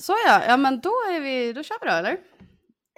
[0.00, 2.18] Så ja, ja men då är vi, då kör vi då eller?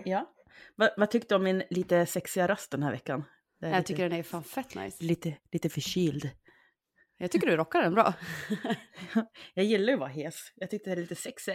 [0.05, 0.33] Ja.
[0.77, 3.25] Va, vad tyckte du om min lite sexiga röst den här veckan?
[3.59, 5.05] Jag lite, tycker den är fan fett nice.
[5.05, 6.31] lite, lite förkyld.
[7.19, 8.15] Jag tycker du rockar den bra.
[9.55, 10.53] Jag gillar ju att vara hes.
[10.55, 11.53] Jag tyckte det är lite sexy.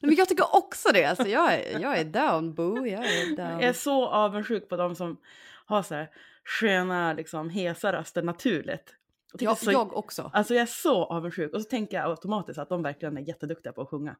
[0.00, 3.50] Men jag tycker också det, alltså jag är, jag är down boo, jag är down.
[3.50, 5.20] Jag är så avundsjuk på de som
[5.66, 6.10] har så här
[6.44, 8.96] sköna, liksom hesa röster naturligt.
[9.32, 10.30] Jag, Jag, så, jag också.
[10.32, 13.72] Alltså jag är så avundsjuk och så tänker jag automatiskt att de verkligen är jätteduktiga
[13.72, 14.16] på att sjunga.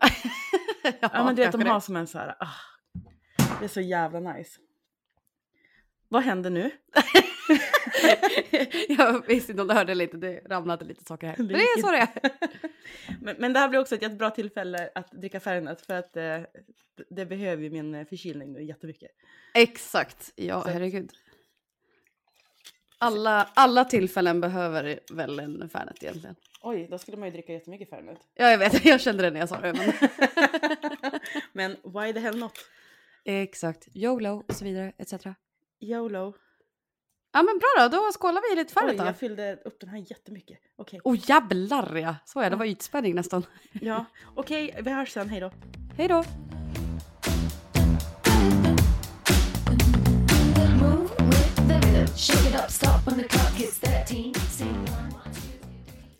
[1.00, 2.54] Ja, men du vet, de har som en så här, ah,
[3.58, 4.60] det är så jävla nice.
[6.08, 6.70] Vad händer nu?
[8.88, 11.36] jag visste inte om du hörde lite, det ramlade lite saker här.
[11.38, 12.08] Men det är så det är.
[13.20, 16.40] men, men det här blir också ett jättebra tillfälle att dricka Fernet för att eh,
[17.10, 19.10] det behöver ju min eh, förkylning nu jättemycket.
[19.54, 21.12] Exakt, ja Så- herregud.
[22.98, 26.36] Alla, alla tillfällen behöver väl en Fernet egentligen.
[26.60, 28.18] Oj, då skulle man ju dricka jättemycket Fernet.
[28.34, 29.72] Ja jag vet, jag kände det när jag sa det.
[29.72, 29.92] Men...
[31.52, 32.52] Men why the hell not?
[33.24, 35.14] Exakt, YOLO och så vidare etc.
[35.80, 36.34] YOLO.
[37.32, 39.04] Ja men bra då, då skålar vi i lite Fernet Oj, då.
[39.04, 40.58] jag fyllde upp den här jättemycket.
[40.76, 41.00] Okej.
[41.04, 43.46] Åh oh, jävlar ja, så ja, det var ytspänning nästan.
[43.72, 45.52] Ja, okej, vi hörs sen, hej då.
[45.96, 46.24] Hej då.
[52.16, 52.34] Two.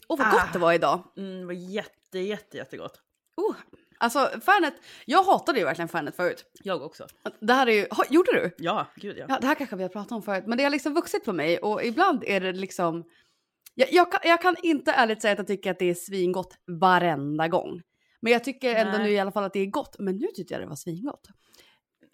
[0.08, 0.48] Åh vad gott Ah.
[0.53, 1.03] det var idag.
[1.16, 3.00] Mm, det var jätte, jätte, jättegott.
[3.36, 3.56] Oh,
[3.98, 4.75] alltså Fernet,
[5.06, 6.44] jag hatade ju verkligen Fernet förut.
[6.64, 7.06] Jag också.
[7.41, 8.55] Det här är ju, ha, gjorde du?
[8.58, 9.27] Ja, gud ja.
[9.28, 11.33] Ja, det här kanske vi har pratat om förut, men det har liksom vuxit på
[11.33, 13.05] mig och ibland är det liksom...
[13.75, 16.55] Jag, jag, kan, jag kan inte ärligt säga att jag tycker att det är svingott
[16.81, 17.83] varenda gång.
[18.20, 19.06] Men jag tycker ändå Nej.
[19.06, 19.97] nu i alla fall att det är gott.
[19.98, 21.28] Men nu tyckte jag det var svingott.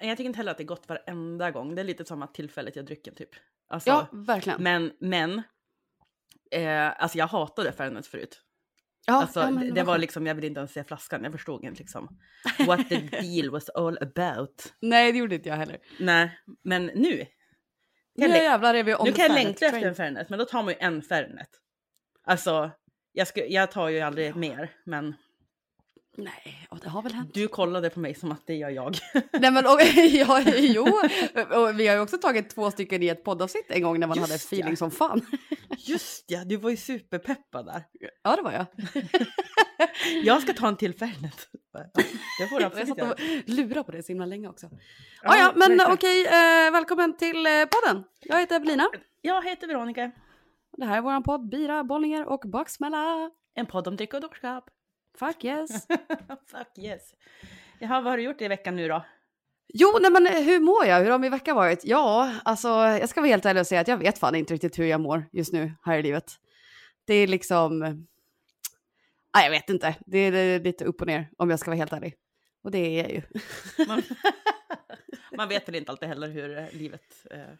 [0.02, 1.74] Jag tycker inte heller att det är gott varenda gång.
[1.74, 3.30] Det är lite samma tillfället jag dricker typ.
[3.68, 4.62] Alltså, Ja, verkligen.
[4.62, 5.42] Men, men.
[6.50, 8.42] Eh, alltså jag hatade Fernet förut.
[9.06, 11.24] ja, Alltså, ja, det, det var liksom, jag ville inte ens se flaskan.
[11.24, 12.18] Jag förstod inte liksom
[12.66, 14.72] what the deal was all about.
[14.80, 15.78] Nej, det gjorde inte jag heller.
[15.98, 17.26] Nej, men nu.
[18.14, 20.62] Nu jävlar är vi on nu kan jag längta efter en Fernet, men då tar
[20.62, 21.48] man ju en Fernet.
[22.24, 22.70] Alltså,
[23.12, 25.14] jag, ska, jag tar ju aldrig mer, men
[26.16, 27.34] Nej, och det har väl hänt.
[27.34, 28.96] du kollade på mig som att det gör jag.
[29.32, 30.82] Nej men och, ja, jo,
[31.50, 34.16] och vi har ju också tagit två stycken i ett poddavsnitt en gång när man
[34.16, 34.76] Just hade feeling ja.
[34.76, 35.26] som fan.
[35.78, 37.82] Just ja, du var ju superpeppad där.
[38.22, 38.66] Ja, det var jag.
[40.24, 41.48] Jag ska ta en till Fernet.
[42.38, 43.12] Det får du Jag absolut satt göra.
[43.12, 44.66] och lurade på det så himla länge också.
[44.70, 44.78] Ja,
[45.22, 48.04] Ja, ja, men okej, eh, välkommen till eh, podden.
[48.20, 48.88] Jag heter Evelina.
[49.20, 50.10] Jag heter Veronica.
[50.76, 53.30] Det här är våran podd Bira, Bollinger och Baksmälla.
[53.54, 54.64] En podd om dryck och dårskap.
[55.18, 55.86] Fuck yes.
[56.46, 57.14] Fuck yes.
[57.78, 59.04] Jaha, vad har du gjort i veckan nu då?
[59.74, 61.00] Jo, nej men eh, hur mår jag?
[61.00, 61.84] Hur har min vecka varit?
[61.84, 64.78] Ja, alltså jag ska vara helt ärlig och säga att jag vet fan inte riktigt
[64.78, 66.32] hur jag mår just nu här i livet.
[67.04, 67.78] Det är liksom...
[69.34, 69.96] Nej, jag vet inte.
[70.06, 72.14] Det är, det är lite upp och ner om jag ska vara helt ärlig.
[72.62, 73.22] Och det är jag ju.
[73.88, 74.02] Man,
[75.36, 77.54] man vet väl inte alltid heller hur eh, livet eh,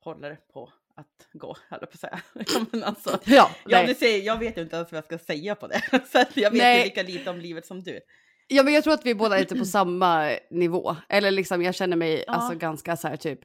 [0.00, 2.20] håller på att gå, höll jag på att säga.
[2.70, 3.86] Men alltså, Ja, ja, nej.
[3.86, 5.82] du ser, jag vet ju inte ens vad jag ska säga på det.
[6.12, 6.78] Så jag vet Nej.
[6.78, 8.00] ju lika lite om livet som du.
[8.48, 10.96] Ja, men jag tror att vi båda är lite på samma nivå.
[11.08, 12.32] Eller liksom, jag känner mig Ja.
[12.32, 13.40] alltså ganska så här typ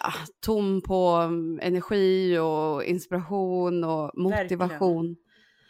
[0.00, 0.12] ah,
[0.44, 5.16] tom på mm, energi och inspiration och motivation.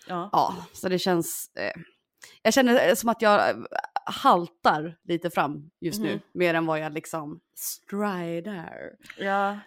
[0.09, 0.29] Ja.
[0.33, 1.51] Ja, så det känns...
[1.57, 1.81] Eh,
[2.43, 3.57] jag känner eh, som att jag eh,
[4.05, 6.11] haltar lite fram just nu.
[6.13, 6.21] Mhm.
[6.35, 8.91] Mer än vad jag liksom stridar.
[9.19, 9.59] ja.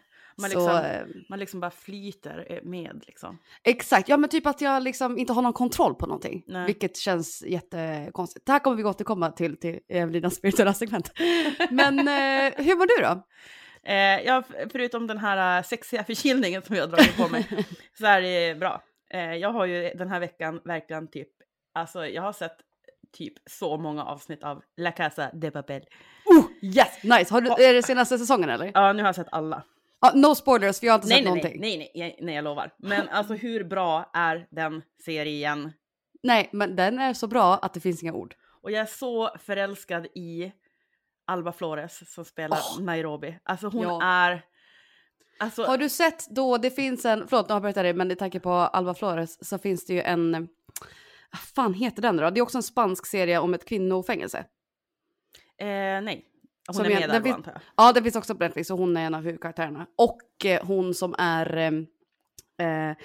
[0.41, 3.37] Man, så, liksom, eh, man liksom bara flyter eh, med liksom.
[3.63, 6.43] exakt, ja men typ att jag liksom inte har någon kontroll på någonting.
[6.47, 6.65] Nej.
[6.65, 8.45] Vilket känns jättekonstigt.
[8.45, 11.11] Det här kommer vi återkomma till, till Evelinas spirituella segment.
[11.71, 13.23] Men eh, hur mår du då?
[13.83, 17.47] Eh, ja, förutom den här eh, sexiga förkylningen som jag dragit på mig
[17.97, 18.81] så är det bra.
[19.09, 21.29] Eh, jag har ju den här veckan verkligen typ,
[21.73, 22.57] alltså jag har sett
[23.17, 25.81] typ så många avsnitt av La Casa de Papel.
[26.25, 27.33] Oh, yes, nice.
[27.33, 28.71] Har du, är det senaste säsongen eller?
[28.73, 29.63] Ja, nu har jag sett alla.
[29.99, 31.61] Ah, no spoilers, för jag har inte Nej, sett nej, någonting.
[31.61, 32.73] nej, nej, nej, nej, jag lovar.
[32.77, 35.71] Men alltså hur bra är den serien?
[36.23, 38.35] Nej, men den är så bra att det finns inga ord.
[38.61, 40.51] Och jag är så förälskad i
[41.25, 42.83] Alba Flores som spelar Åh.
[42.83, 43.39] Nairobi.
[43.43, 44.03] Alltså hon Ja.
[44.03, 44.41] är...
[45.41, 48.15] Alltså, Har du sett då, det finns en, förlåt nu avbryter jag dig, men i
[48.15, 50.31] tanke på Alba Flores så finns det ju en,
[51.31, 52.29] vad fan heter den då?
[52.29, 54.37] Det är också en spansk serie om ett kvinnofängelse.
[55.57, 55.65] eh,
[56.01, 56.25] nej.
[56.69, 57.61] Hon Som är med där antar jag.
[57.77, 59.85] Ja, det finns också på Netflix och hon är en av huvudkaraktärerna.
[59.97, 61.71] Och eh, hon som är, eh,
[62.89, 62.95] eh,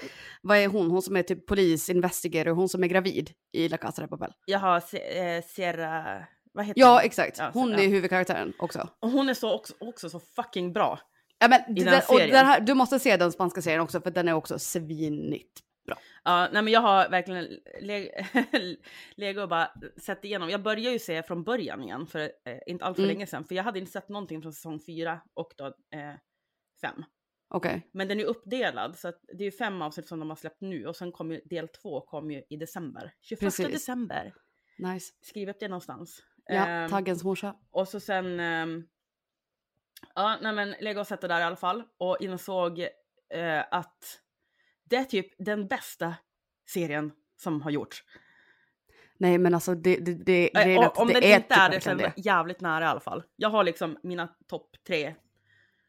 [0.42, 0.90] vad är hon?
[0.90, 4.32] Hon som är typ polis, investigator, hon som är gravid i La Casa de Papel.
[4.88, 6.24] Se- eh, Sierra...
[6.52, 7.00] Vad heter Ja, hon?
[7.04, 7.38] exakt.
[7.38, 7.78] Ja, Hon ja.
[7.80, 8.88] är huvudkaraktären också.
[9.00, 10.98] Och hon är så också, också så fucking bra.
[11.38, 11.84] Ja, men den
[12.30, 15.60] den här, du måste se den spanska serien också för den är också svinnytt
[16.24, 17.44] Ja, nej men jag har verkligen
[17.80, 18.24] le-
[19.14, 20.50] legat och bara sett igenom.
[20.50, 23.14] Jag började ju se från början igen för eh, inte allt för Mm.
[23.14, 23.44] länge sedan.
[23.44, 26.14] För jag hade inte sett någonting från säsong fyra och då eh,
[26.80, 27.04] fem.
[27.48, 27.88] Okej.
[27.92, 30.86] Men den är uppdelad så det är ju fem avsnitt som de har släppt nu
[30.86, 33.12] och sen kommer ju del två kommer ju i december.
[33.20, 33.66] 21 Precis.
[33.72, 34.34] december.
[34.78, 35.12] Nice.
[35.20, 36.22] Skriv upp det någonstans.
[36.46, 37.56] Ja, Ehm, taggens morsa.
[37.70, 38.86] och så sen, ehm,
[40.14, 42.80] ja nej men lägga och sätta där i alla fall och insåg
[43.34, 44.20] eh, att
[44.84, 46.14] det är typ den bästa
[46.68, 48.04] serien som har gjorts.
[49.18, 51.58] Nej men alltså det, det, det, Eh, grejen är om det den är inte typ
[51.58, 53.22] är det så är den jävligt nära i alla fall.
[53.36, 55.14] Jag har liksom mina topp tre.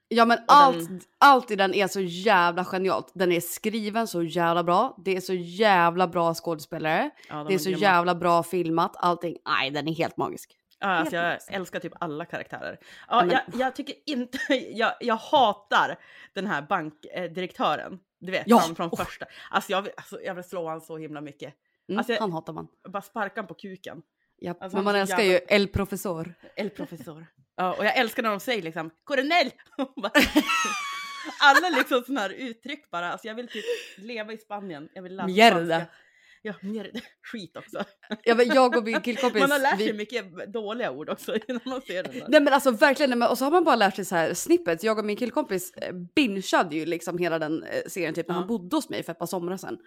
[0.07, 3.11] Ja men den- allt, allt i den är så jävla genialt.
[3.15, 4.97] Den är skriven så jävla bra.
[5.05, 7.09] Det är så jävla bra skådespelare.
[7.29, 7.81] Ja, de Det är så grymma.
[7.81, 8.95] jävla bra filmat.
[8.95, 9.37] Allting.
[9.45, 10.55] Nej den är helt magisk.
[10.79, 12.79] Ja, alltså jag Helt älskar typ alla karaktärer.
[13.07, 14.37] Ja, men- jag, jag tycker inte,
[14.73, 15.95] jag, jag hatar
[16.33, 17.99] den här bankdirektören.
[18.25, 19.03] Du vet, Ja, han från oh.
[19.05, 19.25] första.
[19.49, 21.53] Alltså jag, alltså jag vill slå honom så himla mycket.
[21.89, 22.67] Mm, Alltså, jag- han hatar man.
[22.89, 24.01] Bara sparka på kuken.
[24.41, 24.61] Japp.
[24.61, 26.33] alltså, men han man älskar jävla- ju El Professor.
[26.55, 27.25] El professor.
[27.55, 29.51] Ja, och jag älskar när de säger liksom coronel.
[29.95, 30.11] Bara-
[31.41, 33.11] Alla liksom sådana här uttryck bara.
[33.11, 33.63] Alltså jag vill typ
[33.97, 34.89] leva i Spanien.
[34.93, 35.55] Jag vill lära mig Mierda.
[35.65, 35.85] spanska.
[36.45, 36.89] Ja, mierda.
[37.31, 37.83] Skit också.
[38.23, 39.41] Ja, men jag och min killkompis.
[39.41, 39.97] Man har lärt sig vi...
[39.97, 42.25] mycket dåliga ord också innan man ser den där.
[42.27, 44.83] Nej men alltså verkligen, och så har man bara lärt sig så här snippets.
[44.83, 48.39] Jag och min killkompis eh, bingeade ju liksom hela den eh, serien typ när Ja.
[48.39, 49.77] han bodde hos mig för ett par somrar sedan.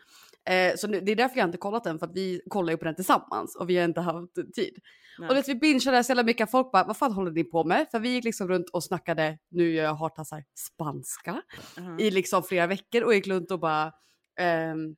[0.50, 2.76] Eh, så nu, det är därför jag inte kollat den för att vi kollar ju
[2.76, 4.78] på den tillsammans och vi har inte haft tid.
[5.18, 5.28] Nej.
[5.28, 7.64] Och det, vi bingeade så jävla mycket att folk bara, vad fan håller ni på
[7.64, 7.86] med?
[7.90, 11.42] För vi gick liksom runt och snackade, nu gör jag hartassar, spanska
[11.78, 12.00] Mhm.
[12.00, 13.92] i liksom flera veckor och gick runt och bara
[14.40, 14.96] ehm,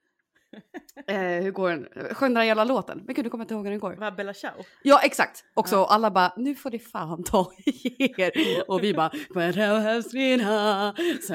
[1.07, 1.89] eh, hur går den?
[2.15, 3.03] Sjöng den jävla låten?
[3.07, 3.93] Men gud, nu kommer jag inte ihåg hur den går.
[3.95, 4.53] Vad Bella Ciao?
[4.83, 5.45] Ja, exakt.
[5.55, 5.87] Och så Ja.
[5.91, 8.33] alla bara, nu får det fan ta er.
[8.71, 11.31] Och vi bara, "Buenos dias,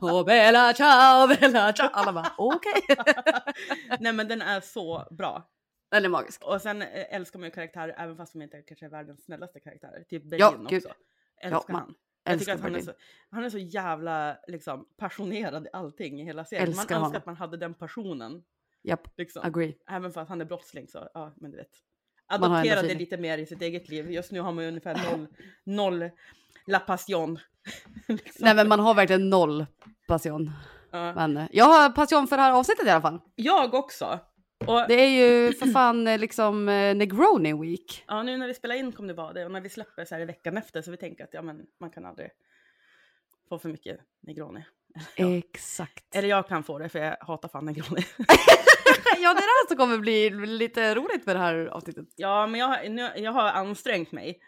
[0.00, 1.88] och bella ciao, bella ciao.
[1.92, 2.82] Alla bara, okej.
[4.00, 5.50] Nej men den är så bra.
[5.90, 6.44] Den är magisk.
[6.44, 9.60] Och sen eh, älskar man ju karaktärer även fast de inte kanske är världens snällaste
[9.60, 10.04] karaktärer.
[10.08, 10.76] Typ Ja, Berlin gud.
[10.86, 10.94] också.
[11.42, 11.94] Älskar man han.
[12.24, 12.92] Jag tycker att han är, så,
[13.30, 16.68] han är så jävla liksom, passionerad i allting i hela serien.
[16.68, 17.16] Älskar man önskar honom.
[17.16, 18.42] att man hade den passionen.
[18.82, 19.42] Japp, Liksom.
[19.44, 19.74] agree.
[19.90, 21.68] Även fast han är brottsling så, ja men du vet.
[22.30, 22.98] Man har ändå Adoptera det feeling.
[22.98, 24.10] lite mer i sitt eget liv.
[24.10, 25.26] Just nu har man ju ungefär noll,
[25.64, 26.10] noll
[26.66, 27.38] la passion.
[28.08, 28.44] liksom.
[28.44, 29.66] Nej men man har verkligen noll
[30.08, 30.50] passion.
[30.90, 31.14] Ja.
[31.14, 33.20] Men eh, jag har passion för det här avsnittet i alla fall.
[33.34, 34.20] Jag också.
[34.66, 38.04] Och Det är ju för fan eh, liksom eh, Negroni Week.
[38.06, 40.14] ja, nu när vi spelar in kommer det vara det och när vi släpper så
[40.14, 42.30] här i veckan efter så vi tänker att ja men man kan aldrig
[43.48, 44.64] få för mycket Negroni.
[45.16, 45.36] Ja.
[45.36, 46.16] Exakt.
[46.16, 48.02] Eller jag kan få det för jag hatar fan Negroni.
[48.18, 48.24] ja
[49.18, 52.06] det är det här som kommer bli lite roligt med det här avsnittet.
[52.16, 54.40] ja men jag, nu, jag har ansträngt mig.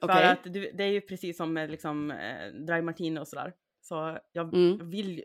[0.00, 0.24] För Okej.
[0.24, 3.52] att du, det är ju precis som med liksom eh, Dry Martini och sådär.
[3.82, 4.90] Så jag Mm.
[4.90, 5.24] vill ju,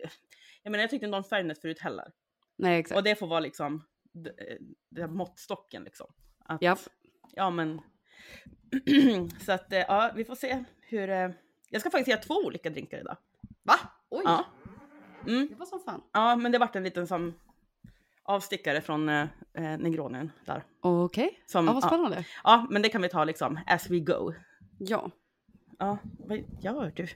[0.63, 2.12] jag menar jag tyckte inte om Fernet förut heller.
[2.57, 2.98] Nej exakt.
[2.98, 3.84] Och det får vara liksom
[4.89, 6.07] den måttstocken liksom.
[6.45, 6.80] Att, Japp.
[7.31, 7.81] Ja men.
[9.45, 11.10] så att eh, ja, vi får se hur.
[11.10, 11.30] eh,
[11.69, 13.18] Jag ska faktiskt göra två olika drinkar idag.
[13.63, 13.75] Va?
[14.10, 14.45] Oj, Ja.
[15.27, 15.48] Mm.
[15.48, 16.01] det var som fan.
[16.13, 17.33] Ja, men det vart en liten som
[18.24, 19.21] avstickare från eh,
[19.54, 20.63] eh, Negronin där.
[20.81, 22.25] Okej, Som, ja, vad ja, spännande.
[22.44, 24.33] ja, men det kan vi ta liksom as we go.
[24.77, 25.12] Ja,
[25.80, 27.07] Ja, vad gör du?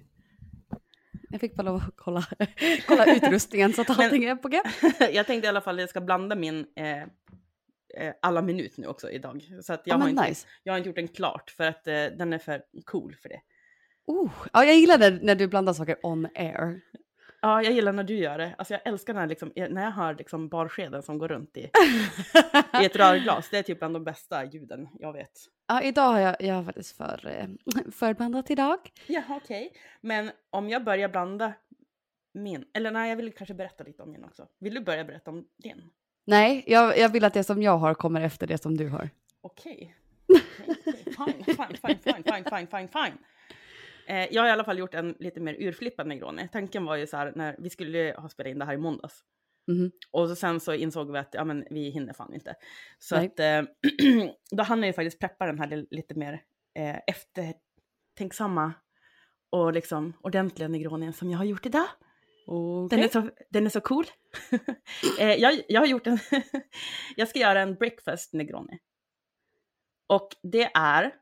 [1.30, 2.24] Jag fick bara lov att kolla,
[2.88, 4.62] kolla utrustningen så att Men- allting är på g.
[5.14, 8.88] jag tänkte i alla fall att jag ska blanda min eh, eh, alla minut nu
[8.88, 9.44] också idag.
[9.64, 10.48] Så att jag, Ja, har inte, nice.
[10.64, 13.42] jag har inte gjort den klart för att eh, den är för cool för det.
[14.06, 16.82] Oh, ja, jag gillar det när du blandar saker on air.
[17.42, 18.56] Ja, jag gillar när du gör det.
[18.58, 21.70] Alltså jag älskar när, liksom, när jag hör liksom barskeden som går runt i,
[22.82, 23.50] i ett rörglas.
[23.50, 25.32] Det är typ bland de bästa ljuden jag vet.
[25.68, 28.78] Ja, idag har jag, jag har faktiskt för, eh, förblandat idag.
[29.08, 29.74] Ja, okej.
[30.02, 31.54] Men om jag börjar blanda
[32.34, 34.48] min, eller nej, jag vill kanske berätta lite om min också.
[34.60, 35.90] Vill du börja berätta om din?
[36.26, 39.10] Nej, jag, jag vill att det som jag har kommer efter det som du har.
[39.42, 39.96] Okej.
[40.28, 41.04] Okej, okej.
[41.04, 43.18] Fine, fine, fine, fine, fine, fine, fine, fine.
[44.08, 46.50] Eh, jag har i alla fall gjort en lite mer urflippad Negroni.
[46.52, 49.24] Tanken var ju så här när vi skulle ha spelat in det här i måndags.
[49.68, 49.92] Mhm.
[50.12, 52.56] Och så sen så insåg vi att ja, men vi hinner fan inte.
[53.00, 53.26] Så Nej.
[53.26, 53.62] att eh,
[54.52, 56.34] då hann jag ju faktiskt preppa den här li- lite mer
[56.76, 58.74] eh, eftertänksamma
[59.50, 61.88] och liksom ordentliga Negronin som jag har gjort idag.
[62.90, 64.06] Den, är så, den är så cool.
[65.20, 66.20] eh, jag, jag har gjort en...
[67.16, 68.80] jag ska göra en breakfast Negroni.
[70.08, 71.14] Och det är,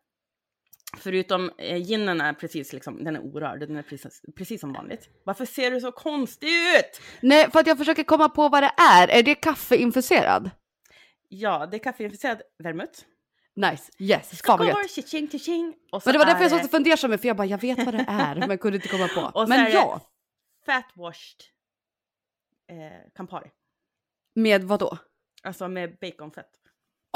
[0.99, 5.09] förutom eh, ginen är precis liksom, den är orörd, den är precis, precis som vanligt.
[5.23, 7.01] Varför ser du så konstig ut?
[7.21, 9.07] Nej, för att jag försöker komma på vad det är.
[9.07, 10.51] Är det kaffeinfuserad?
[11.29, 12.99] Ja, det är kaffeinfuserad vermouth.
[13.55, 14.77] Nice, yes, fan vad gött.
[15.91, 17.47] Och så Men det var därför är jag satt och funderade mig, för jag bara,
[17.47, 19.45] jag vet vad det är, men kunde inte komma på.
[19.49, 20.01] Men ja,
[20.65, 21.41] fat washed
[22.69, 23.49] eh, Campari.
[24.35, 24.97] Med vad då?
[25.43, 26.49] Alltså med baconfett.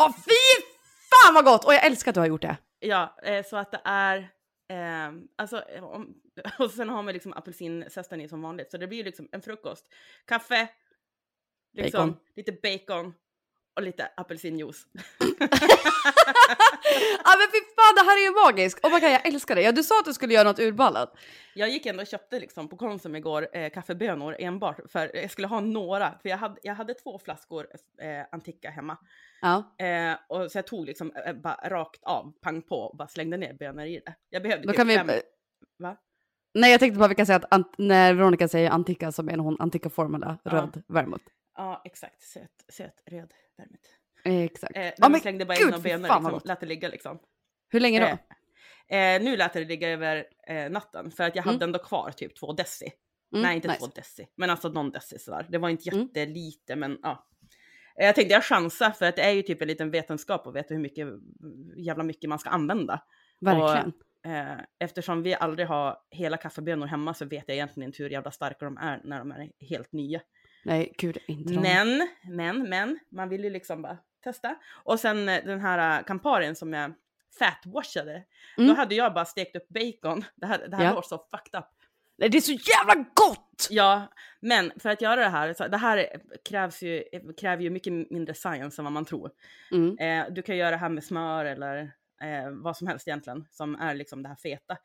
[0.02, 0.64] Åh fy
[1.10, 1.66] fan vad gott!
[1.66, 2.58] Och jag älskar att du har gjort det.
[2.80, 4.18] Ja, eh, så att det är,
[4.70, 6.22] eh, alltså, eh, om,
[6.60, 8.72] och sen har man liksom apelsinzesten i som vanligt.
[8.72, 9.88] Så det blir liksom en frukost.
[10.26, 10.70] Kaffe,
[11.74, 12.20] liksom, Bacon.
[12.36, 13.14] lite bacon
[13.80, 14.88] och lite apelsinjuice.
[17.24, 18.86] Ja men fy fan det här är ju magiskt!
[18.86, 19.62] Oh my God, jag älskar det.
[19.62, 21.14] Ja du sa att du skulle göra något urballat.
[21.54, 25.48] Jag gick ändå och köpte liksom på Konsum igår eh, kaffebönor enbart för jag skulle
[25.48, 26.12] ha några.
[26.22, 27.68] För jag hade, jag hade två flaskor
[28.02, 28.98] eh, Antica hemma.
[29.42, 29.76] Ja.
[29.86, 33.38] Eh, och så jag tog liksom eh, bara rakt av, pang på och bara slängde
[33.38, 34.16] ner bönor i det.
[34.30, 34.98] Jag behövde Då typ kan vi...
[34.98, 35.10] fem.
[35.80, 35.98] Va?
[36.54, 39.58] Nej jag tänkte bara vi kan säga att när Veronica säger Antica så menar hon
[39.60, 40.52] Antica Formula, Ja.
[40.52, 41.26] röd vermouth.
[41.60, 42.22] Ja, exakt.
[42.22, 43.82] Söt, söt röd värmet.
[44.46, 44.78] Exakt.
[44.78, 47.20] Eh, Ja, men slängde bara gud, in och vad liksom, lät det ligga liksom.
[47.70, 48.06] Hur länge då?
[48.96, 51.64] Eh, eh, nu lät det ligga över eh, natten för att jag hade Mm.
[51.70, 52.92] ändå kvar typ två deci.
[53.34, 53.80] Mm, Nej, inte nice.
[53.80, 55.48] två deci, men alltså någon deci sådär.
[55.50, 56.02] Det var inte Mm.
[56.02, 57.28] jättelite, men ja.
[58.00, 60.56] Eh, Jag tänkte jag chansar för att det är ju typ en liten vetenskap att
[60.56, 61.08] veta hur mycket,
[61.78, 63.04] jävla mycket man ska använda.
[63.42, 63.94] Verkligen.
[64.26, 68.32] Eh, eftersom vi aldrig har hela kaffebönor hemma så vet jag egentligen inte hur jävla
[68.32, 70.22] starka de är när de är helt nya.
[70.70, 71.60] Nej gud inte de.
[71.60, 74.56] Men, men, men, man vill ju liksom bara testa.
[74.72, 76.94] Och sen eh, den här uh, Camparien som jag
[77.40, 78.24] fatwashade,
[78.58, 78.68] Mm.
[78.70, 80.26] då hade jag bara stekt upp bacon.
[80.36, 80.94] Det här, det här Ja.
[80.96, 81.66] var så fucked up.
[82.18, 83.68] Nej det är så jävla gott!
[83.70, 84.08] Ja,
[84.40, 86.08] men för att göra det här, så det här
[86.50, 87.04] krävs ju,
[87.38, 89.32] kräver ju mycket mindre science än vad man tror.
[89.72, 89.98] Mm.
[89.98, 91.78] Eh, du kan göra det här med smör eller
[92.22, 94.78] eh, vad som helst egentligen, som är liksom det här feta.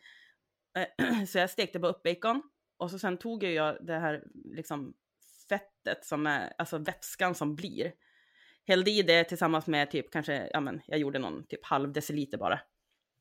[0.78, 2.42] Eh, så jag stekte bara upp bacon
[2.76, 4.94] och så sen tog jag det här liksom
[5.48, 7.92] fettet som är, alltså vätskan som blir.
[8.66, 12.38] Hällde i det tillsammans med typ kanske, ja men jag gjorde någon typ halv deciliter
[12.38, 12.60] bara.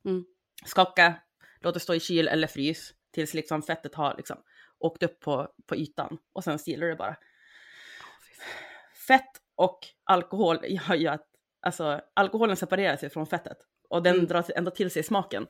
[0.04, 0.24] Mm.
[0.66, 1.14] Skaka,
[1.60, 4.36] låt det stå i kyl eller frys tills liksom fettet har liksom
[4.78, 7.16] åkt upp på, på ytan och sen silar det bara.
[9.06, 11.26] Fett och alkohol gör ju att
[11.60, 14.26] alltså, alkoholen separerar sig från fettet och den Mm.
[14.26, 15.46] drar ändå till sig smaken.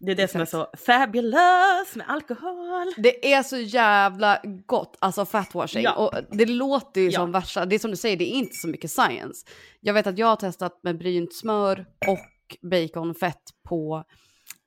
[0.00, 0.78] Det är det som är Exakt.
[0.78, 2.92] så fabulous med alkohol.
[2.96, 5.82] Det är så jävla gott, alltså fatwashing.
[5.82, 5.92] Ja.
[5.94, 7.20] Och det låter ju Ja.
[7.20, 9.46] som värsta, det är som du säger, det är inte så mycket science.
[9.80, 14.04] Jag vet att jag har testat med brynt smör och baconfett på,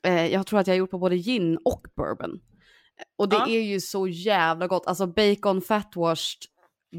[0.07, 2.39] eh, jag tror att jag har gjort på både gin och bourbon.
[3.17, 3.47] Och det Ja.
[3.47, 6.39] är ju så jävla gott, alltså bacon fatwashed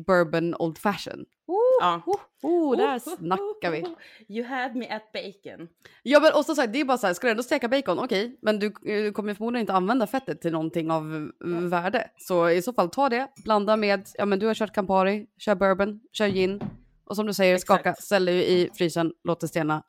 [0.07, 1.25] bourbon old fashion.
[1.49, 2.03] Oh, Ja.
[2.07, 3.85] oh, oh, där snackar vi.
[4.29, 5.69] You had me at bacon.
[6.03, 7.99] Ja men och som sagt, det är bara så här, ska du ändå steka bacon,
[7.99, 12.11] okej, men du, du kommer förmodligen inte använda fettet till någonting av eh, värde.
[12.19, 15.55] Så i så fall ta det, blanda med, ja men du har kört Campari, kör
[15.55, 16.61] bourbon, kör gin.
[17.05, 17.67] Och som du säger, Exakt.
[17.83, 19.83] skaka, ställ i frysen, låt det stelna,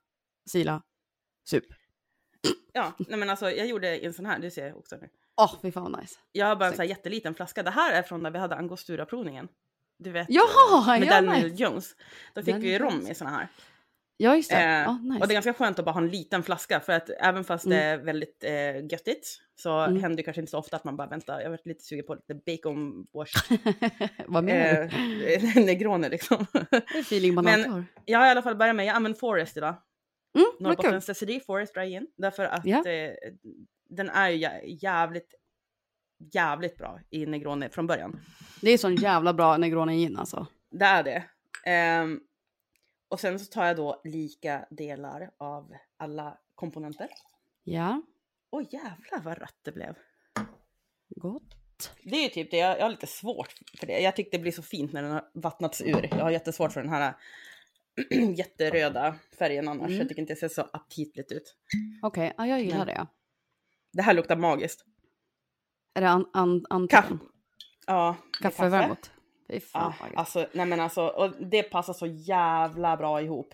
[0.49, 0.81] sila,
[1.49, 1.63] sup.
[2.73, 5.09] Ja, nej men alltså jag gjorde en sån här, det ser också nu.
[5.41, 6.15] Åh, fy fan nice.
[6.31, 7.63] Jag har bara en sån här jätteliten flaska.
[7.63, 9.47] Det här är från när vi hade Angostura-provningen.
[10.00, 11.63] Du vet, Jaha, med Daniel nice.
[11.63, 11.96] Jones.
[12.34, 13.48] Då fick vi rom i såna här.
[14.20, 15.22] Ja just det, Eh, ja, nice.
[15.22, 17.70] Och det är ganska skönt att bara ha en liten flaska för att även fast
[17.70, 20.01] det är väldigt eh, göttigt så Mm.
[20.01, 21.38] händer det kanske inte så ofta att man bara väntar.
[21.39, 23.58] Jag har varit lite sugen på lite bacon wash.
[24.27, 25.66] vad menar eh, du?
[25.66, 26.46] Negroni liksom.
[26.72, 27.84] Det är feeling man men- har.
[28.06, 29.75] jag har i alla fall börjat med, jag använder Forest idag.
[30.38, 30.48] Mm.
[30.60, 32.08] Norrbottens Decidi Forest Dry In.
[32.18, 32.86] Därför att Ja.
[32.88, 33.12] eh,
[33.89, 35.34] den är ju jä- jävligt,
[36.33, 38.19] jävligt bra i Negroni från början.
[38.62, 40.47] Det är sån jävla bra Negroni gin alltså.
[40.71, 41.24] Det är det.
[41.65, 42.19] Ehm,
[43.09, 47.07] och sen så tar jag då lika delar av alla komponenter.
[47.63, 48.01] Ja,
[48.50, 49.95] Åh jävlar vad rött det blev.
[51.09, 51.53] gott.
[52.03, 54.00] Det är ju typ det, jag, jag har lite svårt för det.
[54.00, 56.07] Jag tycker det blir så fint när den har vattnats ur.
[56.12, 57.13] Jag har jättesvårt för den här
[58.38, 59.88] jätteröda färgen annars.
[59.88, 59.97] Mm.
[60.00, 61.55] Jag tycker inte det ser så aptitligt ut.
[62.01, 63.07] Okej, ja, jag gillar Men- det.
[63.93, 64.86] Det här luktar magiskt.
[65.98, 67.18] Är det an, an, an, Kaffe.
[67.88, 69.12] Ja, Kaffevärmot.
[69.50, 73.54] Fy fan Ja, vad alltså, nej men alltså, och det passar så jävla bra ihop.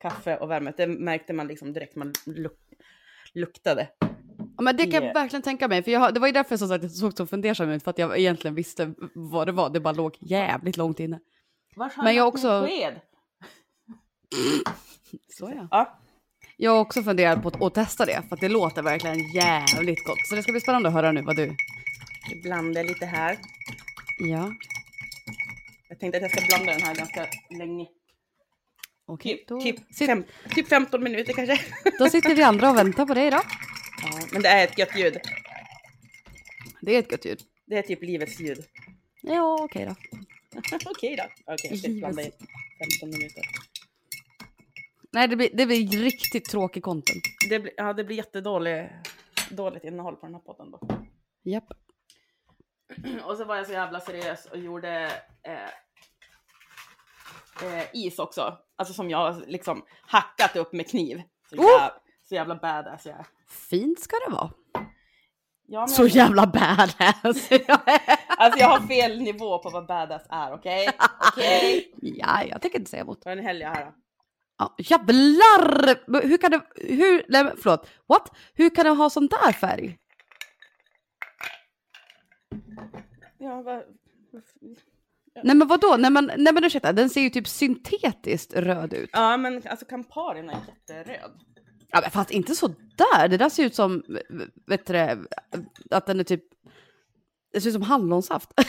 [0.00, 2.52] Kaffe och värme, det märkte man liksom direkt man luk
[3.34, 3.88] luktade.
[4.56, 5.82] Ja, men det kan jag verkligen tänka mig.
[5.82, 7.82] För jag, har- det var ju därför som sagt jag såg så fundersam ut.
[7.84, 9.70] För att jag egentligen visste vad det var.
[9.70, 11.20] Det bara låg jävligt långt inne.
[11.76, 13.00] Var har Men jag också- sked?
[15.38, 15.68] Så ja.
[15.70, 15.98] Ja,
[16.60, 18.22] Jag har också funderat på att, att testa det.
[18.28, 20.26] För det låter verkligen jävligt gott.
[20.26, 21.56] Så det ska bli spännande att höra nu vad du...
[22.30, 23.38] vi blandar lite här.
[24.18, 24.52] Ja,
[25.88, 27.26] Jag tänkte att jag ska blanda den här ganska
[27.58, 27.86] länge.
[29.06, 29.36] okej.
[29.36, 30.24] Typ, Då, typ, fem,
[30.54, 31.60] typ 15 minuter kanske.
[31.98, 33.40] då sitter vi andra och väntar på dig då.
[34.02, 35.18] Ja, men det är ett gött ljud.
[36.80, 37.40] Det är ett gött ljud.
[37.66, 38.64] Det är typ livets ljud.
[39.22, 39.94] Ja, okej då.
[40.90, 41.52] Okej då.
[41.52, 42.30] Okej, jag Livets- blanda i
[43.00, 43.42] 15 minuter.
[45.12, 47.22] Nej, det blir, det blir riktigt tråkig content.
[47.50, 48.92] Det blir, ja, det blir jättedåligt
[49.50, 50.80] dåligt innehåll på den här podden då.
[51.42, 51.64] Japp.
[53.24, 55.12] och så var jag så jävla seriös och gjorde
[55.42, 55.64] eh,
[57.68, 58.58] eh, is också.
[58.76, 61.22] Alltså som jag liksom hackat upp med kniv.
[61.50, 61.62] Så, Oh!
[61.64, 61.94] jävla,
[62.28, 63.26] så jävla badass jag är.
[63.48, 64.50] Fint ska det vara.
[65.66, 67.48] Ja, men, Så jävla badass.
[68.40, 70.88] Alltså jag har fel nivå på vad badass är, okej?
[71.32, 71.94] Okej?
[72.02, 73.22] ja, jag tänker inte säga emot.
[73.22, 73.94] Ta en helg här då.
[74.58, 76.22] Ja, jävlar!
[76.22, 78.32] Hur kan det, hur, nej förlåt, what?
[78.54, 79.98] Hur kan det ha sån där färg?
[83.38, 83.82] Ja, vad...
[85.42, 85.96] Nej men vadå?
[85.98, 89.10] Nej men, nej men ursäkta, den ser ju typ syntetiskt röd ut.
[89.12, 91.40] Ja, men alltså Camparien är jätteröd.
[91.88, 93.28] Ja men fast inte så där.
[93.28, 94.02] det där ser ut som,
[94.66, 95.18] vet du det,
[95.90, 96.44] att den är typ,
[97.52, 98.52] det ser ut som hallonsaft.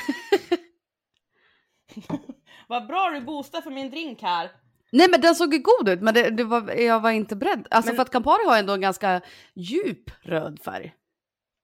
[2.68, 4.52] Vad bra du boostar för min drink här.
[4.92, 7.68] Nej men den såg ju god ut men det, det var, jag var inte beredd.
[7.72, 9.22] Alltså Men- för att Campari har ändå en ganska
[9.56, 10.94] djup röd färg.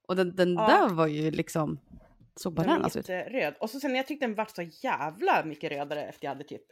[0.08, 0.66] Och den, den Ja.
[0.68, 1.80] där var ju liksom,
[2.36, 3.08] såg bananas ut.
[3.08, 3.54] jätteröd.
[3.60, 6.62] Och så sen jag tyckte den vart så jävla mycket rödare efter jag hade typ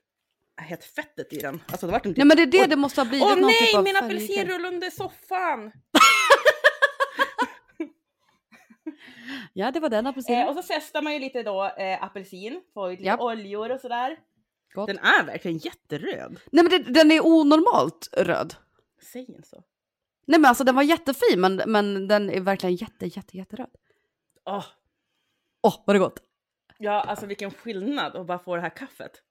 [0.57, 1.63] hett fettet i den.
[1.67, 2.17] Alltså det vart en typ...
[2.19, 2.67] Nej men det är det Oj.
[2.69, 3.27] det måste ha blivit.
[3.27, 5.73] Åh nej, typ min apelsinrulle under soffan!
[9.53, 10.41] Ja det var den apelsinen.
[10.43, 13.21] Eh, och så festar man ju lite då eh, apelsin, får ju lite Japp.
[13.21, 14.17] oljor och sådär.
[14.75, 14.87] Gott.
[14.87, 16.41] Den är verkligen jätteröd.
[16.53, 18.55] Nej men det, den är onormalt röd.
[19.13, 19.63] Säg inte så.
[20.27, 23.71] Nej men alltså den var jättefin men, men den är verkligen jätte jätte jätteröd.
[24.45, 24.65] Åh,
[25.63, 26.23] Åh vad det gott.
[26.79, 29.23] ja, alltså vilken skillnad att bara få det här kaffet.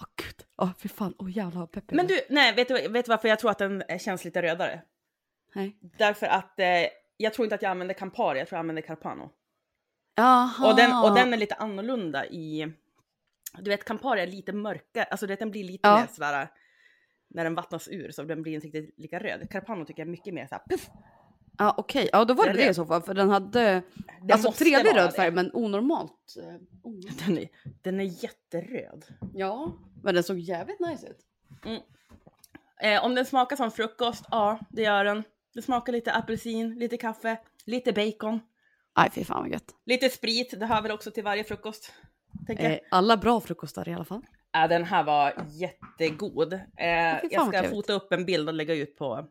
[0.00, 0.46] Åh gud.
[0.56, 1.14] Åh fy fan.
[1.18, 3.58] Åh jävlar vad peppig Men du, nej, vet du, vet du varför jag tror att
[3.58, 4.82] den känns lite rödare?
[5.54, 5.78] Nej.
[5.98, 6.66] Därför att eh,
[7.16, 9.30] jag tror inte att jag använder Campari, jag tror jag använder Carpano.
[10.14, 10.70] Jaha.
[10.70, 12.72] Och den, och den är lite annorlunda i...
[13.58, 16.00] Du vet, Campari är lite mörkare, alltså du vet, den blir lite Ja.
[16.00, 16.48] mer sådär...
[17.34, 19.50] När den vattnas ur så den blir inte riktigt lika röd.
[19.50, 20.90] Carpano tycker jag är mycket mer såhär puff.
[21.58, 22.08] Ja okej.
[22.12, 23.02] Ja då var det det i så fall.
[23.02, 23.62] För den hade
[24.20, 25.34] Den alltså trevlig röd färg det.
[25.36, 26.34] men onormalt.
[26.82, 27.26] onormalt.
[27.26, 27.48] Den är,
[27.82, 29.04] den är jätteröd.
[29.34, 29.72] Ja.
[30.02, 31.18] Men den såg jävligt nice ut.
[32.82, 35.24] Eh, om den smakar som frukost, ja det gör den.
[35.54, 38.40] Det smakar lite apelsin, lite kaffe, lite bacon,
[38.96, 39.74] Nej fy fan vad gött.
[39.86, 40.54] lite sprit.
[40.60, 41.92] Det hör väl också till varje frukost.
[42.48, 44.22] Eh, alla bra frukostar i alla fall.
[44.52, 46.52] Ja, den här var jättegod.
[46.52, 49.28] Eh, jag ska fota upp en bild och lägga ut på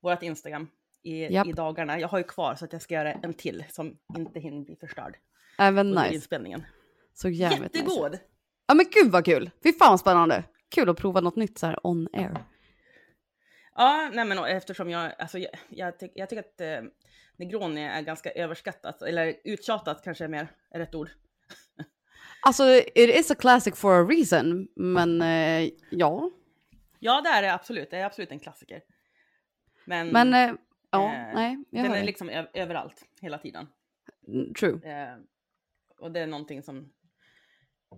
[0.00, 0.68] vårt Instagram
[1.02, 1.46] i, Japp.
[1.46, 2.00] i dagarna.
[2.00, 4.76] Jag har ju kvar så att jag ska göra en till som inte hinner bli
[4.76, 5.16] förstörd
[5.58, 6.14] Även nice.
[6.14, 6.64] inspelningen.
[7.14, 7.84] Såg jävligt nice.
[7.84, 8.18] Jättegod!
[8.66, 9.50] Ja men gud vad kul.
[9.62, 10.44] Fy fan vad spännande.
[10.68, 12.44] Kul att prova något nytt så här on air.
[13.74, 16.90] Ja, nej men eftersom jag, alltså jag, jag, tyck, jag tycker att eh,
[17.36, 21.10] Negroni är ganska överskattat, eller uttjatat kanske är mer är rätt ord.
[22.42, 24.68] Alltså it is a classic for a reason.
[24.76, 26.30] Men eh, ja.
[26.98, 27.90] Ja, det är det absolut.
[27.90, 28.80] Det är absolut en klassiker.
[29.84, 30.54] Men, Men eh,
[30.90, 31.64] ja, Eh, nej.
[31.70, 32.06] Jag den är dig.
[32.06, 33.66] liksom ö- överallt, hela tiden.
[34.28, 34.72] Mm, True.
[34.92, 35.16] Eh,
[35.98, 36.92] och det är någonting som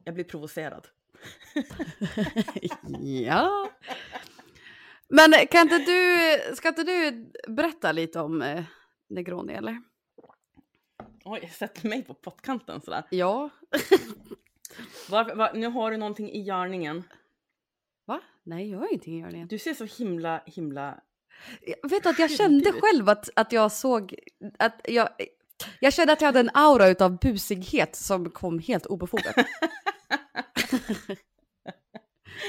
[0.05, 0.87] jag blir provocerad.
[3.27, 3.71] ja.
[5.09, 8.65] Men kan inte du, ska inte du berätta lite om eh,
[9.09, 9.83] Negroni eller?
[11.25, 13.05] Oj, sätter mig på pottkanten sådär.
[13.11, 13.51] Ja.
[15.09, 17.03] Var, var, nu har du någonting i görningen.
[18.05, 18.21] Va?
[18.43, 19.49] Nej, jag har ingenting i görningen.
[19.49, 21.01] Du ser så himla, himla...
[21.83, 24.15] Jag vet att jag kände själv att, att jag såg
[24.59, 25.09] att jag,
[25.81, 29.37] jag kände att jag hade en aura utav busighet som kom helt obefogat.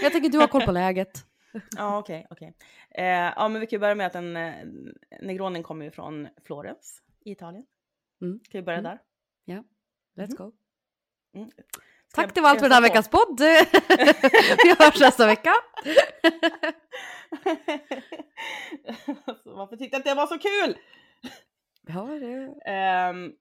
[0.01, 1.25] jag tänker du har koll på läget.
[1.77, 2.53] Ja, okej, okej.
[2.91, 4.53] Eh, ja, men vi kan ju börja med att den, eh,
[5.21, 7.65] Negronin kommer ju från Florens i Italien.
[8.21, 8.39] Mm.
[8.49, 8.91] Kan vi börja Mm.
[8.91, 8.99] där?
[10.17, 10.51] Let's go.
[11.35, 11.49] Mm.
[12.13, 13.39] Tack, det var allt för den här veckans podd.
[14.63, 15.53] Vi hörs nästa vecka.
[19.25, 20.77] alltså, varför tyckte jag att det var så kul?
[21.87, 22.71] Ja, det...
[22.71, 23.33] Ehm,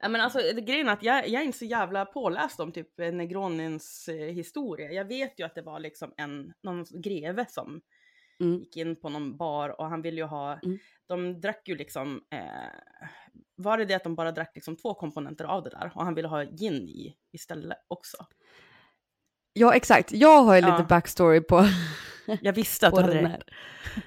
[0.00, 3.00] ja, men alltså, grejen är att jag, jag är inte så jävla påläst om typ
[3.00, 4.92] eh, Negronins eh, historia.
[4.92, 7.80] Jag vet ju att det var liksom en, någon greve som
[8.40, 8.58] Mm.
[8.58, 10.78] gick in på någon bar och han ville ju ha, Mm.
[11.06, 12.78] de drack ju liksom, eh,
[13.56, 16.14] var det det att de bara drack liksom två komponenter av det där och han
[16.14, 18.16] ville ha gin i istället också.
[19.52, 20.12] Ja, exakt.
[20.12, 20.86] Jag har ju lite Ja.
[20.88, 21.68] backstory på,
[22.42, 23.42] Jag visste att du hade det.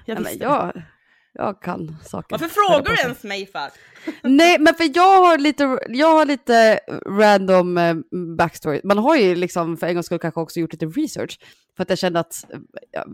[0.04, 0.44] Jag visste det.
[0.44, 0.82] jag,
[1.32, 2.38] jag kan saker.
[2.38, 3.70] Varför frågar du ens mig för?
[4.28, 7.94] Nej, men för jag har lite, jag har lite random eh,
[8.36, 8.80] backstory.
[8.84, 11.38] Man har ju liksom för en gångs skull kanske också gjort lite research.
[11.76, 12.58] För att jag kände att eh,
[12.90, 13.06] ja,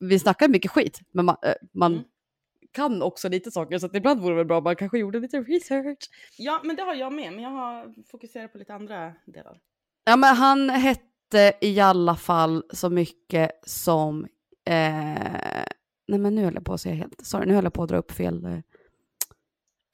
[0.00, 2.04] vi snackar mycket skit, men man, eh, man Mm.
[2.72, 3.78] Kan också lite saker.
[3.78, 5.98] Så att ibland vore det väl bra om man kanske gjorde lite research.
[6.38, 9.58] Ja, men det har jag med, men jag har fokuserat på lite andra delar.
[10.04, 14.24] Ja, men han hette i alla fall så mycket som...
[14.64, 15.64] Eh,
[16.08, 17.26] nej, men nu höll jag på att säga helt...
[17.26, 18.44] Sorry, nu höll jag på att dra upp fel...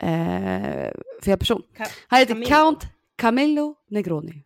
[0.02, 0.90] Eh,
[1.24, 1.62] fel person.
[1.76, 2.48] Ka- Han heter Camillo.
[2.48, 2.86] Count
[3.16, 4.44] Camillo Negroni.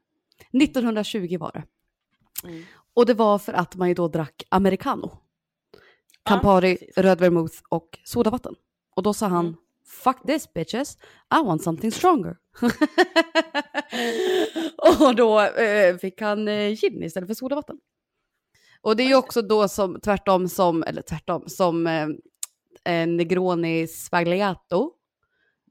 [0.63, 1.63] 1920 var det.
[2.49, 2.63] Mm.
[2.95, 5.19] Och det var för att man ju då drack americano.
[6.25, 6.99] Campari, precis.
[6.99, 8.55] röd vermouth och sodavatten.
[8.97, 9.57] Och då sa han Mm.
[10.05, 10.97] Fuck this bitches,
[11.35, 12.37] I want something stronger.
[15.01, 17.77] och då eh, fick han eh, gin istället för sodavatten.
[18.81, 22.09] Och det är ju också då som tvärtom som, eller tvärtom, som eh,
[23.07, 24.93] Negroni Sbagliato.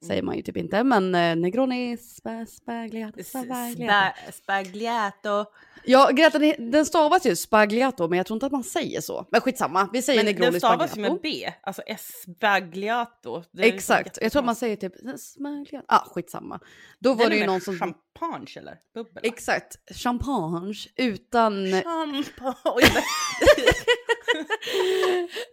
[0.08, 3.24] Säger man ju typ inte, men eh, Negroni spa, Sbagliato.
[3.24, 3.86] Sbagliato.
[3.86, 5.46] Spa- Spagliato.
[5.86, 9.26] Ja, Greta, den- den stavas ju Spagliato, men jag tror inte att man säger så.
[9.32, 11.82] Men skitsamma, vi säger Men Negroni den stavas ju med B, alltså
[12.24, 13.44] Spagliato.
[13.52, 15.86] Liksom Exakt, jag tror att man säger typ Spagliato.
[15.88, 16.60] Ah, skitsamma.
[17.00, 17.80] Då var det ju någon som...
[17.80, 18.78] Champagne eller?
[18.94, 19.24] Bubbel?
[19.26, 21.72] Exakt, champagne utan...
[21.72, 22.90] Champagne.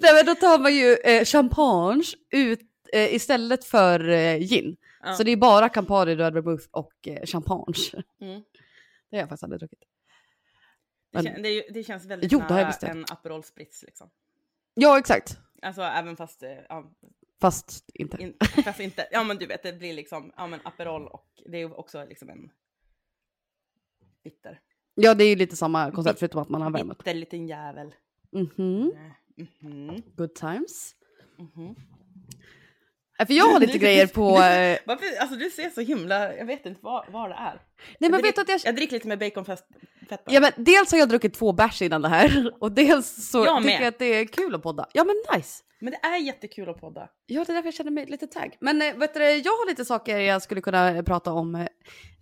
[0.01, 2.61] Nej men då tar man ju eh, champagne ut,
[2.93, 4.77] eh, istället för eh, gin.
[5.03, 5.13] Ja.
[5.15, 6.37] Så det är bara Campari, röd
[6.71, 7.75] och eh, champagne.
[8.21, 8.43] Mm.
[9.11, 9.79] Det har jag faktiskt aldrig druckit.
[11.17, 12.87] Det, Men- kän- det, är ju- det känns väldigt Jo, det nära det.
[12.87, 14.11] en Aperol Spritz liksom.
[14.75, 15.39] Ja, exakt.
[15.63, 16.93] Alltså även fast, eh, ja,
[17.41, 18.23] Fast inte.
[18.23, 21.59] in, fast inte, ja men du vet det blir liksom, ja men Aperol och det
[21.59, 22.51] är också liksom en
[24.25, 24.61] bitter,
[24.95, 26.99] Ja, det är ju lite samma koncept förutom att man har värmet.
[26.99, 27.95] bitter liten jävel.
[28.31, 28.93] Mhm,
[29.61, 30.95] Mhm, good times.
[31.39, 31.75] mhm.
[31.79, 31.96] Ja,
[33.19, 34.29] För jag har lite grejer på...
[34.57, 37.61] Eh, Varför, alltså du ser så himla, jag vet inte vad, vad det är.
[37.99, 38.61] nej men jag, vet drick, att jag...
[38.65, 39.65] jag dricker lite med baconfett.
[40.25, 43.63] Ja men dels har jag druckit två bärs innan det här och dels så Jag
[43.63, 44.87] tycker jag att det är kul att podda.
[44.93, 45.63] Ja men nice.
[45.79, 47.09] Men det är jättekul att podda.
[47.27, 48.57] Ja det är därför jag känner mig lite tagg.
[48.61, 51.55] Men eh, vet du, jag har lite saker jag skulle kunna prata om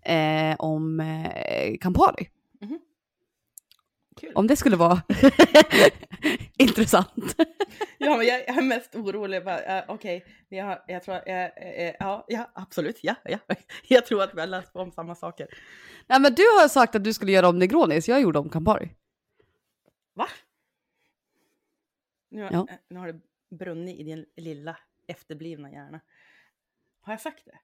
[0.05, 2.29] eh, om eh, Campari.
[4.25, 4.33] Kul.
[4.35, 5.03] Om det skulle vara
[6.59, 7.35] intressant.
[7.99, 9.45] Ja, men jag, är mest orolig.
[9.45, 13.39] bara, eh, Okej, jag, jag tror, eh, eh, ja, ja, absolut, ja, ja.
[13.89, 15.49] Jag tror att vi har läst om samma saker.
[16.07, 18.49] Nej men du har sagt att du skulle göra om Negroni så jag gjorde om
[18.51, 18.91] Campari.
[20.15, 20.29] Va?
[22.31, 22.67] Nu, har- Ja.
[22.71, 23.21] eh, nu har det
[23.59, 24.77] brunnit i din lilla
[25.09, 26.01] efterblivna hjärna.
[27.01, 27.59] Har jag sagt det?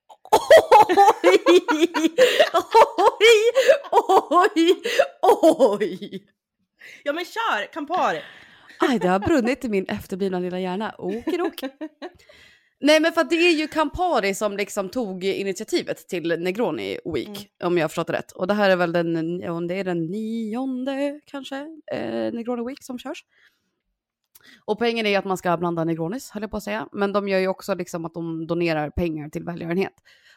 [3.92, 4.82] oj,
[5.22, 6.26] oj, oj.
[7.04, 8.20] Ja men kör, Campari!
[8.88, 10.94] Aj, det har brunnit i min efterblivna lilla hjärna.
[10.98, 11.54] Okidok.
[12.80, 17.28] Nej, men för att det är ju Campari som liksom tog initiativet till Negroni Week,
[17.28, 17.42] Mm.
[17.64, 18.32] om jag har förstått det rätt.
[18.32, 21.56] Och det här är väl den, ja, det är den nionde kanske,
[21.92, 23.24] eh, Negroni Week som körs.
[24.64, 26.88] Och poängen är att man ska blanda Negronis, höll jag på att säga.
[26.92, 29.92] Men de gör ju också liksom att de donerar pengar till välgörenhet.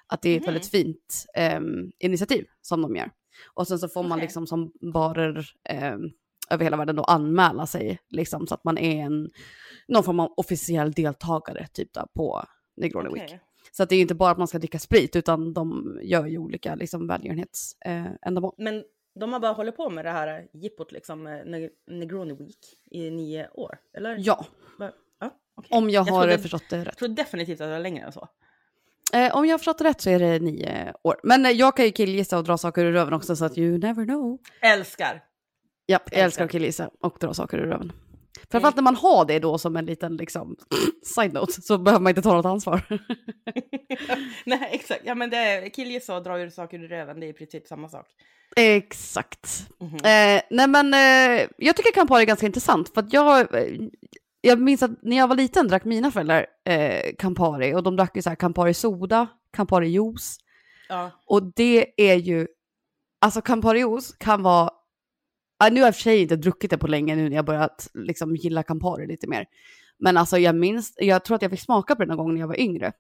[0.08, 0.46] Att det är ett Mhm.
[0.54, 3.12] väldigt fint ehm, initiativ som de gör.
[3.54, 4.22] Och sen så får man Okej.
[4.22, 6.10] liksom som barer ehm,
[6.54, 9.30] över hela världen då anmäla sig liksom så att man är en,
[9.88, 12.44] någon form av officiell deltagare typ då, på
[12.78, 13.24] Negroni Week.
[13.24, 13.42] Okej.
[13.72, 16.38] Så att det är inte bara att man ska dricka sprit utan de gör ju
[16.38, 18.54] olika liksom välgörenhetsändamål.
[18.58, 18.64] Eh.
[18.64, 18.84] Men
[19.20, 22.60] de har bara hållit på med det här jippot liksom, eh, Ne- Negroni Week
[22.92, 24.16] i nio år, eller?
[24.20, 24.46] ja,
[24.80, 24.92] Va?
[25.20, 25.78] ja okej.
[25.78, 26.86] om jag, har trodde, förstått det rätt.
[26.86, 28.28] Jag tror definitivt att det var längre än så.
[29.14, 31.16] Eh, om jag har förstått det rätt så är det nio år.
[31.24, 33.78] Men eh, jag kan ju killgissa och dra saker ur röven också så att you
[33.78, 34.38] never know.
[34.62, 35.24] Älskar!
[35.86, 36.46] Ja, jag Älskar.
[36.46, 37.92] att killgissa och dra saker ur röven.
[38.52, 40.56] Framförallt när man har det då som en liten liksom
[41.16, 42.82] side-note så behöver man inte ta något ansvar.
[44.46, 47.30] Nej exakt, ja men det är killgissa och dra ur saker ur röven, det är
[47.30, 48.06] i princip samma sak.
[48.56, 49.68] Exakt.
[49.80, 49.96] Mhm.
[49.96, 53.68] Eh, nej men eh, jag tycker Campari är ganska intressant för att jag, eh,
[54.42, 58.16] jag minns att när jag var liten drack mina föräldrar eh, Campari och de drack
[58.16, 60.38] ju så här Campari soda, Campari juice
[60.90, 61.12] Ja.
[61.26, 62.48] och det är ju,
[63.22, 64.70] alltså Campari juice kan vara,
[65.64, 67.90] ja, nu har jag för sig inte druckit det på länge nu när jag börjat
[67.94, 69.46] liksom gilla Campari lite mer.
[70.00, 72.42] Men alltså jag minns, jag tror att jag fick smaka på det någon gång när
[72.42, 72.92] jag var yngre.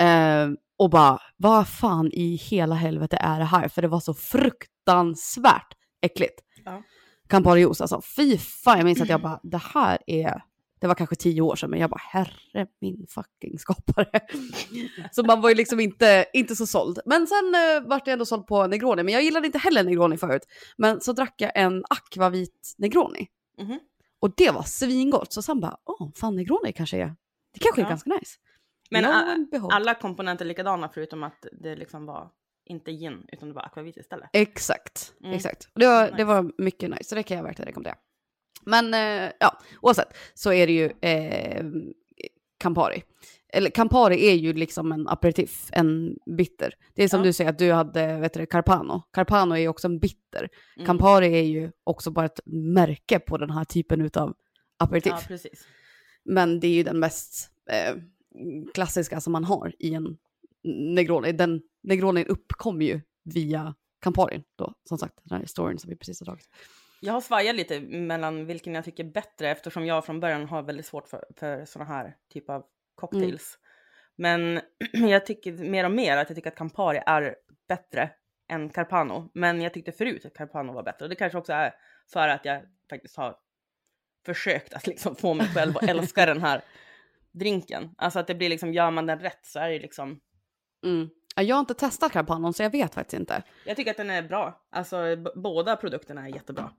[0.00, 0.48] Eh,
[0.78, 3.68] och bara, vad fan i hela helvete är det här?
[3.68, 6.40] För det var så fruktansvärt äckligt.
[6.64, 6.82] Ja.
[7.28, 8.78] Campari juice alltså, fy fan.
[8.78, 10.42] Jag minns att jag bara, det här är,
[10.82, 14.20] det var kanske tio år sedan, men jag bara, herre min fucking skapare.
[15.12, 16.98] så man var ju liksom inte, inte så såld.
[17.06, 20.16] Men sen uh, vart jag ändå såld på Negroni, men jag gillade inte heller Negroni
[20.16, 20.42] förut.
[20.76, 23.26] Men så drack jag en akvavit Negroni.
[23.58, 23.80] Mhm.
[24.20, 25.32] Och det var svingott.
[25.32, 27.14] Så sen bara, åh, fan Negroni kanske är,
[27.54, 27.88] det kanske är Ja.
[27.88, 28.38] ganska nice.
[28.90, 29.04] Men
[29.70, 32.30] alla komponenter är likadana förutom att det liksom var
[32.64, 34.30] inte gin utan det var akvavit istället.
[34.32, 35.32] Exakt, Mm.
[35.36, 35.68] exakt.
[35.74, 36.16] Det, var, Nice.
[36.16, 37.96] det var mycket nice, så det kan jag verkligen rekommendera.
[38.66, 41.64] Men eh, ja, oavsett så är det ju eh,
[42.58, 43.02] Campari.
[43.54, 46.74] Eller Campari är ju liksom en aperitif, en bitter.
[46.94, 47.24] Det är som Ja.
[47.24, 49.02] du säger att du hade, vet du, Carpano.
[49.12, 50.48] Carpano är ju också en bitter.
[50.76, 50.86] Mm.
[50.86, 54.34] Campari är ju också bara ett märke på den här typen av
[54.78, 55.12] aperitif.
[55.12, 55.66] Ja, precis.
[56.24, 57.96] Men det är ju den mest eh,
[58.74, 60.16] klassiska som man har i en
[60.94, 61.32] Negroni.
[61.32, 66.20] Den Negronin uppkom ju via Camparin då, som sagt, den här storyn som vi precis
[66.20, 66.48] har dragit.
[67.04, 70.62] Jag har svajat lite mellan vilken jag tycker är bättre eftersom jag från början har
[70.62, 73.58] väldigt svårt för, för sådana här typ av cocktails.
[74.16, 74.60] Men
[74.92, 77.36] jag tycker mer och mer att jag tycker att Campari är
[77.68, 78.10] bättre
[78.48, 79.30] än Carpano.
[79.34, 81.04] Men jag tyckte förut att Carpano var bättre.
[81.04, 81.74] Och det kanske också är
[82.12, 83.36] för att jag faktiskt har
[84.26, 86.60] försökt att liksom få mig själv att älska den här
[87.32, 87.94] drinken.
[87.98, 90.20] Alltså att det blir liksom, gör man den rätt så är det liksom,
[90.84, 91.08] Mm.
[91.36, 93.42] Ja, Jag har inte testat Carpanon så jag vet faktiskt inte.
[93.66, 94.66] jag tycker att den är bra.
[94.70, 94.96] Alltså
[95.34, 96.70] båda produkterna är jättebra.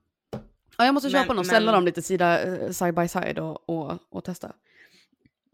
[0.78, 3.70] Ja, jag måste Men- köpa men- ställa dem lite sida, eh, side by side och,
[3.70, 4.52] och, och testa.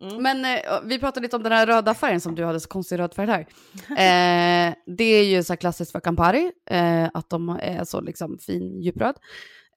[0.01, 0.23] Mm.
[0.23, 2.99] Men eh, vi pratade lite om den här röda färgen som du hade så konstig
[2.99, 3.45] röd färg där.
[3.89, 8.38] Eh, det är ju så här klassiskt för Campari, eh, att de är så liksom
[8.38, 9.15] fin djupröd.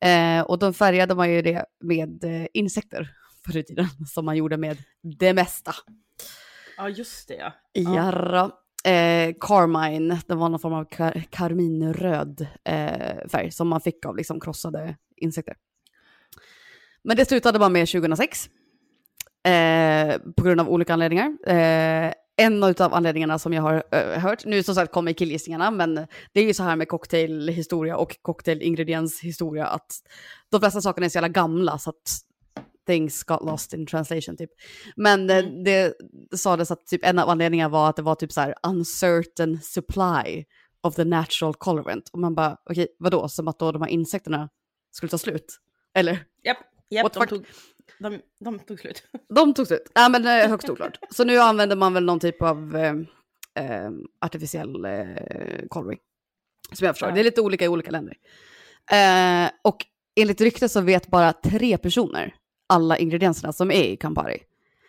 [0.01, 3.11] Eh, och de färgade man ju det med eh, insekter
[3.47, 4.77] förr i tiden, som man gjorde med
[5.19, 5.75] det mesta.
[6.77, 7.53] Ja, just det ja.
[7.95, 8.51] Jarra.
[8.85, 14.17] Eh, Carmine, det var någon form av kar karminröd eh, färg som man fick av
[14.17, 15.55] liksom krossade insekter.
[17.05, 18.51] Men det slutade man med 2006.
[19.45, 21.37] Eh, på grund av olika anledningar.
[21.47, 25.95] Eh, en av anledningarna som jag har eh, hört, nu som sagt kommer killgissningarna, men
[26.33, 29.93] det är ju så här med cocktailhistoria och cocktailingredienshistoria att
[30.51, 32.21] de flesta sakerna är så jävla gamla så att
[32.87, 34.51] things got lost in translation typ.
[34.97, 35.65] Men eh, Mm.
[35.65, 35.95] det
[36.37, 40.45] sades att typ en av anledningarna var att det var typ så här uncertain supply
[40.83, 42.11] of the natural colorant.
[42.13, 44.49] Och man bara, okej, vadå, som att då de här insekterna
[44.93, 45.59] skulle ta slut?
[45.95, 46.25] Eller?
[46.43, 46.59] Japp,
[46.91, 47.47] japp What de, tog,
[47.99, 49.03] de, de tog slut.
[49.35, 49.91] De tog slut.
[49.95, 50.99] Ja, men eh, högst oklart.
[51.11, 52.95] Så nu använder man väl någon typ av eh,
[53.65, 55.99] eh, artificiell eh, coloring.
[56.73, 57.09] Som jag förstår.
[57.09, 57.15] Ja.
[57.15, 58.17] Det är lite olika i olika länder.
[58.93, 59.87] Eh, och
[60.21, 62.35] enligt ryktet så vet bara tre personer
[62.69, 64.43] alla ingredienserna som är i Campari.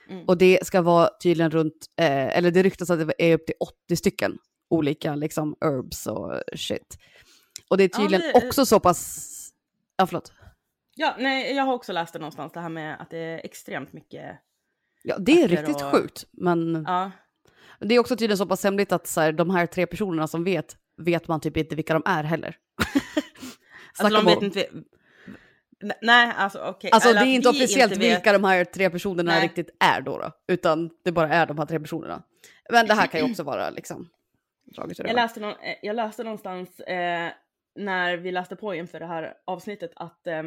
[0.10, 0.26] Mm.
[0.26, 3.56] Och det ska vara tydligen runt, eh, eller det ryktas att det är upp till
[3.60, 4.38] 80 stycken
[4.70, 6.98] olika liksom herbs och shit.
[7.70, 9.30] Och det är Ja, tydligen det- också så pass,
[10.04, 10.34] ja förlåt.
[10.96, 13.94] Ja, nej, jag har också läst det någonstans, det här med att det är extremt
[13.94, 14.40] mycket.
[15.04, 17.12] Ja, det är riktigt och- sjukt, men Ja,
[17.80, 20.44] det är också tydligen så pass hemligt att så här, de här tre personerna som
[20.44, 22.56] vet, vet man typ inte vilka de är heller.
[24.00, 24.68] alltså de vet inte.
[26.02, 26.92] Nej, alltså okej.
[26.92, 28.18] Alltså Eller det är inte officiellt inte vet.
[28.18, 29.44] vilka de här tre personerna Nej.
[29.44, 32.24] riktigt är då, då, utan det bara är de här tre personerna.
[32.70, 34.10] Men det här kan ju också vara liksom
[34.98, 37.32] Jag läste, någon, eh, jag läste någonstans eh,
[37.76, 40.44] när vi läste på inför det här avsnittet att eh,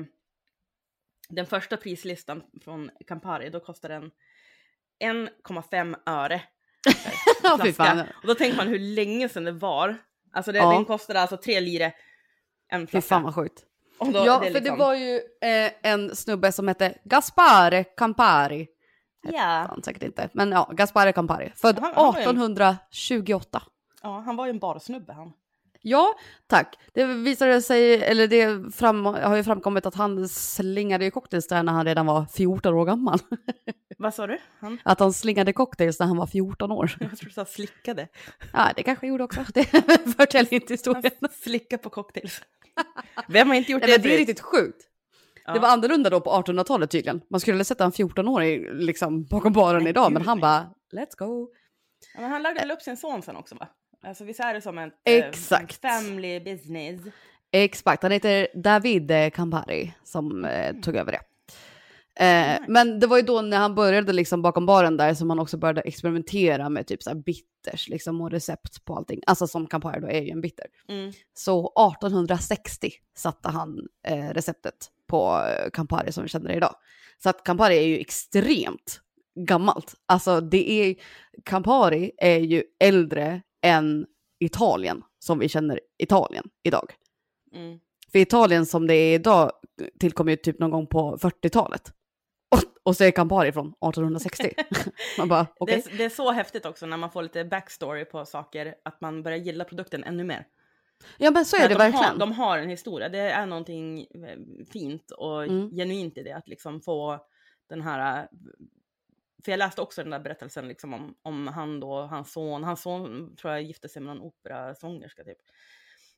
[1.28, 4.10] den första prislistan från Campari, då kostar den
[5.04, 6.42] 1,5 öre.
[7.62, 8.06] Fy flaska.
[8.22, 9.96] Och då tänker man hur länge sedan det var.
[10.32, 10.72] Alltså det, Ja.
[10.72, 11.92] den kostade alltså tre lire
[12.68, 13.08] en Fy flaska.
[13.08, 13.64] fan vad sjukt.
[14.00, 17.84] Då, Ja, det är för det liksom- var ju eh, en snubbe som hette Gaspare
[17.84, 18.68] Campari.
[19.22, 21.52] Ja, Han säkert inte, men ja, Gaspare Campari.
[21.56, 23.62] Född Han- han var ju- 1828.
[24.02, 25.32] ja, han var ju en barsnubbe han.
[25.88, 26.14] Ja,
[26.46, 26.78] tack.
[26.94, 31.72] Det visade sig, eller det fram, har ju framkommit att han slingade cocktails där när
[31.72, 33.18] han redan var 14 år gammal.
[33.98, 34.38] Vad sa du?
[34.60, 34.78] Han?
[34.84, 36.96] Att han slingade cocktails när han var 14 år.
[37.00, 38.08] Jag tror du sa slickade.
[38.52, 39.44] Ja, det kanske jag gjorde också.
[39.54, 39.64] Det
[40.16, 41.10] förtäljer inte historien.
[41.20, 42.42] Han slickade på cocktails.
[43.28, 44.82] Vem har inte gjort Nej, det men det är riktigt sjukt.
[45.44, 45.52] Ja.
[45.52, 47.20] Det var annorlunda då på 1800-talet tydligen.
[47.30, 51.48] Man skulle sätta en 14-åring liksom bakom baren idag, men han bara let's go.
[52.14, 53.68] Ja, men han lärde väl upp sin son sen också va?
[54.06, 55.80] Alltså visst är det som en eh, Exakt.
[55.80, 57.00] family business?
[57.52, 61.20] Exakt, han heter David eh, Campari som eh, tog över det.
[62.24, 62.62] Eh.
[62.68, 65.56] Men det var ju då när han började liksom bakom baren där som han också
[65.56, 69.20] började experimentera med typ så bitters liksom och recept på allting.
[69.26, 70.66] Alltså som Campari då är ju en bitter.
[70.88, 71.12] Mm.
[71.34, 76.74] Så 1860 satte han eh, receptet på eh, Campari som vi känner det idag.
[77.22, 79.00] Så att Campari är ju extremt
[79.46, 79.94] gammalt.
[80.06, 80.94] Alltså det är,
[81.44, 84.06] Campari är ju äldre än
[84.40, 86.94] Italien som vi känner Italien idag.
[87.54, 87.78] Mm.
[88.12, 89.52] För Italien som det är idag
[90.00, 91.92] tillkom ju typ någon gång på 40-talet.
[92.50, 94.50] Och, och så är Campari från 1860.
[95.18, 95.82] man bara, okej.
[95.86, 99.00] Det, är, det är så häftigt också när man får lite backstory på saker, att
[99.00, 100.46] man börjar gilla produkten ännu mer.
[101.18, 102.04] Ja men så är För det de verkligen.
[102.04, 104.38] Har, de har en historia, det är någonting eh,
[104.72, 105.70] fint och Mm.
[105.70, 107.20] genuint i det, att liksom få
[107.68, 108.28] den här...
[109.46, 112.82] För jag läste också den där berättelsen liksom om, om han då, hans son, hans
[112.82, 115.38] son tror jag gifte sig med någon operasångerska typ.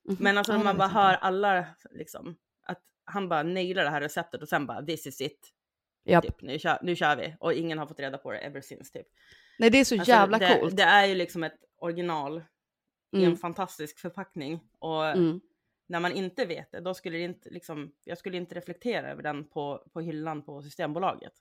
[0.05, 0.17] Mhm.
[0.21, 2.37] Men alltså när man bara hör alla liksom,
[2.67, 5.49] att han bara nailar det här receptet och sen bara this is it,
[6.05, 6.25] Japp.
[6.25, 7.37] typ, nu, kör, nu kör vi.
[7.41, 9.07] Och ingen har fått reda på det ever since typ.
[9.59, 10.77] Nej det är så Alltså, jävla det, coolt.
[10.77, 12.39] Det är ju liksom ett original
[13.13, 13.37] i en Mm.
[13.37, 14.61] fantastisk förpackning.
[14.79, 15.41] Och Mm.
[15.87, 19.23] när man inte vet det, då skulle det inte liksom, jag skulle inte reflektera över
[19.23, 21.33] den på, på hyllan på Systembolaget.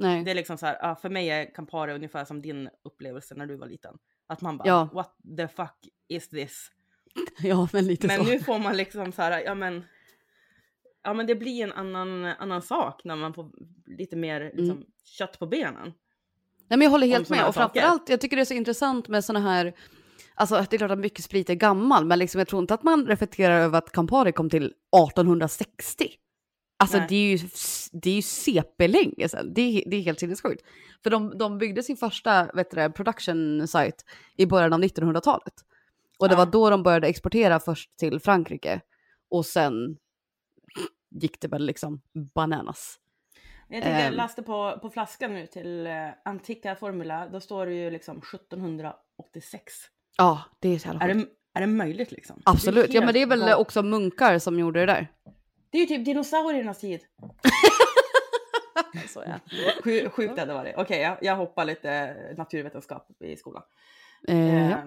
[0.00, 0.24] Nej.
[0.24, 3.46] Det är liksom så här, ja, för mig är Campari ungefär som din upplevelse när
[3.46, 3.94] du var liten.
[4.26, 4.88] Att man bara, Ja.
[4.92, 6.68] what the fuck is this?
[7.42, 8.30] Ja, men lite Men så.
[8.30, 9.84] nu får man liksom så här, ja men,
[11.02, 13.50] ja men det blir en annan, annan sak när man får
[13.86, 14.84] lite mer liksom, Mm.
[15.04, 15.92] kött på benen.
[16.68, 17.46] Nej, men jag håller helt med.
[17.48, 19.72] Och framförallt, jag tycker det är så intressant med såna här...
[20.34, 22.82] Alltså det är klart att mycket sprit är gammal, men liksom, jag tror inte att
[22.82, 26.08] man reflekterar över att Campari kom till 1860.
[26.80, 27.06] Alltså Nej.
[27.08, 27.48] det är ju,
[27.92, 29.54] det är ju CP-länge sedan.
[29.54, 30.62] Det är, det är helt sinnessjukt.
[31.02, 33.96] För de, de byggde sin första vet du, production site
[34.36, 35.54] i början av 1900-talet.
[36.18, 36.38] Och det Ja.
[36.38, 38.80] var då de började exportera först till Frankrike.
[39.30, 39.96] Och sen
[41.10, 42.00] gick det väl liksom
[42.34, 42.96] bananas.
[43.68, 44.14] Jag tänkte, jag Ehm.
[44.14, 45.92] läste på, på flaskan nu till eh,
[46.24, 49.72] Antica Formula, då står det ju liksom 1786.
[50.18, 52.42] Ja, det är så jävla Är det, är det möjligt liksom?
[52.44, 55.08] Absolut, ja men det är väl också munkar som gjorde det där.
[55.70, 57.00] Det är ju typ dinosauriernas tid.
[59.08, 59.34] Så, ja.
[59.84, 60.74] Sju- Sjukt hade det varit.
[60.76, 63.62] Okej, jag, jag hoppar lite naturvetenskap i skolan.
[64.28, 64.70] Eh, ja.
[64.70, 64.84] Eh,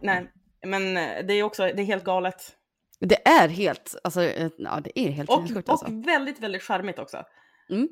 [0.00, 0.32] nej,
[0.66, 0.94] men
[1.26, 2.56] det är också, det är helt galet.
[3.00, 5.86] Det är helt, alltså, eh, ja det är helt Och, och alltså.
[5.90, 7.24] väldigt, väldigt charmigt också.
[7.70, 7.88] Mm.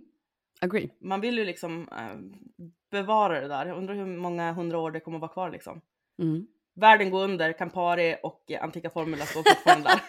[0.61, 0.91] Agree.
[1.01, 3.67] Man vill ju liksom eh, bevara det där.
[3.67, 5.81] Jag undrar hur många hundra år det kommer att vara kvar liksom.
[6.23, 6.47] Mm.
[6.77, 10.01] Världen går under, Campari och eh, Antica Formula står fortfarande där.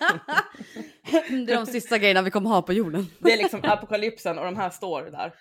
[1.45, 3.07] Det är de sista grejerna vi kommer ha på jorden.
[3.19, 5.33] Det är liksom apokalypsen och de här står där.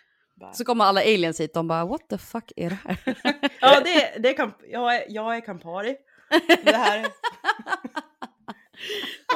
[0.52, 2.98] Så kommer alla aliens hit och bara what the fuck är det här?
[3.60, 5.96] Ja, det, det är Camp- jag, är, jag är Campari.
[6.64, 7.06] Det här är...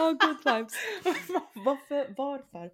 [0.00, 0.74] oh, good vibes.
[1.54, 2.14] Varför?
[2.16, 2.70] Varför?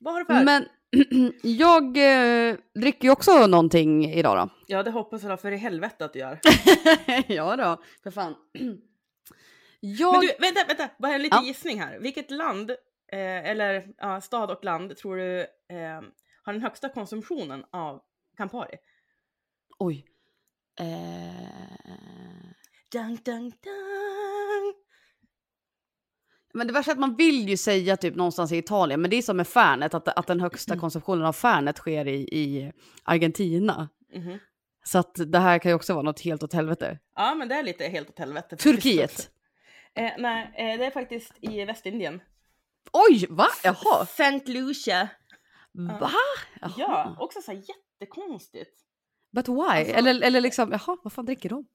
[0.00, 0.44] Varför?
[0.44, 0.68] Men
[1.42, 4.54] jag eh, dricker ju också någonting idag då.
[4.66, 6.40] Ja, det hoppas jag för i helvete att du gör.
[7.26, 8.34] ja då, för fan.
[9.80, 10.12] Jag...
[10.12, 11.48] Men du, vänta, vänta, bara en liten Ja.
[11.48, 11.98] gissning här.
[11.98, 12.70] Vilket land,
[13.12, 16.00] eh, eller ja, stad och land, tror du eh,
[16.42, 18.00] har den högsta konsumtionen av
[18.36, 18.76] Campari?
[19.78, 20.04] Oj.
[20.80, 20.86] Eh...
[22.92, 24.74] Dun, dun, dun.
[26.58, 29.16] Men det värsta är att man vill ju säga typ någonstans i Italien, men det
[29.16, 33.88] är som med Fernet, att, att den högsta konsumtionen av Fernet sker i, i Argentina.
[34.14, 34.38] Mhm.
[34.84, 36.98] Så att det här kan ju också vara något helt åt helvete.
[37.14, 38.56] Ja, men det är lite helt åt helvete.
[38.56, 39.30] Turkiet.
[39.94, 42.20] Eh, nej, eh, det är faktiskt i Västindien.
[42.92, 43.46] Oj, va?
[43.64, 44.06] Jaha.
[44.06, 45.08] Saint Lucia.
[45.72, 46.10] Va?
[46.60, 46.72] Jaha.
[46.78, 48.80] Ja, också så här jättekonstigt.
[49.32, 49.54] But why?
[49.54, 51.66] Alltså- eller, eller liksom, jaha, vad fan dricker de?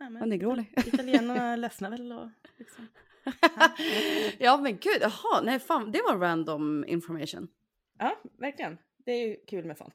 [0.00, 0.72] Nej, men Vad negroni.
[0.86, 2.88] Italienarna ledsnar väl och liksom.
[4.38, 7.48] ja men gud, jaha, nej fan, det var random information.
[7.98, 8.78] Ja, verkligen.
[9.06, 9.94] Det är ju kul med sånt.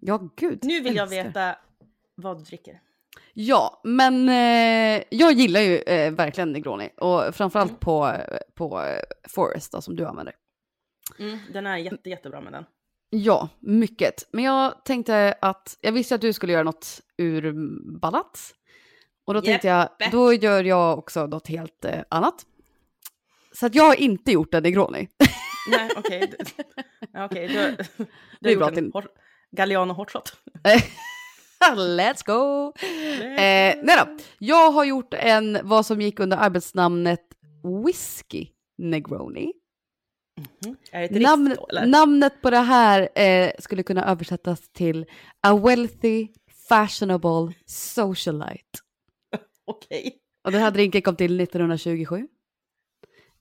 [0.00, 0.58] Ja, gud.
[0.62, 1.24] Nu vill jag älskar.
[1.24, 1.56] veta
[2.14, 2.80] vad du dricker.
[3.34, 7.78] Ja, men eh, jag gillar ju eh, verkligen Negroni och framförallt Mm.
[7.80, 8.12] på,
[8.54, 8.82] på
[9.28, 10.34] Forest då, som du använder.
[11.18, 12.64] Mm, den är jätte, jättebra med den.
[13.10, 14.28] Ja, mycket.
[14.32, 18.54] Men jag tänkte att, jag visste att du skulle göra något urballat.
[19.24, 22.46] Och då tänkte jag, då gör jag också något helt eh, annat.
[23.54, 25.08] Så att jag har inte gjort en Negroni.
[25.70, 26.32] Nej, okej.
[27.12, 27.54] Ja, Okej, du,
[27.96, 28.06] du
[28.40, 29.04] Det är har bra gjort en till- hot,
[29.56, 30.32] Galliano hot shot.
[31.76, 32.72] Let's go!
[33.24, 37.20] Eh, nej då, jag har gjort en, vad som gick under arbetsnamnet
[37.86, 38.46] Whisky
[38.78, 39.52] Negroni.
[40.64, 40.76] Mm.
[40.92, 45.06] Är ett Namn, namnet på det här eh, skulle kunna översättas till
[45.46, 46.28] A Wealthy
[46.68, 48.78] Fashionable Socialite.
[49.64, 50.16] Okej.
[50.44, 52.28] Och den här drinken kom till 1927.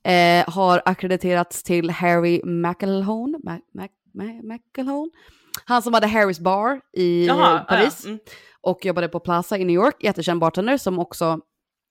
[0.04, 3.38] Eh, har akkrediterats till Harry McElhone.
[3.38, 5.10] Ma- Ma- Ma- McElhone.
[5.66, 8.02] Han som hade Harrys bar i Jaha, eh, Paris.
[8.04, 8.20] ja, mm.
[8.62, 9.96] Och jobbade på Plaza i New York.
[10.00, 11.40] Jättekänd bartender som också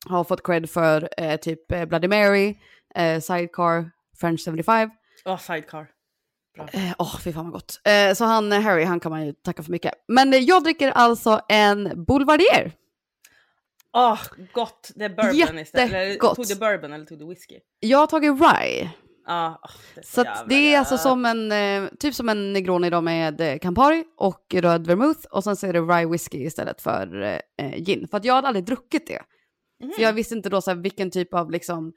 [0.08, 2.56] har fått cred för eh, typ eh, Bloody Mary,
[2.94, 4.90] eh, Sidecar, French 75.
[5.24, 5.86] Åh, sidecar.
[6.54, 6.68] Bra.
[6.74, 7.80] Åh, oh, fy fan vad gott.
[7.84, 9.92] Eh, så han, eh, Harry, han kan man ju tacka för mycket.
[10.08, 12.72] Men eh, jag dricker alltså en Boulevardier.
[13.92, 14.20] Åh,
[14.52, 14.90] gott.
[14.94, 15.88] Det är bourbon istället.
[15.88, 16.36] Eller Jättegott.
[16.36, 17.58] tog du bourbon eller tog du whisky?
[17.80, 18.90] Jag har tagit rye.
[19.94, 23.00] Det är så, Så det är alltså som en, eh, typ som en Negroni då
[23.00, 27.22] med eh, Campari och röd vermouth och sen så är det rye whisky istället för
[27.56, 28.08] eh, gin.
[28.10, 29.22] För att jag hade aldrig druckit det.
[29.84, 29.92] Mhm.
[29.92, 31.92] För jag visste inte då så här, vilken typ av liksom,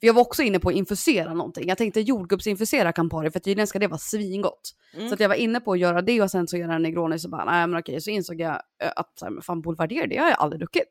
[0.00, 1.68] för jag var också inne på att infusera någonting.
[1.68, 4.70] Jag tänkte jordgubbsinfusera Campari för tydligen ska det vara svingott.
[4.94, 5.08] Mm.
[5.08, 7.18] Så att jag var inne på att göra det och sen så göra en Negroni
[7.18, 8.62] så bara, nej men okej, så insåg jag
[8.96, 10.88] att så här, fan Boulevardier, det har jag aldrig druckit.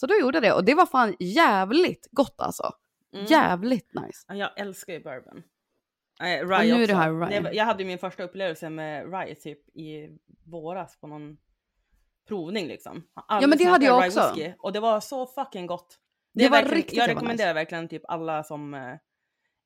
[0.00, 2.72] Så då gjorde jag det och det var fan jävligt gott alltså.
[3.12, 3.26] Mm.
[3.26, 4.24] Jävligt nice.
[4.28, 5.42] Ja, Jag älskar ju bourbon.
[6.20, 7.40] Och rye nu är det här rye.
[7.40, 11.36] var- jag hade ju min första upplevelse med rye typ i våras på någon
[12.28, 13.02] provning liksom.
[13.28, 14.32] Ja, men det hade jag också.
[14.34, 15.98] whisky, och det var så fucking gott.
[16.34, 18.94] Det är var riktigt Jag rekommenderar verkligen typ alla som eh,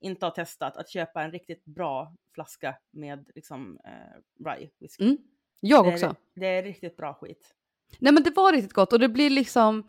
[0.00, 5.04] inte har testat att köpa en riktigt bra flaska med liksom eh, rye whisky.
[5.04, 5.16] Mm.
[5.60, 6.14] Jag det är, också.
[6.34, 7.54] Det är riktigt bra skit.
[7.98, 9.88] Nej men det var riktigt gott och det blir liksom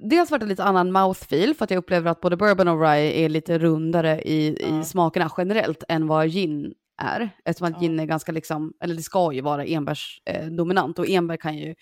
[0.00, 3.12] Dels var det lite annan mouthfeel för att jag upplever att både bourbon och rye
[3.24, 4.80] är lite rundare i, Ja.
[4.80, 7.30] i smakerna generellt än vad gin är.
[7.44, 7.80] Eftersom att Ja.
[7.80, 11.58] gin är ganska liksom, eller det ska ju vara enbärs eh, dominant och enbär kan
[11.58, 11.74] ju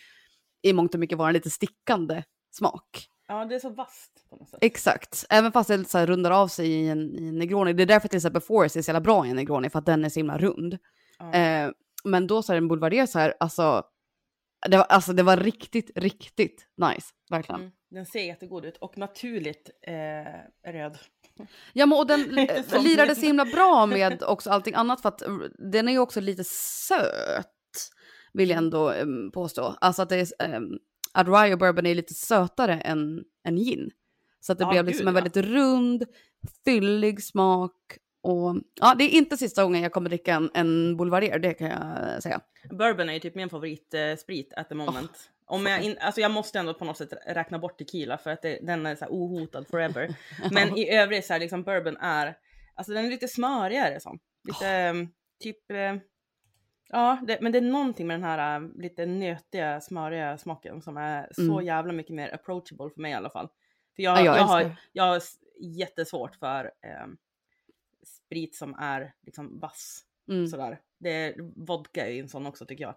[0.62, 3.08] i mångt och mycket vara en lite stickande smak.
[3.28, 4.58] Ja, det är så vasst på något sätt.
[4.62, 7.72] Exakt, även fast det så här rundar av sig i en, i en negroni.
[7.72, 9.86] Det är därför till exempel Forest är så jävla bra i en negroni för att
[9.86, 10.78] den är så himla rund.
[11.18, 11.32] Ja.
[11.32, 11.70] Eh,
[12.04, 13.82] men då så är det en boulevardier så här, alltså
[14.68, 17.06] det, var, alltså det var riktigt, riktigt nice.
[17.30, 17.60] Verkligen.
[17.60, 20.98] Mm, den ser jättegod ut och naturligt eh, röd.
[21.72, 25.22] Ja men och den eh, lirade så himla bra med också allting annat för att
[25.22, 25.36] eh,
[25.72, 26.44] den är ju också lite
[26.88, 27.46] söt.
[28.32, 29.76] Vill jag ändå eh, påstå.
[29.80, 30.60] Alltså att det är,
[31.24, 33.90] rye och bourbon är lite sötare än, än gin.
[34.40, 35.22] Så att det Ja, blev liksom gud, en ja.
[35.22, 36.04] väldigt rund,
[36.64, 37.72] fyllig smak.
[38.22, 41.70] Och ja, det är inte sista gången jag kommer dricka en, en boulevardier, det kan
[41.70, 42.40] jag säga.
[42.70, 45.30] Bourbon är ju typ min favoritsprit at the moment.
[45.46, 48.42] Om jag, in, alltså jag måste ändå på något sätt räkna bort tequila för att
[48.42, 50.14] det, den är så här ohotad forever.
[50.50, 52.36] Men i övrigt så här liksom bourbon är,
[52.74, 54.18] alltså den är lite smörigare så.
[54.48, 55.08] Lite ehm,
[55.42, 55.94] typ, eh,
[56.88, 60.96] ja det, men det är någonting med den här eh, lite nötiga smöriga smaken som
[60.96, 61.66] är så Mm.
[61.66, 63.48] jävla mycket mer approachable för mig i alla fall.
[63.96, 65.22] För jag, Ja, jag jag, har, jag har
[65.60, 67.16] jättesvårt för ehm,
[68.32, 70.46] sprit som är liksom vass Mm.
[70.46, 70.80] sådär.
[70.98, 72.94] Det, vodka är ju en sån också tycker jag.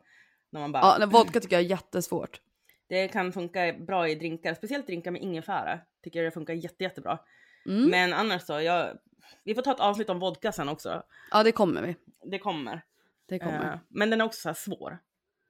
[0.50, 2.42] När man bara, Ja, vodka tycker jag är jättesvårt.
[2.88, 5.80] Det kan funka bra i drinkar, speciellt drinkar med ingefära.
[6.04, 7.20] Tycker jag det funkar jätte, jättebra.
[7.66, 7.90] Mm.
[7.90, 8.98] Men annars så, jag,
[9.44, 11.04] vi får ta ett avsnitt om vodka sen också.
[11.32, 11.96] Ja, det kommer vi.
[12.32, 12.82] Det kommer.
[13.28, 13.74] Det kommer.
[13.74, 14.98] Eh, men den är också så här svår.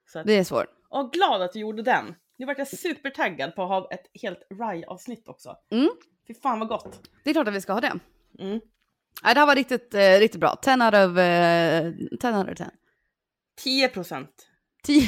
[0.07, 0.67] Så att, Det är svårt.
[0.89, 2.15] och glad att du gjorde den.
[2.37, 5.57] Nu vart jag supertaggad på att ha ett helt rye-avsnitt också.
[5.71, 5.89] Mm.
[6.27, 7.09] Fy fan vad gott.
[7.23, 7.99] Det är klart att vi ska ha det.
[8.39, 8.59] Mm.
[9.23, 10.55] Nej, det här var riktigt, eh, riktigt bra.
[10.61, 12.69] 10 out of, eh, 10 out of 10.
[13.63, 14.47] 10 procent.
[14.83, 15.01] 10,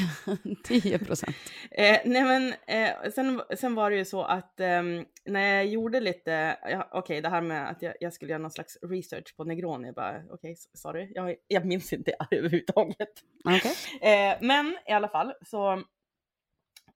[0.64, 1.36] 10 procent.
[1.72, 5.99] Eh, nej men eh, sen, sen var det ju så att ehm, när jag gjorde
[5.99, 9.43] lite, ja, okej det här med att jag, jag skulle göra någon slags research på
[9.43, 13.10] Negroni, bara okej s- sorry, jag, jag minns inte det överhuvudtaget.
[13.45, 13.74] Okej.
[14.01, 15.84] Eh, men i alla fall så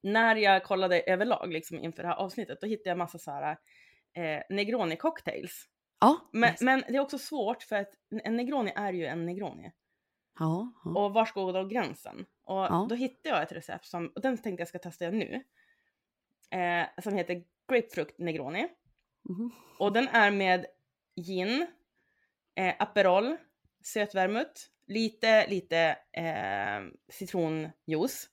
[0.04, 3.52] när jag kollade överlag liksom inför det här avsnittet då hittade jag massa så här
[4.18, 5.66] eh, Negroni cocktails.
[6.02, 6.30] Ja.
[6.32, 7.92] Men, men det är också svårt för att
[8.24, 9.72] en Negroni är ju en Negroni.
[10.40, 10.92] ja, ja.
[11.00, 12.26] Och var går då gränsen?
[12.44, 12.86] Och Ja.
[12.90, 15.44] då hittade jag ett recept som, och den tänkte jag ska testa nu.
[16.50, 18.68] Eh, som heter Grapefrukt Negroni.
[19.30, 19.52] Mhm.
[19.80, 20.66] Och den är med
[21.16, 21.68] gin,
[22.56, 23.38] eh, Aperol,
[23.84, 28.30] sötvermouth, lite, lite eh, citronjuice,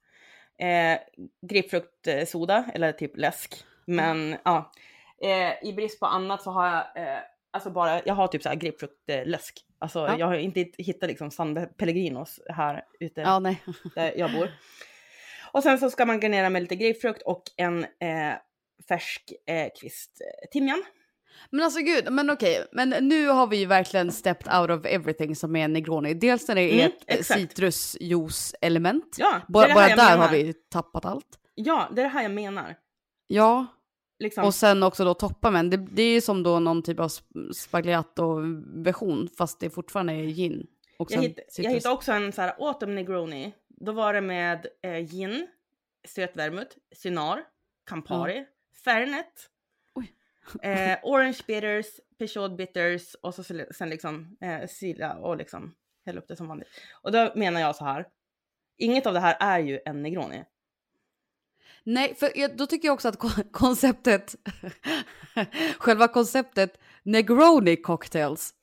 [0.58, 0.98] eh,
[1.42, 3.64] grapefruktsoda eller typ läsk.
[3.86, 4.72] Men ja,
[5.22, 7.20] eh, i brist på annat så har jag eh,
[7.50, 9.64] alltså bara, jag har typ så här grapefruktläsk.
[9.78, 10.18] Alltså Ja.
[10.18, 13.62] jag har inte hittat liksom San Pellegrinos här ute ja, nej.
[13.94, 14.50] där jag bor.
[15.52, 18.34] Och sen så ska man garnera med lite grapefrukt och en eh,
[18.88, 20.84] färsk eh, kvist eh, timjan.
[21.50, 25.36] Men alltså gud, men okej, men nu har vi ju verkligen stepped out of everything
[25.36, 26.14] som är Negroni.
[26.14, 29.16] Dels när det är Mm, ett citrusjuice-element.
[29.18, 30.16] Ja, Bara, bara där menar.
[30.16, 31.26] har vi tappat allt.
[31.54, 32.74] Ja, det är det här jag menar.
[33.26, 33.66] Ja,
[34.18, 34.44] Liksom.
[34.44, 37.08] och sen också då toppa med, det, det är ju som då någon typ av
[37.08, 40.66] sp- spagliato-version, fast det fortfarande är gin.
[40.98, 43.52] Och jag, hitt, jag hittade också en så här autumn negroni.
[43.68, 45.46] Då var det med eh, gin,
[46.08, 47.44] sötvermouth, cynar,
[47.86, 48.46] Campari,
[48.84, 49.50] Fernet,
[49.94, 50.12] Oj.
[50.62, 51.86] eh, orange bitters,
[52.18, 55.74] Peugeot bitters och så sen liksom eh, sila och liksom
[56.06, 56.68] hälla upp det som vanligt.
[57.02, 58.06] Och då menar jag så här.
[58.80, 60.44] Inget av det här är ju en negroni.
[61.90, 64.34] Nej, för då tycker jag också att ko- konceptet,
[65.78, 68.54] själva konceptet Negroni cocktails,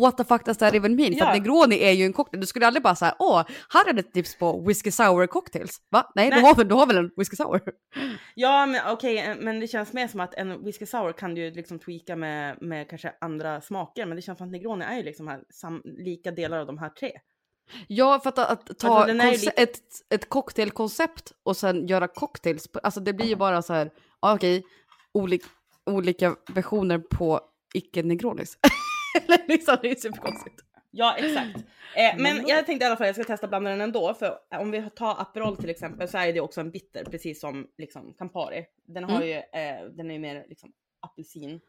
[0.00, 1.12] what the fuck does that even mean?
[1.12, 1.26] För Ja.
[1.28, 3.42] att Negroni är ju en cocktail, du skulle aldrig bara säga åh,
[3.72, 5.80] här är det ett tips på whisky sour cocktails.
[5.90, 6.12] Va?
[6.14, 6.38] Nej, Nej.
[6.40, 7.60] Du, har väl, du har väl en whisky sour?
[8.34, 11.40] Ja, men okej, eh, men det känns mer som att en whisky sour kan du
[11.40, 14.96] ju liksom tweaka med, med kanske andra smaker, men det känns som att negroni är
[14.96, 17.10] ju liksom här, sam, lika delar av de här tre.
[17.88, 19.78] Ja, för att, att ta Alltså, ju lite- ett,
[20.10, 24.64] ett cocktailkoncept och sen göra cocktails, alltså det blir ju bara så här, okej,
[25.12, 25.42] olik,
[25.86, 27.40] olika versioner på
[27.74, 28.58] icke-negronis.
[29.24, 30.60] Eller liksom, det är superkonstigt.
[30.90, 31.56] Ja, exakt.
[31.96, 34.70] Eh, men jag tänkte i alla fall jag ska testa blanda den ändå, för om
[34.70, 38.64] vi tar Aperol till exempel så är det också en bitter, precis som liksom Campari.
[38.86, 39.28] Den har Mm.
[39.28, 41.60] ju, eh, den är ju mer liksom apelsin.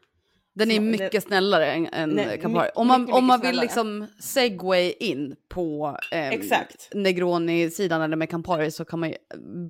[0.56, 2.62] Den är Så det- mycket snällare än, än Nej, Campari.
[2.64, 6.88] mycket, Om man, mycket, om man mycket vill liksom segway in på Exakt.
[6.94, 9.16] Negroni-sidan eller med Campari så kan man ju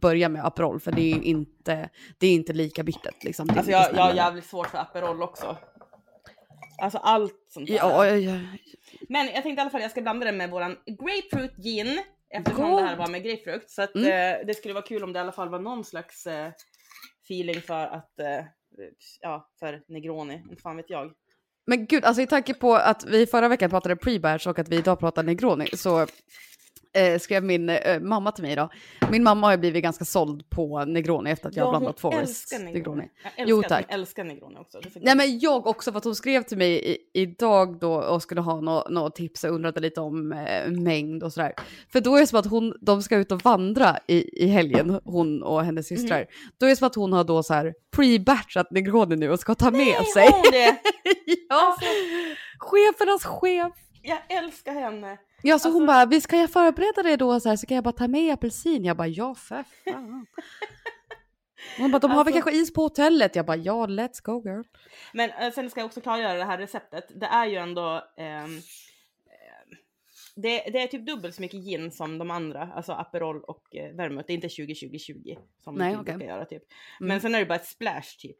[0.00, 3.24] börja med Aperol för det är ju inte, det är inte lika bittert.
[3.24, 3.46] Liksom.
[3.46, 5.56] Det Alltså mycket jag, jag har jävligt svårt för Aperol också.
[6.82, 7.74] Alltså allt sånt där.
[7.74, 8.40] Ja, ja, ja.
[9.08, 12.70] Men jag tänkte i alla fall jag ska blanda den med våran grapefruit gin, Eftersom
[12.70, 12.82] God.
[12.82, 13.70] det här var med grapefrukt.
[13.70, 14.40] Så att, Mm.
[14.40, 16.50] eh, det skulle vara kul om det i alla fall var någon slags eh,
[17.24, 18.44] feeling för att, eh,
[19.20, 20.34] ja, för Negroni.
[20.50, 21.12] Inte fan vet jag.
[21.66, 24.76] Men gud, alltså i tanke på att vi förra veckan pratade pre-batch och att vi
[24.76, 26.06] idag pratar Negroni så
[26.94, 28.68] eh, skrev min eh, mamma till mig idag.
[29.10, 32.52] Min mamma har ju blivit ganska såld på Negroni efter att jag Ja, blandat Forest
[32.52, 32.78] älskar Negroni.
[32.78, 33.08] Negroni.
[33.22, 33.86] Jag älskar Jo, tack.
[33.88, 34.80] hon älskar Negroni också.
[34.94, 38.40] Nej men jag också för att hon skrev till mig i, idag då och skulle
[38.40, 41.52] ha något nå tips och undrade lite om eh, mängd och sådär.
[41.92, 45.00] För då är det som att hon, de ska ut och vandra i, i helgen,
[45.04, 46.26] hon och hennes systrar.
[46.58, 49.54] Då är det som att hon har då så här pre-batchat Negroni nu och ska
[49.54, 50.22] ta med Nej, sig.
[50.26, 50.76] har hon det?
[51.48, 51.86] ja, Alltså,
[52.58, 53.72] chefernas chef.
[54.02, 55.16] jag älskar henne.
[55.46, 57.74] Ja, så hon Alltså- bara, visst kan jag förbereda det då så här så kan
[57.74, 58.84] jag bara ta med apelsin?
[58.84, 60.26] Jag bara, ja för fan.
[61.78, 63.36] Hon bara, de har väl Alltså- kanske is på hotellet?
[63.36, 64.62] Jag bara, ja let's go girl.
[65.12, 67.04] Men eh, sen ska jag också klargöra det här receptet.
[67.20, 68.60] Det är ju ändå ehm, ehm,
[70.36, 73.96] det, det är typ dubbelt så mycket gin som de andra, alltså Aperol och eh,
[73.96, 74.26] vermouth.
[74.26, 76.04] Det är inte 20-20-20 som Nej, okej.
[76.14, 76.62] brukar göra typ.
[77.00, 77.08] Mm.
[77.08, 78.36] Men sen är det bara ett splash typ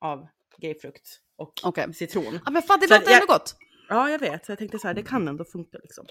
[0.00, 0.26] av
[0.58, 1.94] grapefrukt och Okej.
[1.94, 2.38] citron.
[2.44, 3.54] Ja men fan det låter ändå gott.
[3.88, 4.46] Ja, jag vet.
[4.46, 6.06] Så jag tänkte så här, det kan ändå funka liksom.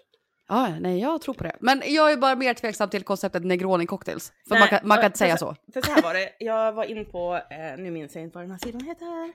[0.51, 1.55] Ja, nej jag tror på det.
[1.59, 4.33] Men jag är bara mer tveksam till konceptet Negroni cocktails.
[4.47, 5.55] För Nej, man kan, man kan inte säga så.
[5.73, 8.43] För så här var det, jag var in på, eh, nu minns jag inte vad
[8.43, 9.33] den här sidan heter.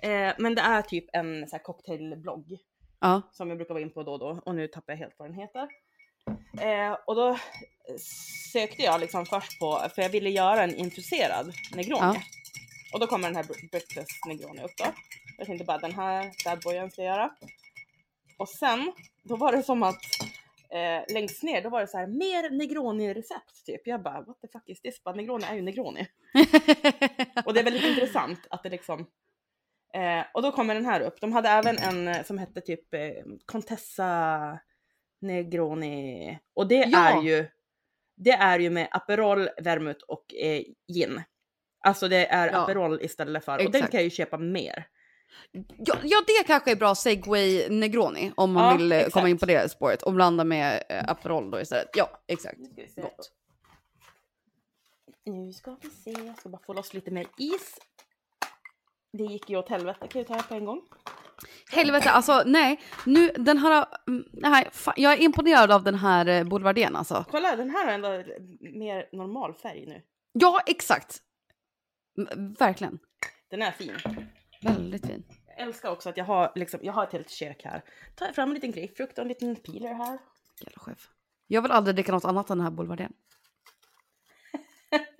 [0.00, 2.58] Eh, men det är typ en så här cocktailblogg.
[3.00, 3.22] Ja.
[3.32, 5.28] som jag brukar vara in på då och då och nu tappar jag helt vad
[5.28, 5.68] den heter.
[6.60, 7.38] Eh, och då
[8.52, 12.00] sökte jag liksom först på, för jag ville göra en infuserad negroni.
[12.00, 12.16] Ja.
[12.94, 14.84] Och då kommer den här Bre- breakfast negroni upp då.
[15.38, 17.30] Jag tänkte bara den här bad boyen ska jag göra.
[18.38, 18.92] Och sen,
[19.22, 20.00] då var det som att
[20.72, 23.86] eh, längst ner då var det så här mer negroni recept typ.
[23.86, 25.02] Jag bara what the fuck is this?
[25.04, 26.06] Bara, negroni är ju negroni.
[27.44, 29.00] Och det är väldigt intressant att det liksom
[29.94, 31.20] eh, och då kommer den här upp.
[31.20, 33.00] De hade även en eh, som hette typ eh,
[33.46, 34.58] Contessa
[35.20, 37.08] Negroni och det Ja.
[37.08, 37.46] är ju
[38.16, 40.62] det är ju med Aperol, vermouth och eh,
[40.92, 41.22] gin.
[41.80, 42.62] Alltså det är Ja.
[42.62, 44.86] Aperol istället för och den kan jag ju köpa mer.
[45.78, 49.34] Ja, ja, det kanske är bra segway Negroni om man Ja, vill eh, komma in
[49.36, 49.40] exakt.
[49.40, 50.02] på det spåret.
[50.02, 51.88] Och blanda med eh, Aperol då istället.
[51.94, 52.58] Ja, exakt.
[52.58, 53.00] Nu ska vi se.
[53.00, 53.32] Gott.
[55.24, 57.74] Nu ska vi se, jag ska bara få loss lite mer is.
[59.12, 60.80] Det gick ju åt helvete, kan vi ta på en gång?
[61.70, 62.80] Helvete, alltså nej.
[63.06, 67.24] Nu, den här, mm, nej, fan, jag är imponerad av den här eh, Boulevardier alltså.
[67.30, 68.08] Kolla, den här har ändå
[68.60, 70.02] mer normal färg nu.
[70.32, 71.18] Ja, exakt.
[72.58, 72.98] Verkligen.
[73.50, 73.92] Den är fin.
[74.60, 75.24] Väldigt fin.
[75.46, 77.84] Jag älskar också att jag har, liksom, jag har ett helt kök här.
[78.14, 80.18] Tar jag fram en liten grapefrukt och en liten peeler här.
[80.60, 81.08] Jävla chef.
[81.46, 83.10] Jag vill aldrig dricka något annat än den här Boulevardier.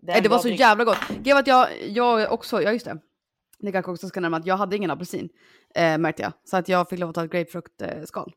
[0.00, 1.08] Nej, det var så jävla gott.
[1.08, 2.98] Grejen var att jag, jag också, ja just det.
[3.58, 5.28] Det kanske också ska nämna att jag hade ingen apelsin,
[5.74, 6.32] eh, märkte jag.
[6.44, 8.34] Så att jag fick lov att ta ett grapefruktskal.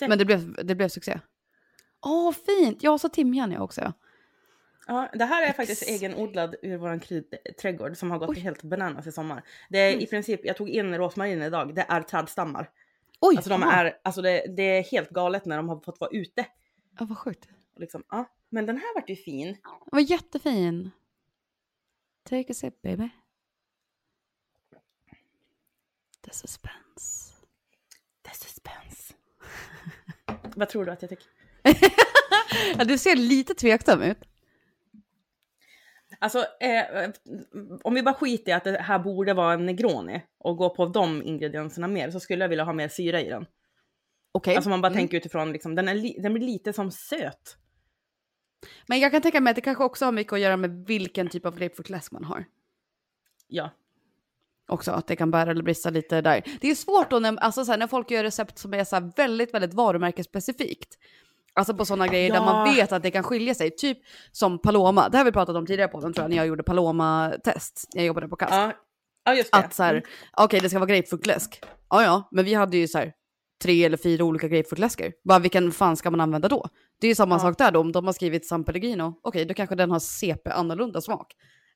[0.00, 1.20] Men Men det blev, det blev succé.
[2.06, 2.82] Åh, fint!
[2.82, 3.92] Ja, så timjan jag också.
[4.86, 5.08] Ja.
[5.14, 8.38] det här är faktiskt Ex- egenodlad ur våran kryddträdgård som har gått Oj.
[8.40, 9.42] helt bananas i sommar.
[9.68, 10.00] Det är Mm.
[10.00, 12.70] i princip, jag tog in rosmarin idag, det är trädstammar.
[13.20, 16.10] Oj, Alltså de är, alltså det, det är helt galet när de har fått vara
[16.10, 16.46] ute.
[16.98, 17.48] Ja, vad sjukt.
[17.76, 18.24] Liksom, ja.
[18.48, 19.46] Men den här vart ju fin.
[19.46, 19.58] Den
[19.92, 20.90] var jättefin.
[22.22, 23.08] Take a sip baby.
[26.22, 27.32] The suspense.
[28.22, 29.14] The suspense.
[30.56, 31.26] Vad tror du att jag tycker?
[32.78, 34.18] Ja, du ser lite tveksam ut.
[36.22, 37.10] Alltså, eh,
[37.82, 40.86] om vi bara skiter i att det här borde vara en negroni och gå på
[40.86, 43.46] de ingredienserna mer så skulle jag vilja ha mer syra i den.
[44.32, 44.56] Okej.
[44.56, 44.98] Alltså man bara Mm.
[44.98, 47.56] tänker utifrån, liksom, den, är den blir lite som söt.
[48.86, 51.28] Men jag kan tänka mig att det kanske också har mycket att göra med vilken
[51.28, 52.44] typ av grapefruktläsk man har.
[53.48, 53.70] Ja.
[54.68, 56.42] Också att det kan bära eller brista lite där.
[56.60, 58.96] Det är svårt då när, alltså så här, när folk gör recept som är så
[58.96, 60.98] här väldigt, väldigt varumärkesspecifikt.
[61.54, 62.74] Alltså på sådana grejer där man Ja.
[62.74, 63.70] vet att det kan skilja sig.
[63.70, 63.98] Typ
[64.32, 66.62] som Paloma, det har vi pratat om tidigare på den tror jag, när jag gjorde
[66.62, 67.88] Paloma-test.
[67.94, 68.52] Jag jobbade på kast.
[68.54, 68.72] Ja,
[69.24, 69.58] ja just det.
[69.58, 70.04] Att så här, Mm.
[70.36, 71.62] okej det ska vara grapefruktläsk.
[71.90, 73.12] Ja ja, men vi hade ju så här
[73.62, 75.12] tre eller fyra olika grapefruktläskor.
[75.24, 76.66] Bara vilken fan ska man använda då?
[77.00, 77.38] Det är ju samma Ja.
[77.38, 80.50] sak där då, om de har skrivit San Pellegrino, okej då kanske den har CP
[80.50, 81.26] annorlunda smak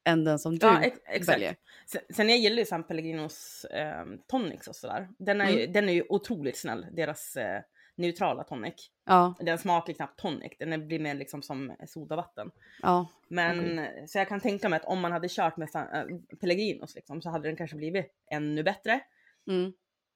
[0.08, 1.28] än den som du Ja, ex- exakt.
[1.36, 1.54] väljer.
[1.86, 5.08] Sen, sen jag gillar ju San Pellegrinos eh, tonics och sådär.
[5.18, 5.60] Den är, Mm.
[5.60, 7.60] ju, den är ju otroligt snäll, deras eh,
[7.96, 8.90] neutrala tonic.
[9.04, 12.50] Ja, Den smakar knappt tonic, den blir mer liksom som sodavatten.
[12.82, 16.94] ja, Men så jag kan tänka mig att om man hade kört med äh, Pellegrinos
[16.94, 19.00] liksom, så hade den kanske blivit ännu bättre.
[19.48, 19.72] mm.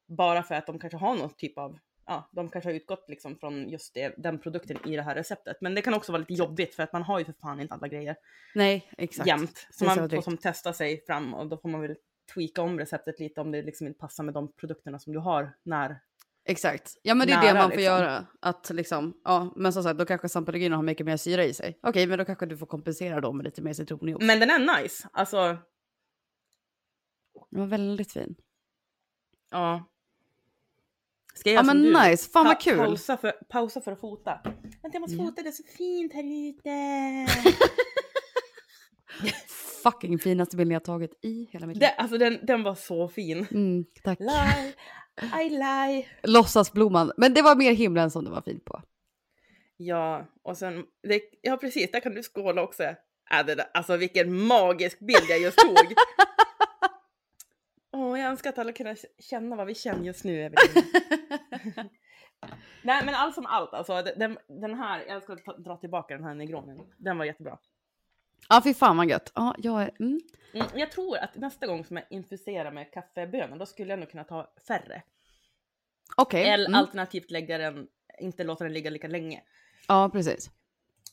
[0.06, 3.38] Bara för att de kanske har någon typ av, ja, de kanske har utgått liksom
[3.38, 5.56] från just det, den produkten i det här receptet.
[5.60, 7.74] Men det kan också vara lite jobbigt för att man har ju för fan inte
[7.74, 8.16] alla grejer
[8.54, 9.28] nej exakt.
[9.28, 9.66] jämt.
[9.70, 11.96] Så man får som testa sig fram och då får man väl
[12.34, 15.56] tweaka om receptet lite om det liksom inte passar med de produkterna som du har
[15.62, 16.00] när
[16.48, 16.92] Exakt.
[17.02, 17.82] Ja men det är det Nära, man får liksom.
[17.84, 18.26] göra.
[18.40, 21.54] Att liksom, ja, men som sagt då kanske San Pellegrino har mycket mer syra i
[21.54, 21.78] sig.
[21.82, 24.18] Okej, men då kanske du får kompensera då med lite mer citronjuice.
[24.26, 25.08] Men den är nice.
[25.12, 25.56] Alltså,
[27.50, 28.34] Den var väldigt fin.
[29.50, 29.88] ja.
[31.34, 31.92] Ska jag Ja men du?
[32.08, 32.78] nice, fan vad Pa- kul.
[32.78, 34.40] Pausa för, pausa för att fota.
[34.44, 35.24] Vänta jag måste Ja.
[35.24, 36.70] fota, det är så fint här ute.
[39.82, 41.80] Fucking finaste bilden jag tagit i hela mitt liv.
[41.80, 43.46] det, alltså den, den var så fin.
[43.50, 44.20] Mm, tack.
[44.20, 44.74] Lie,
[45.22, 46.06] I lie.
[46.22, 47.12] Låtsasblomman.
[47.16, 48.82] Men det var mer himlen som det var fint på.
[49.76, 52.82] Ja, och sen, det, ja precis, där kan du skåla också.
[52.82, 55.76] Äh, det där, alltså vilken magisk bild jag just tog.
[57.92, 60.42] Åh, jag önskar att alla kunde känna vad vi känner just nu.
[60.42, 60.86] Evelina.
[62.82, 66.24] Nej men allt som allt, alltså den, den här, jag ska ta, dra tillbaka den
[66.24, 66.78] här negronen.
[66.98, 67.58] Den var jättebra.
[68.48, 69.32] Ja, fy fan vad gött.
[69.34, 69.90] Ja, jag är...
[70.00, 70.20] Mm.
[70.54, 74.10] Mm, jag tror att nästa gång som jag infuserar med kaffebönor, då skulle jag nog
[74.10, 75.02] kunna ta färre.
[76.16, 76.48] Okej.
[76.48, 76.78] Eller Mm.
[76.80, 79.42] alternativt lägga den, inte låta den ligga lika länge.
[79.88, 80.50] Ja, precis.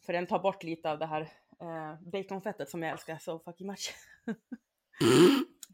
[0.05, 1.21] För den tar bort lite av det här
[1.61, 3.93] eh, baconfettet som jag älskar så fucking much.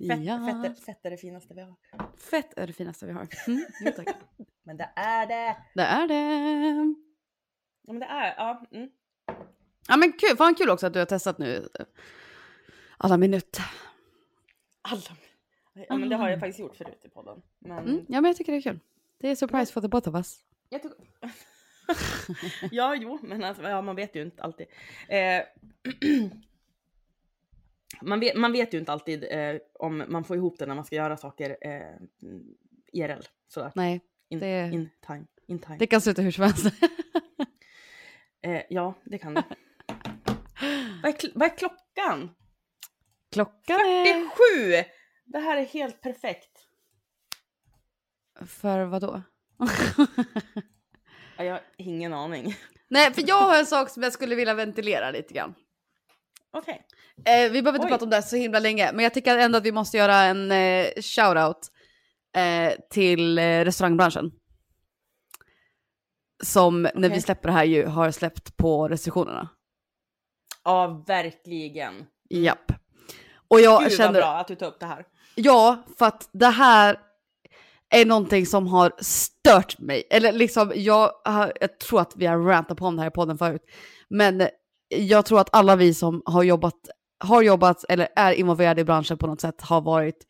[0.08, 0.48] Fett, ja.
[0.48, 1.76] fett, är, fett är det finaste vi har.
[2.18, 3.28] Fett är det finaste vi har.
[3.48, 3.66] Mm.
[3.86, 4.16] Jo, tack.
[4.64, 5.58] Men det är det!
[5.76, 6.96] Det är det.
[7.84, 8.66] Ja men det är, ja.
[8.72, 8.90] Mm.
[9.88, 11.70] Ja men kul, fan kul också att du har testat nu.
[12.98, 13.66] Alla minuter.
[14.82, 15.02] Alla.
[15.90, 17.42] Ja men det har jag faktiskt gjort förut i podden.
[17.60, 18.06] Men Mm.
[18.10, 18.80] Ja men jag tycker det är kul.
[19.18, 20.40] Det är surprise for the both of us.
[20.70, 20.98] jag tycker...
[22.72, 24.68] ja jo, men alltså, ja, man vet ju inte alltid.
[25.08, 25.42] Eh,
[28.02, 30.86] man, vet, man vet ju inte alltid eh, om man får ihop det när man
[30.86, 31.82] ska göra saker eh,
[32.94, 33.22] IRL.
[33.48, 33.72] Sådär.
[33.76, 35.26] Nej, In, det- in time.
[35.48, 35.78] In time.
[35.78, 36.66] det kan sluta hur som helst.
[38.44, 39.44] Eh, ja, det kan det.
[41.04, 42.30] Vad, är vad är klockan?
[43.32, 44.30] Klockan är...
[44.76, 44.90] 47!
[45.26, 46.50] Det här är helt perfekt.
[48.46, 49.22] För vad då?
[51.38, 52.56] Ja, Jag har ingen aning.
[52.90, 55.56] Nej, för jag har en sak som jag skulle vilja ventilera lite grann.
[56.54, 56.86] Okej.
[57.26, 57.90] Eh, vi behöver inte Oj.
[57.92, 60.52] prata om det så himla länge, men jag tycker ändå att vi måste göra en
[60.52, 61.72] eh, shout-out
[62.36, 64.32] eh, till eh, restaurangbranschen.
[66.44, 69.50] Som när vi släpper det här ju har släppt på restriktionerna.
[70.64, 72.06] Ja, verkligen.
[72.30, 72.72] Japp.
[73.48, 75.06] Och jag Gud känner, bra att du tar upp det här.
[75.36, 77.00] ja, för att det här
[77.90, 80.04] är någonting som har stört mig.
[80.10, 83.14] Eller liksom, jag, har, jag tror att vi har rantat på om det här i
[83.14, 83.62] podden förut.
[84.10, 84.48] Men
[84.90, 86.90] jag tror att alla vi som har jobbat,
[87.20, 90.28] har jobbat eller är involverade i branschen på något sätt har varit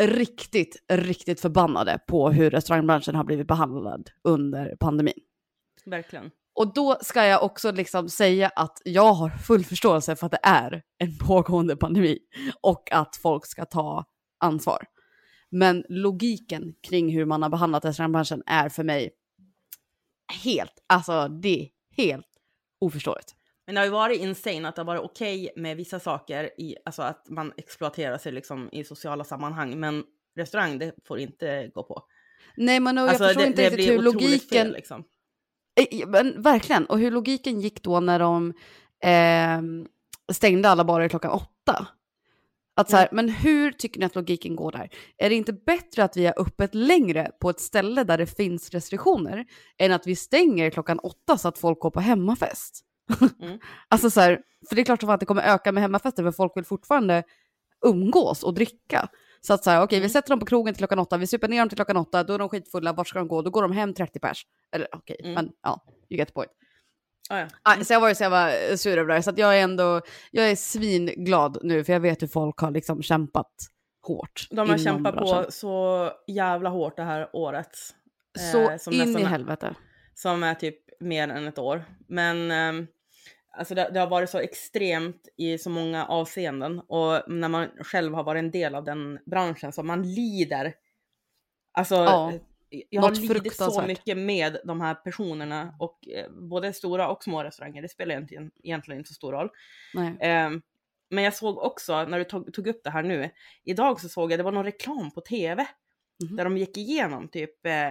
[0.00, 5.18] riktigt, riktigt förbannade på hur restaurangbranschen har blivit behandlad under pandemin.
[5.86, 6.30] Verkligen.
[6.56, 10.40] Och då ska jag också liksom säga att jag har full förståelse för att det
[10.42, 12.18] är en pågående pandemi
[12.60, 14.04] och att folk ska ta
[14.40, 14.84] ansvar.
[15.50, 19.10] Men logiken kring hur man har behandlat restaurangbranschen är för mig
[20.44, 22.26] helt, alltså det är helt
[22.80, 23.34] oförståeligt.
[23.66, 26.76] Men det har ju varit insane att det har varit okej med vissa saker, i,
[26.84, 29.80] alltså att man exploaterar sig liksom i sociala sammanhang.
[29.80, 30.04] Men
[30.36, 32.02] restaurang, det får inte gå på.
[32.56, 35.04] Nej men jag Alltså förstår det, inte det riktigt hur logiken, fel liksom.
[35.80, 38.52] Eh, Men verkligen, och hur logiken gick då när de
[39.02, 39.60] eh,
[40.32, 41.86] stängde alla barer klockan åtta.
[42.76, 44.90] Att så här, men hur tycker ni att logiken går där?
[45.16, 48.70] Är det inte bättre att vi är öppet längre på ett ställe där det finns
[48.70, 49.44] restriktioner
[49.78, 52.84] än att vi stänger klockan åtta så att folk går på hemmafest?
[53.40, 53.58] Mm.
[53.88, 56.32] alltså så här, för det är klart som att det kommer öka med hemmafester för
[56.32, 57.22] folk vill fortfarande
[57.84, 59.08] umgås och dricka.
[59.40, 60.10] Så att här, okej vi Mm.
[60.10, 62.34] sätter dem på krogen till klockan åtta, vi super ner dem till klockan åtta, då
[62.34, 63.42] är de skitfulla, vart ska de gå?
[63.42, 64.46] Då går de hem 30 pers.
[64.72, 65.34] Eller okej, Mm.
[65.34, 66.50] men ja, you get the point.
[67.30, 67.46] Ah, ja.
[67.62, 70.50] Ah, så jag var ju så jävla sur över det så jag är ändå, jag
[70.50, 73.52] är svinglad nu för jag vet hur folk har liksom kämpat
[74.06, 74.46] hårt.
[74.50, 75.44] De har kämpat branschen.
[75.44, 77.76] på så jävla hårt det här året.
[78.52, 79.74] Så eh, in i är- helvete.
[80.14, 81.84] Som är typ mer än ett år.
[82.08, 82.86] Men ehm,
[83.56, 86.80] alltså det, det har varit så extremt i så många avseenden.
[86.80, 90.74] Och när man själv har varit en del av den branschen så man lider.
[91.72, 92.32] Alltså, Ja,
[92.90, 97.44] jag har lidit så mycket med de här personerna och eh, både stora och små
[97.44, 97.82] restauranger.
[97.82, 99.50] Det spelar egentligen, egentligen inte så stor roll.
[100.20, 100.62] Ehm,
[101.10, 103.30] men jag såg också, när du tog, tog upp det här nu,
[103.64, 105.66] idag så såg jag det var någon reklam på tv
[106.24, 106.36] Mhm.
[106.36, 107.88] där de gick igenom typ, eh,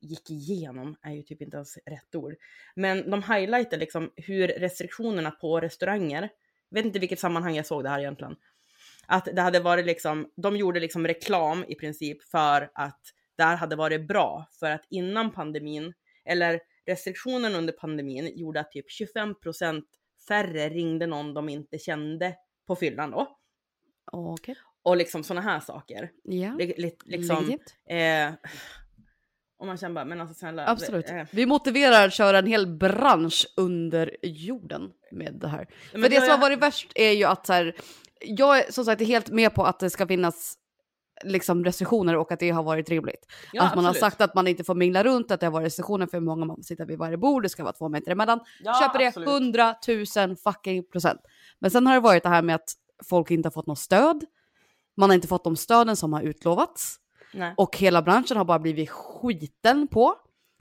[0.00, 2.34] gick igenom är ju typ inte ens rätt ord,
[2.74, 6.28] men de highlightar liksom hur restriktionerna på restauranger,
[6.70, 8.36] vet inte vilket sammanhang jag såg det här egentligen,
[9.06, 13.00] att det hade varit liksom, de gjorde liksom reklam i princip för att
[13.36, 18.70] det här hade varit bra för att innan pandemin, eller restriktionen under pandemin gjorde att
[18.72, 19.82] typ 25%
[20.28, 23.38] färre ringde någon de inte kände på fyllan då.
[24.12, 24.54] Okej.
[24.82, 26.10] Och liksom sådana här saker.
[26.22, 27.58] Ja, li- liksom,
[27.88, 28.32] eh,
[29.60, 30.66] Och man känner bara, men alltså snälla.
[30.66, 31.10] Absolut.
[31.10, 35.66] eh, Vi motiverar att köra en hel bransch under jorden med det här.
[35.92, 37.76] men För det då som har varit värst är ju att så här,
[38.20, 40.56] jag är som sagt helt med på att det ska finnas
[41.24, 43.26] liksom restriktioner och att det har varit rimligt.
[43.52, 44.00] ja, att man har absolut.
[44.12, 46.44] sagt att man inte får mingla runt, att det har varit restriktioner för hur många
[46.44, 48.40] man får sitta vid varje bord, det ska vara två meter emellan.
[48.62, 49.28] ja, Köper det absolut.
[49.28, 49.74] 100
[50.16, 51.20] 000 fucking procent.
[51.58, 52.72] Men sen har det varit det här med att
[53.08, 54.24] folk inte har fått något stöd.
[54.96, 56.96] Man har inte fått de stöden som har utlovats.
[57.34, 57.54] Nej.
[57.56, 60.14] Och hela branschen har bara blivit skiten på.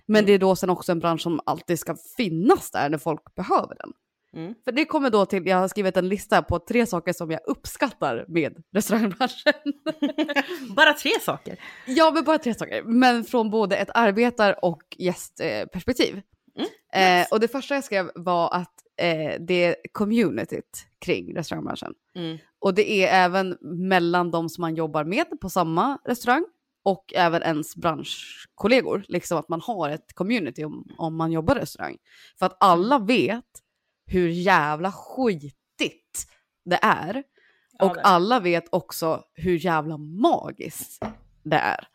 [0.06, 3.36] Men det är då sen också en bransch som alltid ska finnas där när folk
[3.36, 3.94] behöver den.
[4.34, 4.56] Mm.
[4.64, 7.40] För det kommer då till, jag har skrivit en lista på tre saker som jag
[7.46, 9.54] uppskattar med restaurangbranschen.
[10.76, 11.60] Bara tre saker.
[11.86, 12.84] ja, men bara tre saker.
[12.84, 16.22] Men från både ett arbetar och gästperspektiv.
[16.58, 21.94] Mm, Eh, och det första jag skrev var att eh, det är communityt kring restaurangbranschen.
[22.16, 22.38] Mm.
[22.60, 26.46] Och det är även mellan de som man jobbar med på samma restaurang
[26.84, 29.06] och även ens branschkollegor.
[29.08, 31.98] Liksom att man har ett community om, om man jobbar i restaurang.
[32.40, 33.46] För att alla vet
[34.06, 36.28] hur jävla skitigt
[36.66, 37.24] det är.
[37.80, 38.02] Ja, och det.
[38.02, 41.06] alla vet också hur jävla magiskt
[41.44, 41.88] det är.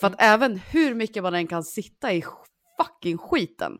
[0.00, 2.24] För att även hur mycket man än kan sitta i
[2.78, 3.78] fucking skiten.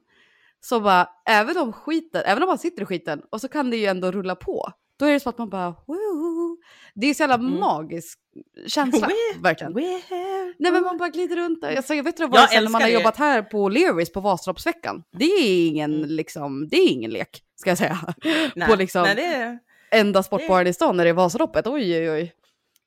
[0.61, 3.77] Så bara, även om skiten, även om man sitter i skiten och så kan det
[3.77, 4.73] ju ändå rulla på.
[4.99, 6.48] Då är det så att man bara, Woo!
[6.95, 7.61] Det är så jävla Mm.
[7.61, 8.19] magisk
[8.67, 9.07] känsla,
[9.37, 9.75] We're- verkligen.
[9.75, 10.55] we're here.
[10.59, 11.77] Nej men man bara glider runt där.
[11.77, 12.95] Alltså, jag vet inte Jag vad det är när man har det.
[12.95, 15.03] jobbat här på Learys på Vasaloppsveckan.
[15.13, 16.09] Det är ingen Mm.
[16.11, 17.99] liksom, det är ingen lek, ska jag säga.
[18.55, 19.59] Nej, på liksom nej, det är,
[19.91, 21.67] enda sportbaren i stan när det är Vasaloppet.
[21.67, 22.33] Oj oj oj.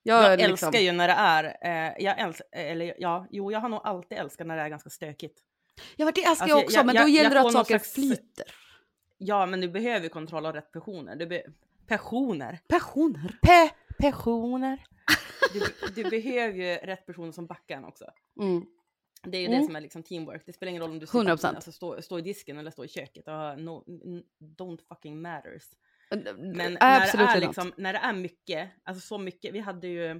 [0.04, 1.44] Jag, jag liksom, älskar ju när det är,
[1.88, 4.90] eh, jag älskar, eller ja, jo jag har nog alltid älskat när det är ganska
[4.90, 5.40] stökigt.
[5.96, 7.94] Ja det älskar Alltså, jag också, jag- men jag- då gäller det att saker slags-
[7.94, 8.46] flyter.
[9.18, 11.16] Ja men du behöver kontroll rätt personer.
[11.16, 11.42] Du be,
[11.88, 12.60] personer.
[12.68, 13.40] Passioner.
[13.42, 14.84] Pe, personer.
[15.54, 15.60] Du,
[16.04, 18.06] du behöver ju rätt personer som backar en också.
[18.40, 18.66] Mm.
[19.24, 19.60] Det är ju Mm.
[19.60, 20.44] det som är liksom teamwork.
[20.46, 21.46] Det spelar ingen roll om du sitter 100%.
[21.56, 23.28] alltså, stå, stå i disken eller stå i köket.
[23.28, 23.84] Uh, no,
[24.40, 25.64] don't fucking matters.
[26.12, 26.24] Men
[26.54, 29.54] när det, är liksom, när det är mycket, alltså så mycket.
[29.54, 30.12] Vi hade ju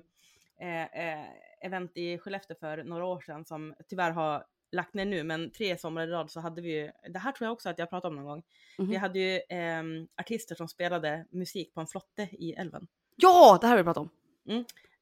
[0.62, 1.26] eh, eh,
[1.62, 5.78] event i Skellefteå för några år sedan som tyvärr har lagt ner nu, men tre
[5.78, 8.10] somrar i rad så hade vi ju, det här tror jag också att jag pratade
[8.10, 8.44] om någon gång.
[8.78, 8.90] Mhm.
[8.90, 12.88] Vi hade ju ehm, artister som spelade musik på en flotte i älven.
[13.16, 14.10] Ja, det här har vi pratat om.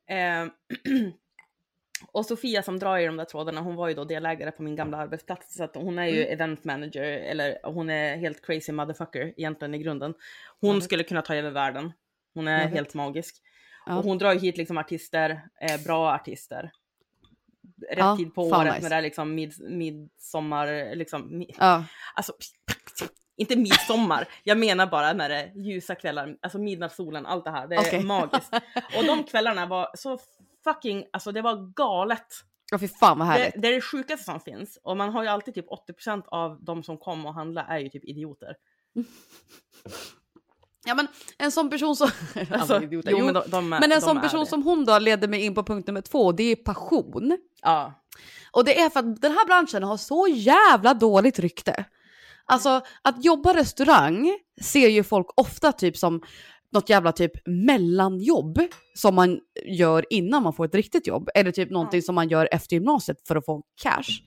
[0.08, 0.52] Ehm,
[2.12, 4.76] och Sofia som drar i de där trådarna, hon var ju då delägare på min
[4.76, 5.56] gamla arbetsplats.
[5.56, 6.34] Så att hon är ju Mm.
[6.34, 10.14] event manager, eller hon är helt crazy motherfucker egentligen i grunden.
[10.62, 11.94] Hon skulle kunna ta över världen.
[12.34, 13.36] Hon är helt magisk.
[13.86, 13.98] Ja.
[13.98, 16.72] Och hon drar ju hit liksom artister, eh, bra artister.
[17.90, 18.82] Rätt Ja, tid på året nice.
[18.84, 21.84] när det är liksom mid, midsommar, liksom, mi, Ja.
[22.16, 22.34] alltså
[23.38, 27.68] inte midsommar, jag menar bara när det är ljusa kvällar, alltså midnattssolen, allt det här,
[27.68, 28.04] det är Okej.
[28.04, 28.54] magiskt.
[28.98, 30.20] Och de kvällarna var så
[30.64, 32.28] fucking, alltså det var galet.
[32.72, 33.62] ja, fy fan vad Det, härligt.
[33.62, 34.80] det är det sjukaste som finns.
[34.84, 37.90] Och man har ju alltid typ 80% av de som kom och handla är ju
[37.90, 38.56] typ idioter.
[40.90, 42.10] Ja men en sån person som...
[42.36, 43.12] Alltså, Alltså, idioter.
[43.12, 45.56] jo, Jo, men de, de, men en sån person som hon då leder mig in
[45.56, 47.38] på punkt nummer två, det är passion.
[47.62, 47.94] Ja.
[48.52, 51.86] Och det är för att den här branschen har så jävla dåligt rykte.
[52.46, 56.22] Alltså att jobba restaurang ser ju folk ofta typ som
[56.72, 58.60] något jävla typ mellanjobb
[58.96, 61.30] som man gör innan man får ett riktigt jobb.
[61.36, 64.22] Eller typ någonting som man gör efter gymnasiet för att få cash.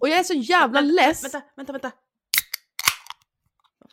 [0.00, 1.24] Och jag är så jävla Vänta, less.
[1.24, 1.90] Vänta, vänta, vänta.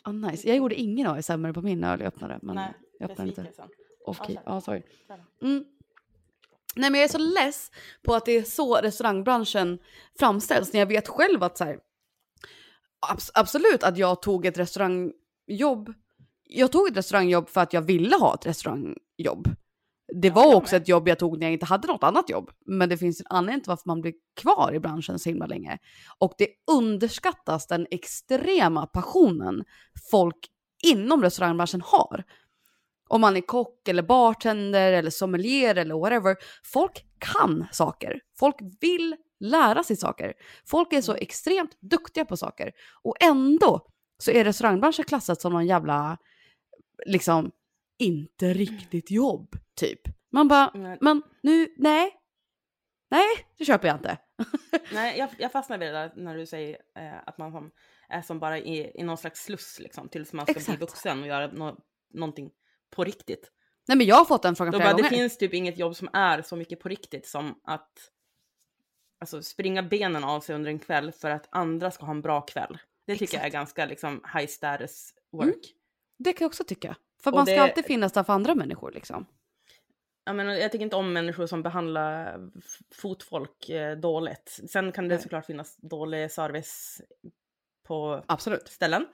[0.08, 0.47] Ah, nice.
[0.47, 2.39] Jag gjorde ingen ASMR på min öl jag öppnade.
[2.41, 3.41] Men Nej, jag öppnade inte.
[4.06, 4.82] Okej, Ja, sorry.
[5.41, 5.66] Mm.
[6.76, 7.72] Nej men jag är så less
[8.03, 9.80] på att det är så restaurangbranschen
[10.20, 11.80] framställs när jag vet själv att så här,
[13.12, 15.93] abs- absolut att jag tog ett restaurangjobb.
[16.43, 19.49] Jag tog ett restaurangjobb för att jag ville ha ett restaurangjobb.
[20.14, 22.51] Det var också ett jobb jag tog när jag inte hade något annat jobb.
[22.66, 25.78] Men det finns en anledning till varför man blir kvar i branschen så himla länge.
[26.18, 29.64] Och det underskattas den extrema passionen
[30.12, 30.38] folk
[30.84, 32.24] inom restaurangbranschen har.
[33.08, 36.36] Om man är kock eller bartender eller sommelier eller whatever.
[36.64, 38.20] Folk kan saker.
[38.39, 40.34] Folk vill lära sig saker.
[40.66, 42.72] Folk är så extremt duktiga på saker.
[43.03, 43.88] Och ändå
[44.18, 46.18] så är restaurangbranschen klassad som någon jävla,
[47.06, 47.51] liksom,
[47.97, 50.01] inte riktigt jobb, typ.
[50.32, 50.97] Man bara, Nej.
[51.01, 52.13] men nu, nej.
[53.11, 54.17] Nej, det köper jag inte.
[54.93, 57.71] Nej, jag, jag fastnar vid det där när du säger eh, att man som,
[58.09, 60.78] är som bara i, i någon slags sluss liksom, tills man ska Exakt.
[60.78, 61.78] bli vuxen och göra nå
[62.13, 62.51] någonting
[62.95, 63.51] på riktigt.
[63.88, 65.17] Nej men jag har fått den frågan Då flera bara, det gånger.
[65.17, 67.91] finns typ inget jobb som är så mycket på riktigt som att
[69.19, 72.41] alltså, springa benen av sig under en kväll för att andra ska ha en bra
[72.41, 72.78] kväll.
[73.07, 73.53] Det tycker jag är Exakt.
[73.59, 75.45] ganska liksom, high status work.
[75.47, 75.59] Mm.
[76.17, 76.95] Det kan jag också tycka.
[77.23, 79.26] För Och man ska det- alltid finnas där för andra människor liksom.
[80.26, 82.39] Jag, menar, jag tycker inte om människor som behandlar
[82.95, 84.59] fotfolk eh, dåligt.
[84.69, 85.23] Sen kan det Nej.
[85.23, 87.01] såklart finnas dålig service
[87.88, 88.67] på Absolut.
[88.67, 89.05] ställen.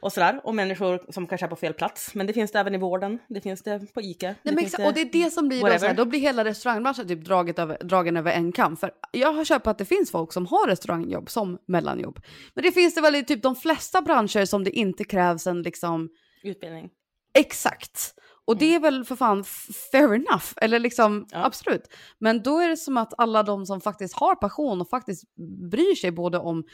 [0.00, 0.40] Och sådär.
[0.44, 2.14] Och människor som kanske är på fel plats.
[2.14, 3.18] Men det finns det även i vården.
[3.28, 4.26] Det finns det på ICA.
[4.26, 5.78] Nej, det men exakt, och det är det som blir då, whatever.
[5.78, 8.76] så här, då blir hela restaurangbranschen typ draget över, dragen över en kam.
[8.76, 12.20] För jag har köpt att det finns folk som har restaurangjobb som mellanjobb.
[12.54, 15.62] Men det finns det väl i typ de flesta branscher som det inte krävs en
[15.62, 16.08] liksom
[16.42, 16.90] Utbildning.
[17.34, 18.14] exakt.
[18.44, 19.44] Och det är väl för fan
[19.92, 21.44] fair enough, eller liksom Ja.
[21.44, 21.82] absolut.
[22.18, 25.24] Men då är det som att alla de som faktiskt har passion och faktiskt
[25.70, 26.64] bryr sig både om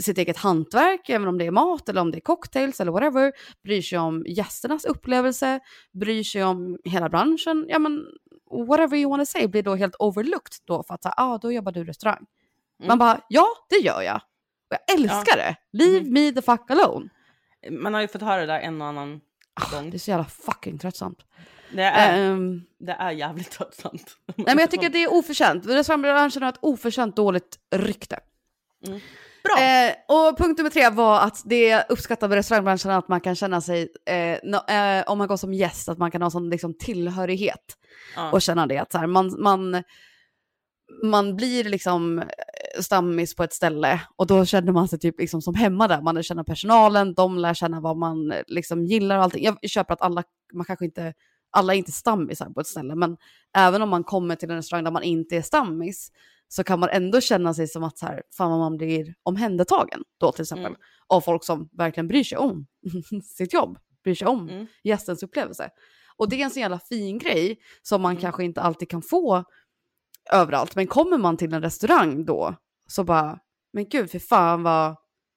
[0.00, 3.32] sitt eget hantverk, även om det är mat eller om det är cocktails eller whatever,
[3.64, 5.60] bryr sig om gästernas upplevelse,
[5.92, 8.06] bryr sig om hela branschen, ja men
[8.68, 11.72] whatever you wanna say blir då helt overlooked då för att säga, ah, då jobbar
[11.72, 12.26] du restaurang.
[12.78, 12.88] Mm.
[12.88, 14.16] Man bara, ja det gör jag.
[14.70, 15.56] Och jag älskar det.
[15.72, 16.12] Leave Mhm.
[16.12, 17.08] me the fuck alone.
[17.70, 19.20] Man har ju fått höra det där en och annan
[19.72, 19.90] gång.
[19.90, 21.18] det är så jävla fucking tröttsamt.
[21.72, 24.16] Det är, Ehm, det är jävligt tröttsamt.
[24.36, 25.66] Nej men jag tycker att det är oförtjänt.
[25.66, 28.18] Restaurangbranschen har ett oförtjänt dåligt rykte.
[29.44, 29.64] Bra!
[29.64, 33.60] Eh, och punkt nummer tre var att det uppskattar med restaurangbranschen att man kan känna
[33.60, 36.74] sig, eh, nå- eh, om man går som gäst, att man kan ha sån liksom,
[36.74, 37.76] tillhörighet
[38.16, 38.30] ja.
[38.32, 38.78] och känna det.
[38.78, 39.82] Att så här, man, man,
[41.04, 42.22] man blir liksom
[42.80, 46.02] stammis på ett ställe och då känner man sig typ liksom som hemma där.
[46.02, 49.44] Man lär känna personalen, de lär känna vad man liksom gillar och allting.
[49.44, 51.14] Jag köper att alla, man kanske inte,
[51.50, 53.16] alla är inte stammisar på ett ställe, men
[53.56, 56.10] även om man kommer till en restaurang där man inte är stammis
[56.48, 60.02] så kan man ändå känna sig som att så här, fan vad man blir omhändertagen
[60.20, 60.66] då till exempel.
[60.66, 60.80] Mm.
[61.06, 62.66] Av folk som verkligen bryr sig om
[63.36, 64.66] sitt jobb, bryr sig om Mm.
[64.84, 65.70] gästens upplevelse.
[66.16, 68.20] Och det är en så jävla fin grej som man Mm.
[68.20, 69.44] kanske inte alltid kan få
[70.32, 70.76] överallt.
[70.76, 72.54] Men kommer man till en restaurang då
[72.86, 73.38] så bara,
[73.72, 74.96] men gud, för fan vad,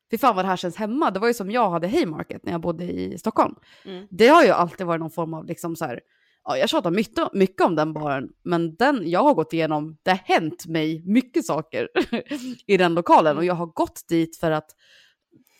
[0.09, 1.11] för fan vad det här känns hemma.
[1.11, 3.55] Det var ju som jag hade Haymarket när jag bodde i Stockholm.
[3.85, 4.07] Mm.
[4.09, 5.99] Det har ju alltid varit någon form av liksom så här,
[6.43, 10.11] ja, jag tjatar mycket, mycket om den baren, men den jag har gått igenom, det
[10.11, 11.87] har hänt mig mycket saker
[12.67, 14.71] i den lokalen och jag har gått dit för att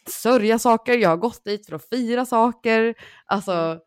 [0.09, 2.95] sörja saker, jag har gått dit för att fira saker.
[3.25, 3.79] Alltså,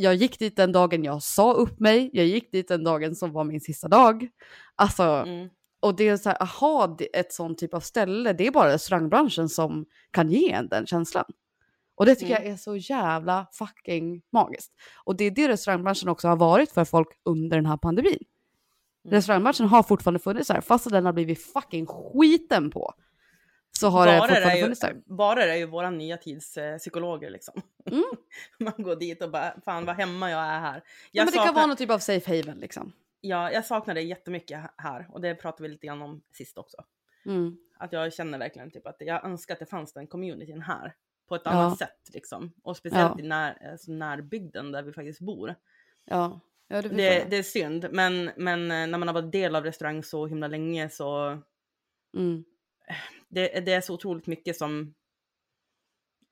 [0.00, 3.32] jag gick dit den dagen jag sa upp mig, jag gick dit den dagen som
[3.32, 4.28] var min sista dag.
[4.74, 5.48] Alltså, Mm.
[5.80, 8.72] och det är så här, aha, det- ett sånt typ av ställe, det är bara
[8.72, 11.24] restaurangbranschen som kan ge en den känslan.
[11.94, 12.42] Och det tycker Mm.
[12.44, 14.72] jag är så jävla fucking magiskt.
[15.04, 18.18] Och det är det restaurangbranschen också har varit för folk under den här pandemin.
[19.04, 19.14] Mm.
[19.14, 22.92] Restaurangbranschen har fortfarande funnits där, fast den har blivit fucking skiten på.
[23.78, 24.96] Så har det Barer fortfarande är ju, funnits där.
[25.06, 27.62] barer är ju våra nya tids eh, psykologer liksom.
[27.92, 28.04] Mm.
[28.58, 30.74] Man går dit och bara, fan vad hemma jag är här.
[30.76, 30.82] Ja,
[31.12, 32.92] Jag, men det kan saknar, vara någon typ av safe haven liksom.
[33.20, 36.76] ja, jag saknar det jättemycket här och det pratade vi lite grann om sist också.
[37.26, 37.56] Mm.
[37.76, 40.94] Att jag känner verkligen typ att jag önskar att det fanns den communityn här
[41.28, 41.50] på ett Ja.
[41.50, 42.52] annat sätt liksom.
[42.62, 43.24] Och speciellt Ja.
[43.24, 45.54] i när, alltså, närbygden där vi faktiskt bor.
[46.04, 49.56] Ja, ja det Det, det är synd, men, men eh, när man har varit del
[49.56, 51.38] av restaurang så himla länge så
[52.16, 52.44] Mm.
[53.28, 54.94] det, det är så otroligt mycket som...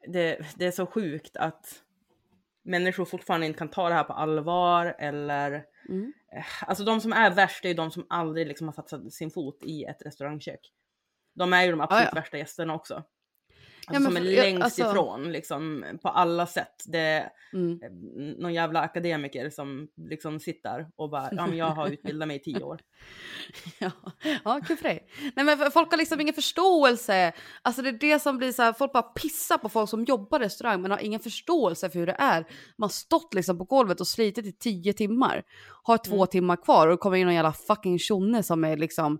[0.07, 1.83] Det, det är så sjukt att
[2.65, 5.65] människor fortfarande inte kan ta det här på allvar eller...
[5.89, 6.13] Mm.
[6.37, 9.31] eh, Alltså de som är värst är ju de som aldrig liksom har satt sin
[9.31, 10.61] fot i ett restaurangkök.
[11.35, 12.21] De är ju de absolut Ja, ja.
[12.21, 13.05] värsta gästerna också.
[13.91, 16.85] Ja, Alltså, men som är ja, längst alltså- ifrån liksom på alla sätt.
[16.87, 17.81] Det är Mm.
[17.83, 17.91] eh,
[18.43, 22.41] någon jävla akademiker som liksom sitter och bara, ja men jag har utbildat mig i
[22.41, 22.81] tio år.
[23.79, 23.91] Ja,
[24.45, 25.09] ja kul för dig.
[25.37, 27.33] Nej, men folk har liksom ingen förståelse.
[27.63, 30.41] Alltså det är det som blir så här, folk bara pissar på folk som jobbar
[30.41, 32.41] i restaurang men har ingen förståelse för hur det är.
[32.79, 35.43] Man har stått liksom på golvet och slitit i tio timmar,
[35.83, 36.27] har två Mm.
[36.27, 39.19] timmar kvar och kommer in någon jävla fucking tjonne som är liksom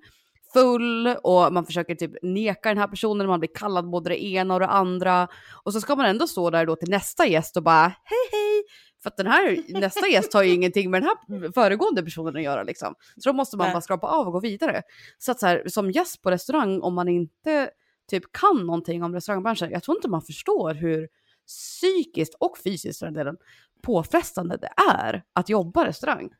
[0.53, 4.55] full och man försöker typ neka den här personen, man blir kallad både det ena
[4.55, 5.29] och det andra.
[5.65, 8.65] Och så ska man ändå stå där då till nästa gäst och bara hej hej.
[9.03, 12.43] För att den här nästa gäst har ju ingenting med den här föregående personen att
[12.43, 12.95] göra liksom.
[13.17, 14.83] Så då måste man bara skrapa av och gå vidare.
[15.19, 17.71] Så att så här, som gäst på restaurang, om man inte
[18.11, 21.09] typ kan någonting om restaurangbranschen, jag tror inte man förstår hur
[21.47, 23.37] psykiskt och fysiskt för den delen
[23.83, 26.31] påfrestande det är att jobba restaurang.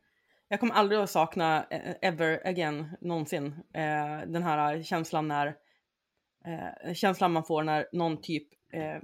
[0.49, 5.47] Jag kommer aldrig att sakna eh, ever again någonsin eh, den här känslan när
[6.47, 9.03] eh, känslan man får när någon typ eh,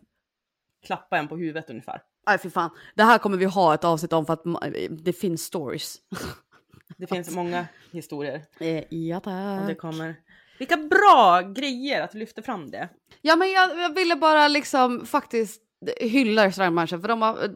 [0.87, 2.03] klappar en på huvudet ungefär.
[2.27, 4.43] Nej fy fan, det här kommer vi ha ett avsnitt om för att
[4.91, 5.97] det finns stories.
[6.97, 9.23] Det finns många historier Eh, ja och
[9.63, 9.79] det tack.
[9.79, 10.15] kommer.
[10.59, 12.89] Vilka bra grejer att du lyfter fram det.
[13.23, 15.63] Ja men jag, jag ville bara liksom faktiskt
[16.01, 17.51] hylla restaurangbranschen för de har,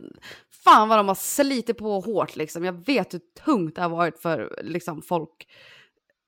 [0.64, 2.64] fan vad de har slitit på hårt liksom.
[2.64, 5.48] Jag vet hur tungt det har varit för liksom folk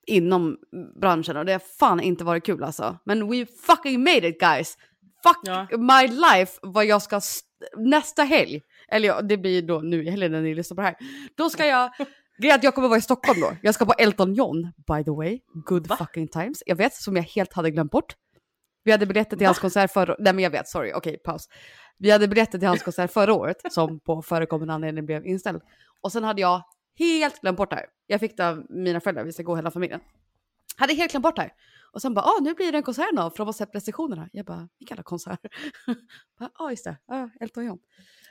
[0.06, 0.56] inom
[1.00, 2.98] branschen och det har fan inte varit kul alltså.
[3.04, 4.78] Men we fucking made it guys!
[5.22, 5.66] Fuck Ja.
[5.70, 7.46] my life vad jag ska st-
[7.76, 10.86] nästa helg, eller ja, det blir då nu i helgen när ni lyssnar på det
[10.86, 10.96] här,
[11.36, 11.90] då ska jag
[12.38, 13.56] Grejen är att jag kommer vara i Stockholm då.
[13.62, 15.40] Jag ska på Elton John, by the way.
[15.66, 15.96] Good Va?
[15.96, 16.62] fucking times.
[16.66, 18.14] Jag vet, som jag helt hade glömt bort.
[18.84, 21.48] Vi hade biljetter till hans konsert förra Nej men jag vet, sorry, okej, paus.
[22.00, 25.62] Vi hade biljetter till hans konsert förra året som på förekommande anledning blev inställd.
[26.00, 26.62] Och sen hade jag
[26.98, 27.86] helt glömt bort det här.
[28.06, 30.00] Jag fick det av mina föräldrar, vi ska gå hela familjen.
[30.76, 31.52] Hade helt glömt bort det här.
[31.92, 34.28] Och sen bara, ah, nu blir det en konsert då, för de har släppt restriktionerna.
[34.32, 35.50] Jag bara, vilka alla konserter?
[36.40, 37.78] Ja, ah, just det, ah, Elton John.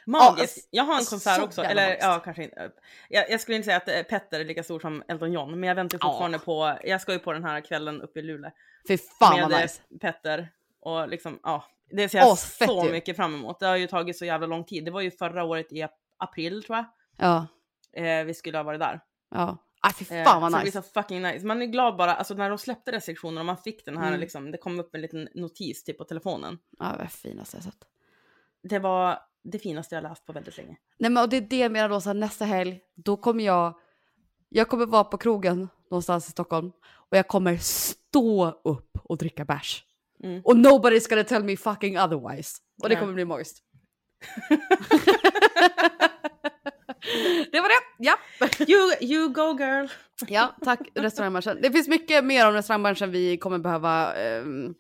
[0.06, 0.58] Magiskt.
[0.58, 1.64] Ja, jag har en så konsert också.
[1.64, 2.04] jävla Eller magiskt.
[2.04, 2.72] ja, kanske inte.
[3.10, 5.68] Jag, jag skulle inte säga att eh, Petter är lika stor som Elton John, men
[5.68, 6.78] jag väntar fortfarande på.
[6.84, 8.52] Jag ska ju på den här kvällen uppe i Luleå
[8.88, 9.82] Fy fan med vad eh, nice.
[10.02, 10.50] Petter
[10.90, 12.92] och liksom ja, det ser jag Åh, så ju.
[12.92, 13.60] mycket fram emot.
[13.60, 14.86] Det har ju tagit så jävla lång tid.
[14.86, 16.86] Det var ju förra året i ap- april tror jag.
[17.18, 17.48] Ja,
[17.94, 19.00] Eh, vi skulle ha varit där.
[19.32, 19.58] ja.
[19.82, 20.72] Ah, fy Eh, fan vad så det nice.
[20.82, 21.46] blir så fucking nice.
[21.46, 24.20] Man är glad bara, alltså när de släppte restriktionerna och man fick den här Mm.
[24.20, 26.58] liksom, det kom upp en liten notis typ på telefonen.
[26.80, 27.78] Ja, det var finaste jag sett.
[28.64, 30.78] Det var det finaste jag läst på väldigt länge.
[31.00, 33.44] Nej men och det är det jag menar då, så här, nästa helg, då kommer
[33.44, 33.74] jag,
[34.50, 39.46] jag kommer vara på krogen någonstans i Stockholm och jag kommer stå upp och dricka
[39.46, 39.86] bärs.
[40.24, 40.42] Mm.
[40.44, 42.58] Och nobody's gonna tell me fucking otherwise.
[42.84, 43.64] Och det kommer bli magiskt.
[47.52, 48.18] det var det, ja.
[48.68, 49.88] You, you go girl!
[50.28, 51.62] Ja, tack restaurangbranschen.
[51.62, 54.74] Det finns mycket mer om restaurangbranschen vi kommer behöva ehm,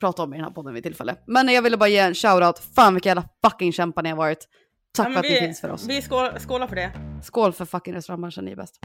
[0.00, 1.16] prata om i den här podden vid tillfälle.
[1.26, 2.58] Men jag ville bara ge en shoutout.
[2.58, 4.48] Fan vilka jävla fucking kämpar ni har varit.
[4.96, 5.86] Tack Ja, för att vi, ni finns för oss.
[5.88, 6.92] Vi skål, skålar för det.
[7.22, 8.80] Skål för fucking restaurangbranschen, ni är bäst.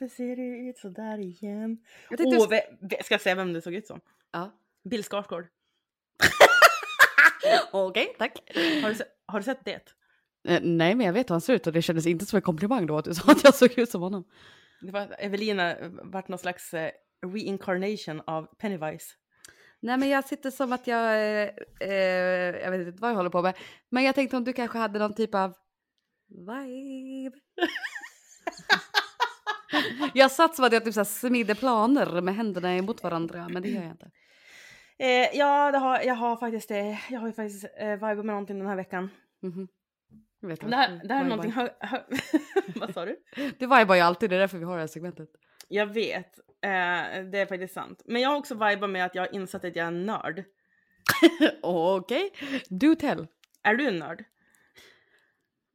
[0.00, 1.78] Varför ser du ut sådär igen?
[2.10, 4.00] Jag tänkte ve, ve, ska jag säga vem du såg ut som?
[4.32, 4.52] Ja.
[4.84, 5.46] Bill Skarsgård.
[7.72, 8.32] Okej, tack.
[8.82, 9.94] Har du, har du sett det?
[10.48, 12.42] Eh, nej, men jag vet hur han ser ut och det kändes inte som en
[12.42, 14.24] komplimang då att du sa att jag såg ut som honom.
[14.80, 16.90] det var, Evelina vart någon slags eh,
[17.26, 19.14] reincarnation av Pennywise.
[19.80, 21.92] Nej, men jag sitter som att jag, eh, eh,
[22.62, 23.54] jag vet inte vad jag håller på med.
[23.88, 25.54] Men jag tänkte om du kanske hade någon typ av
[26.28, 27.36] vibe.
[30.14, 33.62] jag satt som att jag typ så här smidde planer med händerna emot varandra, men
[33.62, 34.10] det gör jag inte.
[34.98, 36.98] Eh, ja, har, jag har faktiskt det.
[37.10, 39.10] Jag har ju faktiskt eh, vibat med någonting den här veckan.
[39.42, 39.68] Mhm.
[40.40, 41.52] Jag vet Det här, det här är någonting...
[42.80, 43.16] Vad sa du?
[43.58, 45.28] Det vibar ju alltid, det är därför vi har det här segmentet.
[45.68, 46.38] Jag vet.
[46.62, 46.70] Eh,
[47.30, 48.02] det är faktiskt sant.
[48.04, 50.44] Men jag har också vibat med att jag har insett att jag är en nörd.
[51.62, 52.32] Okej,
[52.70, 53.26] do tell.
[53.62, 54.24] Är du en nörd?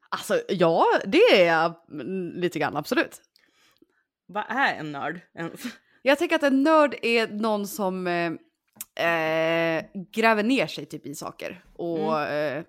[0.10, 3.22] Alltså ja, det är jag mm, lite grann, absolut.
[4.34, 5.62] Vad är en nörd ens?
[6.02, 8.32] Jag tänker att en nörd är någon som eh,
[9.08, 11.64] eh, gräver ner sig typ i saker.
[11.74, 12.64] Och eh,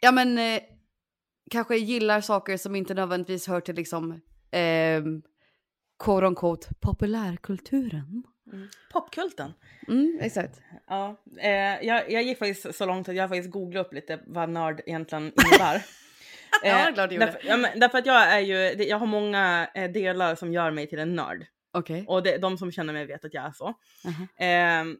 [0.00, 0.60] ja men eh,
[1.50, 4.12] kanske gillar saker som inte nödvändigtvis hör till liksom
[4.50, 5.02] eh,
[5.98, 8.22] quote on quote populärkulturen.
[8.92, 9.52] Popkulten.
[9.88, 10.60] Mm, exakt.
[10.86, 14.48] Ja, eh, jag, jag gick faktiskt så långt att jag faktiskt googlade upp lite vad
[14.48, 15.84] nörd egentligen innebär.
[16.62, 17.26] Ja, det är klart du gjorde.
[17.26, 20.70] därför, ja, men, därför att jag är ju, jag har många eh, delar som gör
[20.70, 21.46] mig till en nörd.
[21.72, 22.04] Okej.
[22.08, 23.64] Och det, de som känner mig vet att jag är så.
[24.04, 24.26] Aha.
[24.38, 24.96] Ehm,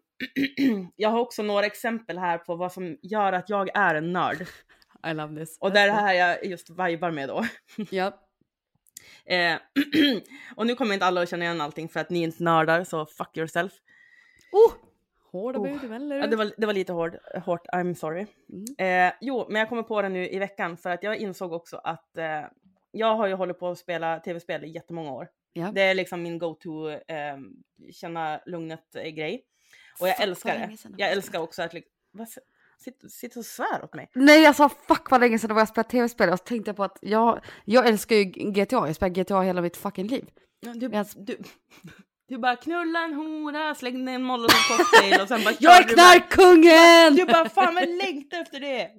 [0.97, 4.47] jag har också några exempel här på vad som gör att jag är en nörd.
[5.11, 5.59] I love this.
[5.61, 7.47] Och det är det här jag just vibar med då.
[7.91, 8.23] Ja.
[9.27, 9.57] Eh,
[10.57, 12.85] och nu kommer inte alla att känna igen allting för att ni är inte nördar,
[12.85, 13.73] så fuck yourself.
[14.53, 14.86] Oh!
[15.37, 15.81] Hårda Oh.
[15.81, 16.17] bud, eller?
[16.19, 18.27] Ja, det, var, det var lite hård, hårt, I'm sorry.
[18.79, 19.09] Mm.
[19.09, 21.77] Eh, jo, men jag kommer på det nu i veckan för att jag insåg också
[21.77, 22.41] att eh,
[22.91, 25.29] jag har ju hållit på att spela tv-spel i jättemånga år.
[25.53, 25.71] Ja.
[25.75, 27.37] Det är liksom min go-to eh,
[27.93, 29.45] känna lugnet-grej.
[30.01, 30.77] Och jag Fuck, älskar det.
[30.97, 31.75] Jag älskar också att
[32.13, 32.29] vad,
[32.79, 34.11] sitter, sitter och svär åt mig.
[34.15, 36.69] Nej jag sa fuck vad länge sedan det var jag spelade tv-spel och så tänkte
[36.69, 40.31] jag på att jag, jag älskar ju GTA, jag spelar GTA hela mitt fucking liv.
[40.75, 41.37] Du, Jag- du,
[42.29, 45.83] du bara knulla en hora, släng ner en molotov cocktail och sen bara Jag är
[45.83, 47.15] kör du bara- knarkkungen!
[47.17, 48.91] Du bara fan vad längtar efter det!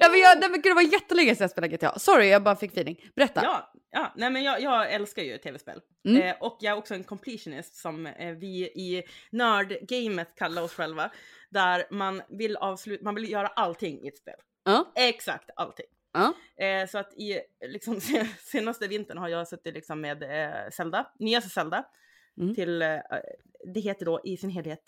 [0.00, 1.98] Ja men, jag, nej, men gud det var jättelänge sedan jag spelade GTA.
[1.98, 2.96] Sorry jag bara fick feeling.
[3.16, 3.40] Berätta.
[3.44, 5.80] Ja, ja, nej men jag, jag älskar ju tv-spel.
[6.08, 6.22] Mm.
[6.22, 11.10] Eh, och jag är också en completionist som eh, vi i nördgamet kallar oss själva.
[11.50, 14.34] Där man vill avsluta, man vill göra allting i ett spel.
[14.64, 14.92] Ja.
[14.94, 15.86] Exakt allting.
[16.12, 16.34] Ja.
[16.64, 18.00] Eh, så att i liksom,
[18.40, 21.86] senaste vintern har jag suttit liksom med eh, Zelda, nyaste Zelda.
[22.36, 22.54] Mm.
[22.54, 22.98] Till, eh,
[23.74, 24.82] det heter då i sin helhet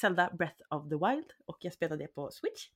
[0.00, 2.68] Zelda Breath of the Wild och jag spelade det på Switch.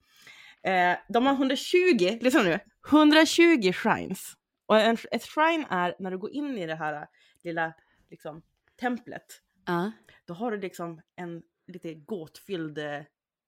[0.62, 2.58] Eh, de har 120, lyssna nu,
[2.90, 4.32] 120 shrines.
[4.66, 7.06] Och en, ett shrine är när du går in i det här
[7.42, 7.72] lilla
[8.10, 8.42] liksom,
[8.80, 9.26] templet.
[9.66, 9.92] Ja.
[10.24, 13.02] Då har du liksom en lite gåtfylld, eh,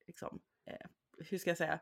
[0.06, 0.86] liksom, eh,
[1.18, 1.80] hur ska jag säga?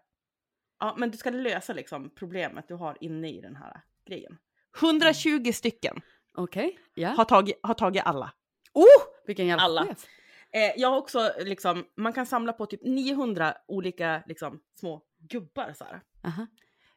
[0.82, 4.38] Ja, men du ska lösa liksom problemet du har inne i den här grejen.
[4.80, 6.00] 120 stycken
[6.34, 6.78] Okej.
[6.94, 7.08] Ja.
[7.08, 8.32] har tagit, har tagit alla.
[8.72, 8.84] Oh!
[9.26, 9.86] Vilken jävla Alla.
[9.86, 10.06] chef.
[10.52, 15.72] Eh, jag har också liksom, man kan samla på typ 900 olika liksom små gubbar
[15.72, 16.00] så här.
[16.24, 16.46] Aha.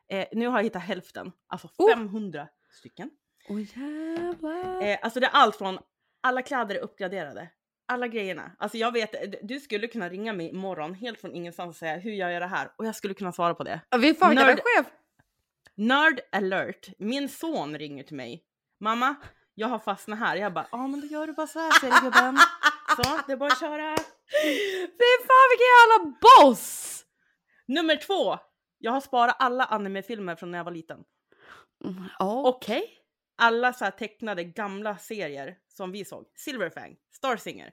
[0.09, 1.89] Eh, nu har jag hittat hälften, alltså Oh.
[1.93, 3.11] 500 stycken.
[3.49, 4.81] Åh jävlar.
[4.81, 5.79] Eh, alltså det är allt från,
[6.21, 7.49] alla kläder är uppgraderade.
[7.87, 8.51] Alla grejerna.
[8.59, 9.15] Alltså jag vet,
[9.47, 12.47] du skulle kunna ringa mig imorgon helt från ingenstans och säga hur gör jag det
[12.47, 12.71] här?
[12.77, 13.81] Och jag skulle kunna svara på det.
[13.89, 14.87] Ja, Vi vilken Nörd- chef.
[15.75, 16.87] Nerd alert.
[16.97, 18.43] Min son ringer till mig.
[18.79, 19.15] Mamma,
[19.55, 20.35] jag har fastnat här.
[20.35, 22.37] Jag bara, ja men då gör du bara så här säger gubben.
[22.95, 23.95] Så, det är bara att köra.
[24.81, 27.01] Fy fan vilken jävla boss!
[27.67, 28.37] Nummer två.
[28.77, 31.03] Jag har sparat alla anime-filmer från när jag var liten.
[31.85, 32.89] Mm, Ja, Okej.
[33.37, 36.25] Alla så här tecknade gamla serier som vi såg.
[36.35, 37.67] Silverfang, Star Singer.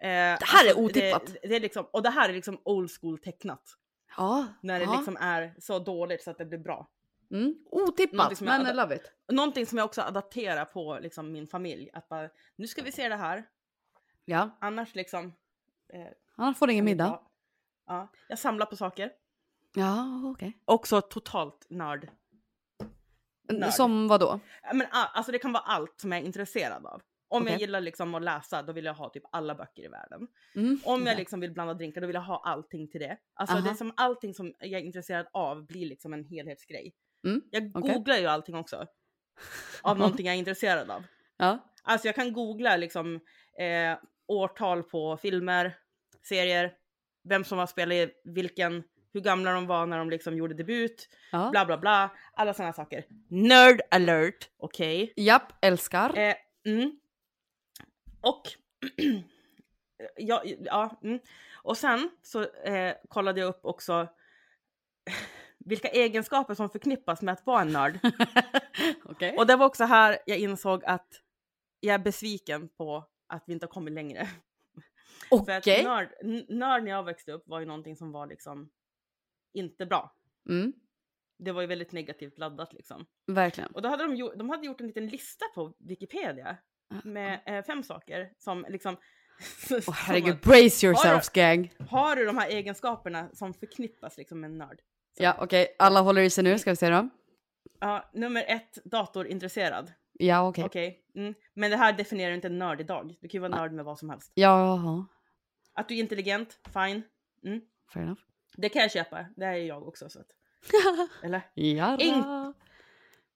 [0.00, 1.26] Eh, det här är otippat.
[1.26, 3.76] Det, det är liksom, och det här är liksom old school tecknat.
[4.16, 4.46] ja.
[4.62, 4.96] När det ja.
[4.96, 6.88] liksom är så dåligt så att det blir bra.
[7.30, 7.54] Mm.
[7.70, 9.12] Otippat, men I love it.
[9.32, 11.90] Någonting som jag också adapterar på liksom min familj.
[11.92, 13.44] Att bara, nu ska vi se det här.
[14.24, 15.26] Ja, Annars liksom...
[15.92, 16.06] Eh,
[16.36, 17.20] annars får du ingen middag.
[17.86, 19.12] Ja, jag samlar på saker.
[19.74, 20.58] Ja, okej.
[20.64, 22.08] Också totalt nörd.
[23.48, 23.72] Nörd.
[23.72, 24.40] Som vad då?
[24.62, 27.02] Ja, Men, alltså det kan vara allt som jag är intresserad av.
[27.32, 27.60] Om jag Okej.
[27.60, 30.28] gillar liksom att läsa, då vill jag ha typ alla böcker i världen.
[30.54, 30.80] Mm.
[30.84, 33.16] Om jag liksom vill blanda drinkar, då vill jag ha allting till det.
[33.34, 33.70] Alltså det Aha.
[33.70, 36.94] är som allting som jag är intresserad av blir liksom en helhetsgrej.
[37.26, 37.94] Mm, Jag okej.
[37.94, 38.86] googlar ju allting också.
[39.82, 41.04] Av någonting jag är intresserad av.
[41.36, 41.58] Ja.
[41.82, 43.20] Alltså jag kan googla liksom
[43.58, 45.76] eh, årtal på filmer,
[46.28, 46.72] serier,
[47.24, 51.08] vem som har spelat i vilken, hur gamla de var när de liksom gjorde debut,
[51.32, 51.48] ja.
[51.50, 53.04] bla bla bla, alla sådana saker.
[53.28, 55.12] Nerd alert, okej.
[55.16, 56.18] Japp, älskar.
[56.18, 56.34] Eh,
[56.66, 56.98] mm.
[58.22, 58.42] Och
[60.16, 61.20] ja, ja, mm.
[61.62, 64.08] och sen så eh, kollade jag upp också
[65.58, 67.98] vilka egenskaper som förknippas med att vara en nörd.
[69.04, 69.36] Okej.
[69.36, 71.22] Och det var också här jag insåg att
[71.80, 74.28] jag är besviken på att vi inte har kommit längre.
[75.30, 75.84] Okej.
[75.84, 78.70] nörd, n- nörd när jag växte upp var ju någonting som var liksom
[79.52, 80.16] inte bra.
[80.48, 80.72] Mm.
[81.38, 83.06] Det var ju väldigt negativt laddat liksom.
[83.26, 83.70] Verkligen.
[83.70, 86.56] Och då hade de, de hade gjort en liten lista på Wikipedia
[87.04, 88.96] med eh, fem saker som liksom...
[89.70, 91.72] Åh herregud, brace yourselves gang.
[91.90, 94.80] Har du de här egenskaperna som förknippas liksom med en nörd?
[95.16, 95.76] Ja, okej.
[95.78, 97.08] Alla håller i sig nu, ska vi se då.
[97.80, 99.92] Ja, nummer ett, datorintresserad.
[100.12, 100.64] Ja, okej.
[100.64, 101.04] Okej.
[101.14, 101.34] Mm.
[101.54, 103.16] Men det här definierar inte en nörd idag.
[103.20, 104.32] Du kan ju vara nörd med vad som helst.
[104.34, 105.06] Jaha.
[105.74, 107.02] Att du är intelligent, fine.
[107.46, 107.60] Mm.
[107.92, 108.20] Fair enough.
[108.56, 109.26] Det kan jag köpa.
[109.36, 110.08] Det är jag också.
[110.10, 110.26] Så att.
[111.24, 111.40] Eller?
[111.54, 111.98] Ja.
[111.98, 112.54] In-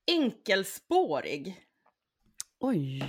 [0.06, 1.65] Enkelspårig.
[2.60, 3.02] Oj.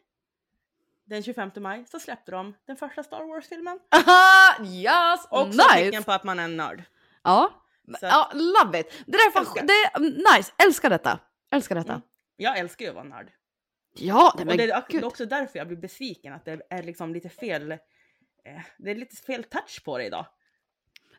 [1.08, 3.78] den 25 maj, så släppte de den första Star Wars-filmen.
[3.90, 5.26] Aha, yes!
[5.30, 5.74] Också nice!
[5.74, 6.82] tecken på att man är en nörd.
[7.22, 7.64] Ja.
[8.00, 8.90] Så ja, love it.
[9.06, 9.66] Det där är fan, Älskar.
[9.66, 10.52] det nice.
[10.66, 11.18] Älskar detta.
[11.50, 11.92] Älskar detta.
[11.92, 12.02] Mm.
[12.36, 13.30] Jag älskar ju att vara nörd.
[13.94, 15.04] Ja, nej, men och det är gud.
[15.04, 17.72] också därför jag blir besviken att det är liksom lite fel.
[17.72, 17.78] Eh,
[18.78, 20.26] det är lite fel touch på det idag.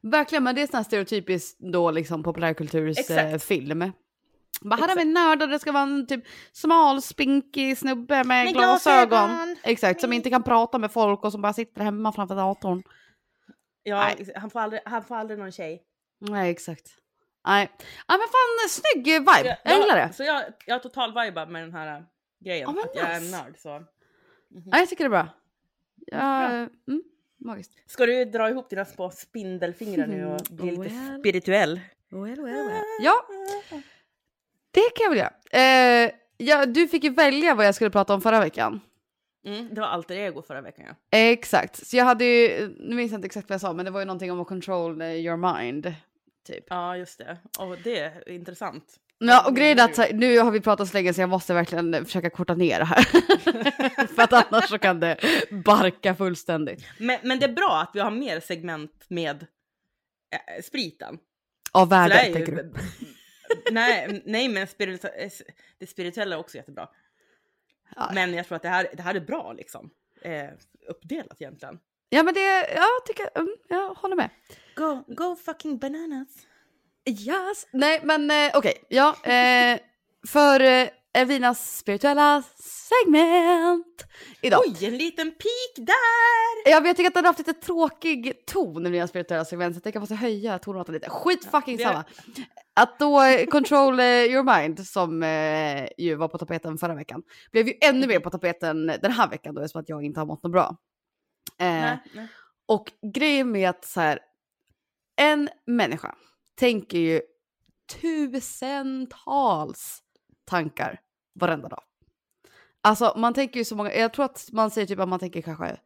[0.02, 3.92] Verkligen, men det är sån här stereotypiskt då liksom populärkulturs eh, film.
[4.62, 8.54] Bara här har vi nördar, det ska vara en typ smal, spinkig snubbe med, Med
[8.54, 9.08] glasögon.
[9.10, 9.56] glasögon.
[9.64, 10.16] Exakt, som Mm.
[10.16, 12.84] inte kan prata med folk och som bara sitter hemma framför datorn.
[13.84, 15.84] Ja, han, får aldrig, han får aldrig någon tjej.
[16.20, 16.88] Nej, exakt.
[17.48, 17.72] Nej,
[18.08, 19.58] ja, men fan snygg vibe.
[19.64, 20.14] Jag gillar det.
[20.14, 22.04] Så jag, jag har total vibe med den här äh,
[22.46, 22.76] grejen.
[22.76, 23.56] Ja, att jag är en nörd.
[23.58, 23.70] Så.
[24.50, 25.28] Ja, jag tycker det är bra.
[26.12, 26.70] Ja, mm,
[27.46, 27.72] magiskt.
[27.92, 31.20] Ska du dra ihop dina små spindelfingrar nu och bli lite Well.
[31.20, 31.80] spirituell?
[32.12, 32.84] Well, well, well.
[33.02, 33.14] Ja,
[34.80, 36.06] det kan jag väl göra.
[36.06, 38.82] Eh, ja, du fick ju välja vad jag skulle prata om förra veckan.
[39.46, 41.20] Mm, det var alter ego förra veckan ja.
[41.20, 43.92] Exakt, så jag hade ju, nu minns jag inte exakt vad jag sa, men det
[43.92, 45.94] var ju någonting om att control eh, your mind.
[46.48, 46.64] Typ.
[46.70, 47.38] Ja just det.
[47.60, 48.84] Och det är intressant.
[49.18, 51.54] Ja, och grejen är att här, nu har vi pratat så länge så jag måste
[51.54, 53.04] verkligen försöka korta ner det här.
[54.16, 55.18] För att annars så kan det
[55.66, 56.86] barka fullständigt.
[56.98, 59.48] Men, men det är bra att vi har mer segment med
[60.34, 61.18] äh, spriten.
[61.72, 62.74] Av värde, tänker du?
[63.72, 65.42] Nej, nej, men spiritu-
[65.78, 66.88] det spirituella är också jättebra.
[67.96, 68.12] Ja.
[68.14, 69.90] Men jag tror att det här, det här är bra liksom.
[70.22, 70.50] eh,
[70.88, 71.80] uppdelat egentligen.
[72.10, 74.30] Ja men det, jag tycker, mm, jag håller med.
[74.76, 76.28] Go, go fucking bananas.
[77.06, 77.68] Yes.
[77.72, 79.16] Nej men eh, okej, ja.
[79.24, 79.80] Eh,
[80.28, 82.44] för eh, Evinas spirituella
[83.00, 84.06] segment
[84.42, 84.62] idag.
[84.68, 86.70] Oj, en liten pik där!
[86.72, 89.76] Ja, men jag tycker att den har haft lite tråkig ton i Evinas spirituella segment
[89.76, 91.10] så jag tänker att jag måste höja tonarten lite.
[91.10, 92.06] Skit fucking är- samma.
[92.80, 97.68] Att då control eh, your mind som eh, ju var på tapeten förra veckan blev
[97.68, 100.44] ju ännu mer på tapeten den här veckan då eftersom att jag inte har mått
[100.44, 100.78] något bra.
[101.60, 102.28] Eh, Nej, nej.
[102.68, 104.20] och grejen med att så här,
[105.16, 106.16] en människa
[106.56, 107.22] tänker ju
[108.02, 110.00] tusentals
[110.46, 111.00] tankar
[111.40, 111.84] varenda dag.
[112.82, 115.42] Alltså man tänker ju så många, jag tror att man säger typ att man tänker
[115.42, 115.78] kanske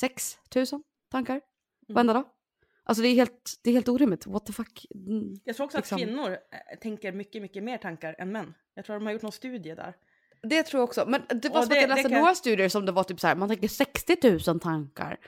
[0.00, 1.40] 6 tusen tankar
[1.88, 2.24] varenda dag.
[2.84, 4.86] Alltså det är helt, det är helt orimligt, what the fuck.
[4.94, 5.40] Mm.
[5.44, 5.98] Jag tror också att liksom.
[5.98, 8.54] kvinnor eh, tänker mycket, mycket mer tankar än män.
[8.74, 9.96] Jag tror de har gjort någon studie där.
[10.42, 12.18] Det tror jag också, men det var Och som att det- jag det läste kan-
[12.20, 15.18] några studier som det var typ så här, man tänker 60 000 tankar.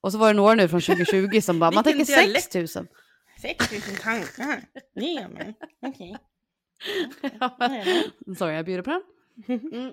[0.00, 2.52] Och så var det några nu från 2020 som bara, man tänker dialekt.
[2.52, 2.86] 6 000.
[3.42, 4.60] 6000 tankar.
[4.94, 5.54] Ge mig.
[5.86, 6.16] Okej.
[8.38, 9.02] Sorry, jag bjuder på den.
[9.72, 9.92] Mm.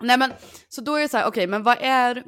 [0.00, 0.32] Nej men,
[0.68, 2.24] så då är det så här, okej men vad är,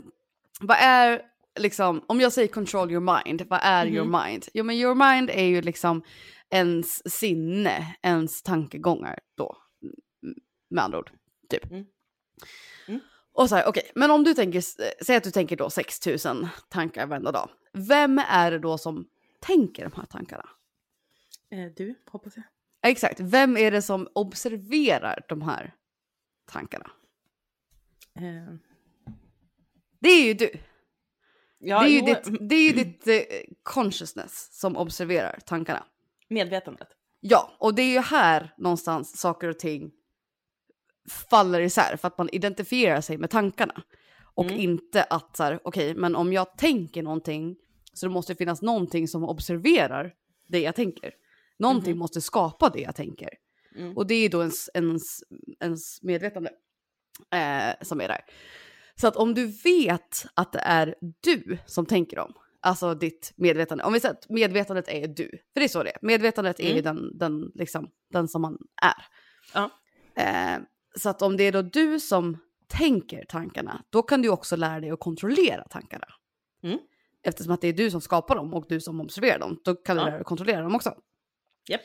[0.61, 1.23] vad är
[1.59, 4.47] liksom, om jag säger control your mind, vad är your mind?
[4.55, 6.03] Jo men your mind är ju liksom
[6.51, 9.57] ens sinne, ens tankegångar då,
[10.71, 11.11] med andra ord,
[11.51, 11.65] typ.
[11.71, 11.87] Mm.
[12.89, 13.01] Mm.
[13.33, 14.61] Och så här, okej, men om du tänker,
[15.05, 17.51] säg att du tänker då 6000 tankar varenda dag.
[17.73, 19.07] Vem är det då som
[19.41, 20.49] tänker de här tankarna?
[21.51, 22.45] Eh, Du, hoppas jag.
[22.91, 25.75] Exakt, vem är det som observerar de här
[26.53, 26.91] tankarna?
[28.15, 28.55] Eh,
[30.01, 30.51] Det är ju du.
[31.59, 33.21] Ja, det är ju jo, ditt, det är ju ditt eh,
[33.63, 35.85] consciousness som observerar tankarna.
[36.29, 36.89] Medvetandet.
[37.21, 39.91] Ja, och det är ju här någonstans saker och ting
[41.31, 43.83] faller isär för att man identifierar sig med tankarna.
[44.35, 44.61] Och Mm.
[44.61, 47.57] inte att så här, okej, men om jag tänker någonting
[47.93, 50.15] så det måste finnas någonting som observerar
[50.49, 51.13] det jag tänker.
[51.59, 51.99] Någonting Mhm.
[51.99, 53.29] måste skapa det jag tänker.
[53.77, 53.97] Mm.
[53.97, 55.21] Och det är då ens, ens,
[55.61, 56.51] ens medvetande
[57.33, 58.21] eh, som är där.
[59.01, 63.85] Så att om du vet att det är du som tänker dem, alltså ditt medvetande,
[63.85, 66.65] om vi säger att medvetandet är du, för det är så det är, medvetandet är
[66.75, 66.85] ju Mm.
[66.85, 69.05] den, den, liksom, den som man är.
[69.55, 69.71] Ja.
[70.23, 70.59] Eh,
[70.99, 74.81] så att om det är då du som tänker tankarna, då kan du också lära
[74.81, 76.07] dig att kontrollera tankarna.
[76.63, 76.79] Mm.
[77.23, 79.97] Eftersom att det är du som skapar dem och du som observerar dem, då kan
[79.97, 80.05] du Ja.
[80.05, 80.95] lära dig att kontrollera dem också.
[81.69, 81.81] Japp.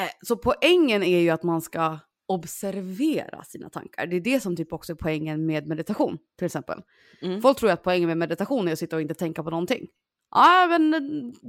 [0.00, 1.98] Eh, så poängen är ju att man ska
[2.32, 4.06] observera sina tankar.
[4.06, 6.82] Det är det som typ också är poängen med meditation till exempel.
[7.22, 7.42] Mm.
[7.42, 9.86] Folk tror att poängen med meditation är att sitta och inte tänka på någonting.
[10.30, 10.92] Ja, men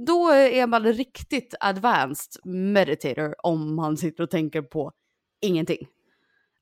[0.06, 4.92] då är man riktigt advanced meditator om man sitter och tänker på
[5.40, 5.86] ingenting.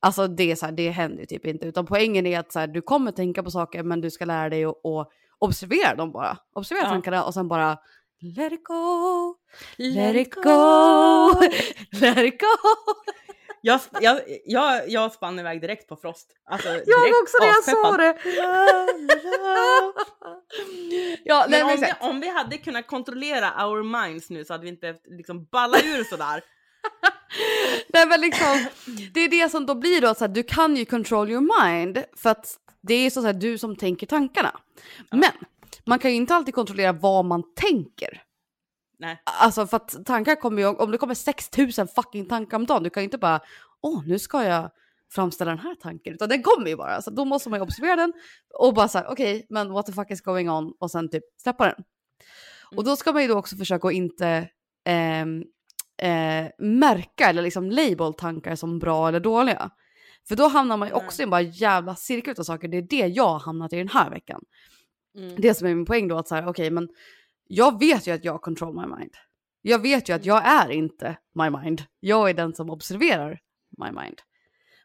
[0.01, 2.59] Alltså det, är så här, det händer ju typ inte, utan poängen är att så
[2.59, 5.09] här, du kommer tänka på saker men du ska lära dig att, att
[5.39, 6.39] observera dem bara.
[6.53, 6.91] Observera Ja.
[6.91, 7.79] tankarna och sen bara
[8.21, 9.35] let it go,
[9.77, 11.31] let it go,
[12.01, 12.47] let it go.
[13.65, 16.29] Jag, jag, jag, jag spann iväg direkt på Frost.
[16.51, 18.01] Alltså, Jag direkt också när jag aspeppad.
[18.01, 18.17] det.
[21.25, 24.69] ja, Men om, vi, om vi hade kunnat kontrollera our minds nu så hade vi
[24.69, 26.43] inte behövt liksom balla ur sådär.
[27.89, 28.67] Nej men liksom,
[29.15, 32.31] det är det som då blir då att du kan ju control your mind för
[32.31, 34.61] att det är så att du som tänker tankarna.
[35.11, 35.33] Men
[35.85, 38.23] man kan ju inte alltid kontrollera vad man tänker.
[39.03, 39.23] Nej.
[39.25, 42.91] Alltså för att tankar kommer ju, om det kommer 6000 fucking tankar om dagen, du
[42.91, 43.41] kan ju inte bara,
[43.81, 44.71] åh nu ska jag
[45.13, 47.03] framställa den här tanken, utan den kommer ju bara.
[47.03, 48.13] Så då måste man ju observera den
[48.59, 51.65] och bara säga okej, men what the fuck is going on och sen typ släppa
[51.65, 51.85] den.
[52.77, 54.49] Och då ska man ju då också försöka att inte
[54.85, 55.45] ehm,
[56.03, 59.71] eh, märka eller liksom label tankar som bra eller dåliga.
[60.29, 62.69] För då hamnar man ju också i en bara jävla cirkel av saker.
[62.69, 64.43] Det är det jag har hamnat i den här veckan.
[65.19, 65.35] Mm.
[65.39, 66.89] Det som är min poäng då att så här, okej men
[67.55, 69.11] jag vet ju att jag control my mind.
[69.63, 71.83] Jag vet ju att jag är inte my mind.
[72.01, 73.41] Jag är den som observerar
[73.79, 74.21] my mind.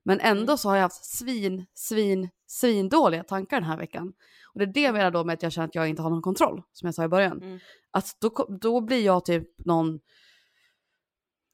[0.04, 4.14] Men ändå så har jag haft svin, svin, svin dåliga tankar den här veckan.
[4.54, 6.10] Och det är det jag menar då med att jag känner att jag inte har
[6.10, 7.42] någon kontroll, som jag sa i början.
[7.44, 7.60] Mm.
[7.92, 10.00] Att då, då blir jag typ någon,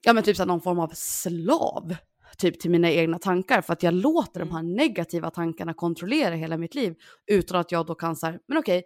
[0.05, 1.95] ja men typ så någon form av slav
[2.37, 6.57] typ till mina egna tankar för att jag låter de här negativa tankarna kontrollera hela
[6.57, 6.95] mitt liv
[7.27, 8.83] utan att jag då kan säga, men okej,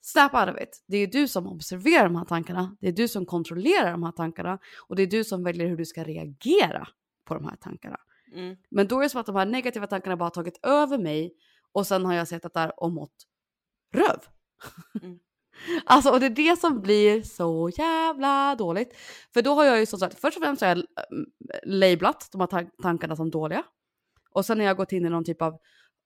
[0.00, 0.84] snap out of it.
[0.86, 4.12] Det är du som observerar de här tankarna, det är du som kontrollerar de här
[4.12, 4.58] tankarna
[4.88, 6.88] och det är du som väljer hur du ska reagera
[7.24, 8.00] på de här tankarna.
[8.34, 8.56] Mm.
[8.70, 11.34] Men då är det som att de här negativa tankarna bara har tagit över mig
[11.72, 13.14] och sen har jag sett där och mått
[13.94, 14.20] röv.
[15.02, 15.18] Mm.
[15.84, 18.96] Alltså och det är det som blir så jävla dåligt.
[19.34, 20.84] För då har jag ju som sagt, först och främst har jag ähm,
[21.64, 23.62] lablat de här tan- tankarna som dåliga.
[24.30, 25.52] Och sen har jag gått in i någon typ av,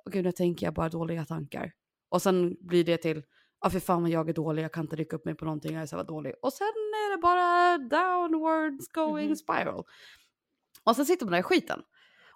[0.04, 1.72] åh gud nu tänker jag bara dåliga tankar.
[2.08, 3.22] Och sen blir det till,
[3.64, 5.74] ja för fan vad jag är dålig, jag kan inte rycka upp mig på någonting,
[5.74, 6.34] jag är så jävla dålig.
[6.42, 9.36] Och sen är det bara downwards going Mhm.
[9.36, 9.84] spiral.
[10.84, 11.82] Och sen sitter man där i skiten.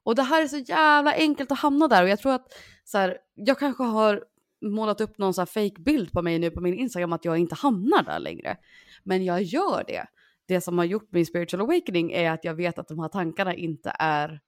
[0.03, 2.47] Och det här är så jävla enkelt att hamna där och jag tror att
[2.85, 4.25] så här, jag kanske har
[4.61, 7.39] målat upp någon så här fake bild på mig nu på min Instagram att jag
[7.39, 8.57] inte hamnar där längre.
[9.05, 10.07] Men jag gör det.
[10.47, 13.55] Det som har gjort min spiritual awakening är att jag vet att de här tankarna
[13.55, 14.41] inte är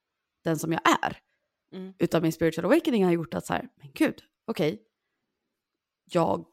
[0.44, 1.18] den som jag är.
[1.74, 1.94] Mm.
[1.98, 4.82] Utan min spiritual awakening har gjort att så här, men gud, okej.
[6.12, 6.44] Jag,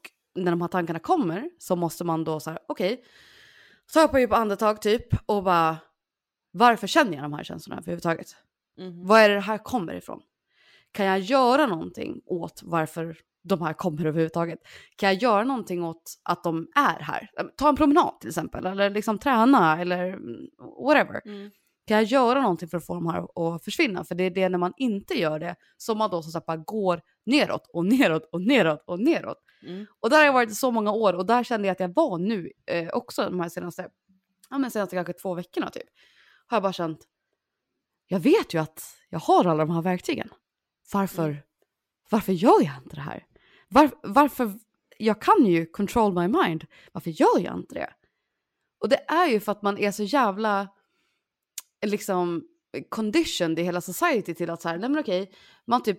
[0.44, 3.04] när de här tankarna kommer så måste man då så här, okej.
[3.92, 5.76] Ta på djupa andetag typ och bara,
[6.50, 8.36] varför känner jag de här känslorna överhuvudtaget?
[8.78, 9.06] Mhm.
[9.06, 10.20] Var är det här kommer ifrån?
[10.92, 14.58] Kan jag göra någonting åt varför de här kommer överhuvudtaget?
[14.96, 17.30] Kan jag göra någonting åt att de är här?
[17.56, 20.46] Ta en promenad till exempel, eller liksom träna eller mm,
[20.84, 21.22] whatever.
[21.24, 21.50] Mm.
[21.86, 24.04] Kan jag göra någonting för att få de här att försvinna?
[24.04, 26.56] För det är det när man inte gör det som man då som sagt bara
[26.56, 29.38] går neråt och neråt och neråt och neråt.
[29.62, 29.86] Mm.
[30.00, 31.94] Och där har jag varit i så många år och där kände jag att jag
[31.94, 33.88] var nu eh, också de här senaste,
[34.50, 35.88] ja men senaste kanske två veckorna typ.
[36.46, 37.00] Har jag bara känt,
[38.06, 40.28] jag vet ju att jag har alla de här verktygen.
[40.92, 41.42] Varför, Mm.
[42.10, 43.26] varför gör jag inte det här?
[43.68, 44.52] Var, varför,
[44.98, 47.90] jag kan ju control my mind, varför gör jag inte det?
[48.80, 50.68] Och det är ju för att man är så jävla
[51.86, 52.44] liksom
[52.88, 55.32] conditioned i hela society till att så här, nej men okej,
[55.64, 55.98] man typ,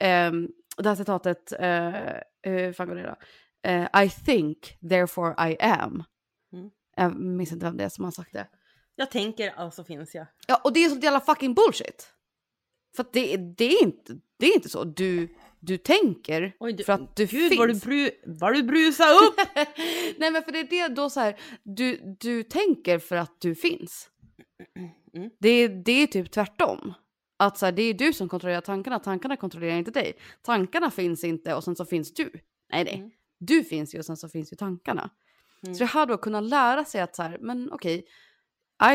[0.00, 3.16] ehm, det här citatet, eh, hur fan går det då?
[3.70, 6.04] Eh, I think, therefore I am.
[6.52, 6.70] Mm.
[6.96, 8.48] Jag minns inte vem det är som har sagt det.
[8.96, 10.26] Jag tänker, alltså finns jag.
[10.46, 12.12] Ja, och det är sånt jävla fucking bullshit.
[12.96, 14.84] För att det, det, är inte, det är inte så.
[14.84, 15.28] Du,
[15.60, 17.58] du tänker Oj, du, för att du Gud finns.
[17.58, 19.48] vad du, bru, vad du brusar upp!
[20.18, 23.54] Nej men för det är det då så här, du, du tänker för att du
[23.54, 24.10] finns.
[25.14, 25.30] Mm.
[25.40, 26.94] Det, det är typ tvärtom.
[27.40, 30.12] Att så här, det är du som kontrollerar tankarna, tankarna kontrollerar inte dig.
[30.42, 32.30] Tankarna finns inte och sen så finns du.
[32.72, 33.10] Nej nej, Mm.
[33.38, 35.10] du finns ju och sen så finns ju tankarna.
[35.62, 35.74] Mm.
[35.74, 38.04] Så det här då att kunna lära sig att så här, men okej,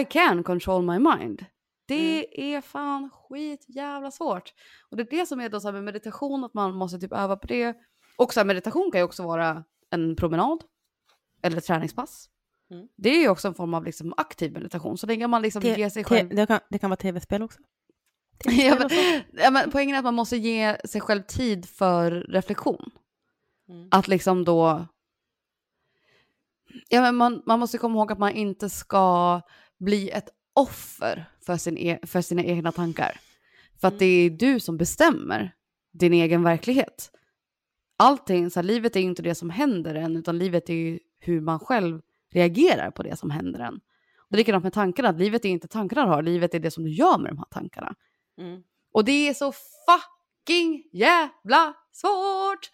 [0.01, 1.45] I can control my mind.
[1.85, 2.55] Det Mm.
[2.55, 4.53] är fan skit jävla svårt.
[4.89, 7.13] Och det är det som är då så här med meditation, att man måste typ
[7.13, 7.77] öva på det.
[8.17, 10.63] Och så här, meditation kan ju också vara en promenad.
[11.41, 12.29] Eller ett träningspass.
[12.71, 12.87] Mm.
[12.95, 14.97] Det är ju också en form av liksom aktiv meditation.
[14.97, 16.29] Så länge man liksom Te- ger sig te- själv...
[16.29, 17.59] det, kan, det kan vara tv-spel också.
[18.51, 18.89] ja, men,
[19.33, 22.91] ja, men poängen är att man måste ge sig själv tid för reflektion.
[23.69, 23.87] Mm.
[23.91, 24.87] Att liksom då...
[26.89, 29.41] Ja, men man, man måste komma ihåg att man inte ska
[29.79, 33.19] bli ett offer för, sin e för sina egna tankar.
[33.81, 33.99] För att Mm.
[33.99, 35.53] det är du som bestämmer
[35.91, 37.11] din egen verklighet.
[37.97, 40.99] Allting, så här, livet är ju inte det som händer en, utan livet är ju
[41.19, 42.01] hur man själv
[42.31, 43.79] reagerar på det som händer en.
[44.17, 46.71] Och är likadant med tankarna, att livet är inte tankarna du har, livet är det
[46.71, 47.95] som du gör med de här tankarna.
[48.37, 48.61] Mm.
[48.93, 49.53] Och det är så
[49.85, 52.69] fucking jävla svårt!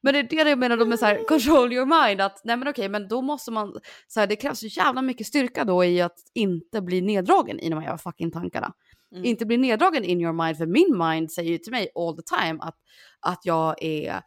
[0.00, 2.56] Men det är det jag menar då med så här, control your mind, att nej
[2.56, 5.84] men okej, men då måste man, så här, det krävs så jävla mycket styrka då
[5.84, 8.72] i att inte bli neddragen i de här fucking tankarna.
[9.12, 9.24] Mm.
[9.24, 12.22] Inte bli neddragen in your mind, för min mind säger ju till mig all the
[12.22, 12.76] time att,
[13.20, 14.22] att jag är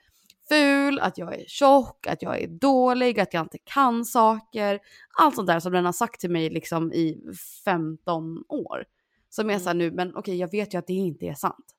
[0.49, 4.79] ful, att jag är tjock, att jag är dålig, att jag inte kan saker.
[5.19, 7.17] Allt sånt där som den har sagt till mig liksom i
[7.65, 8.85] 15 år.
[9.31, 9.63] Som är Mm.
[9.63, 11.75] så här nu, men okej jag vet ju att det inte är sant.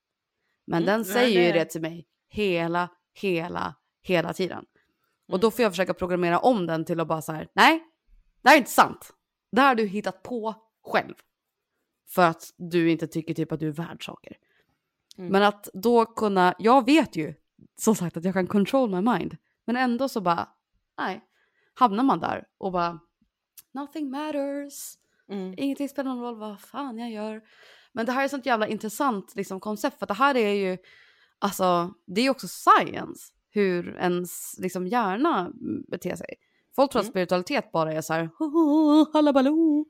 [0.65, 4.65] Men Mm, den nej, säger ju det- det till mig hela, hela, hela tiden.
[5.27, 5.41] Och Mm.
[5.41, 7.83] då får jag försöka programmera om den till att bara så här, nej,
[8.41, 9.13] det här är inte sant.
[9.51, 11.13] Det här har du hittat på själv.
[12.09, 14.37] För att du inte tycker typ att du är värd saker.
[15.17, 15.31] Mm.
[15.31, 17.33] Men att då kunna, jag vet ju
[17.75, 19.37] som sagt att jag kan control my mind.
[19.65, 20.49] Men ändå så bara,
[20.97, 21.21] nej,
[21.73, 22.99] hamnar man där och bara,
[23.71, 24.97] nothing matters.
[25.31, 25.53] Mm.
[25.57, 27.41] Ingenting spelar någon roll vad fan jag gör.
[27.93, 30.53] Men det här är ett sånt jävla intressant liksom, koncept för att det här är
[30.53, 30.77] ju,
[31.39, 33.21] alltså det är ju också science
[33.51, 35.51] hur ens liksom, hjärna
[35.91, 36.35] beter sig.
[36.75, 37.11] Folk tror att Mm.
[37.11, 38.29] spiritualitet bara är så här,
[39.13, 39.85] hallabaloo.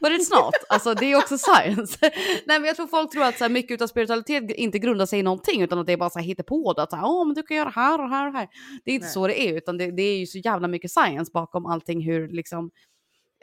[0.00, 0.54] But it's not.
[0.68, 1.98] Alltså det är också science.
[2.46, 5.18] Nej men jag tror folk tror att så här, mycket av spiritualitet inte grundar sig
[5.18, 6.70] i någonting utan att det är bara så här hittepå.
[6.70, 8.48] Att så här, Åh, men du kan göra här och här och här.
[8.84, 9.12] Det är inte Nej.
[9.12, 12.28] så det är utan det, det är ju så jävla mycket science bakom allting hur
[12.28, 12.70] liksom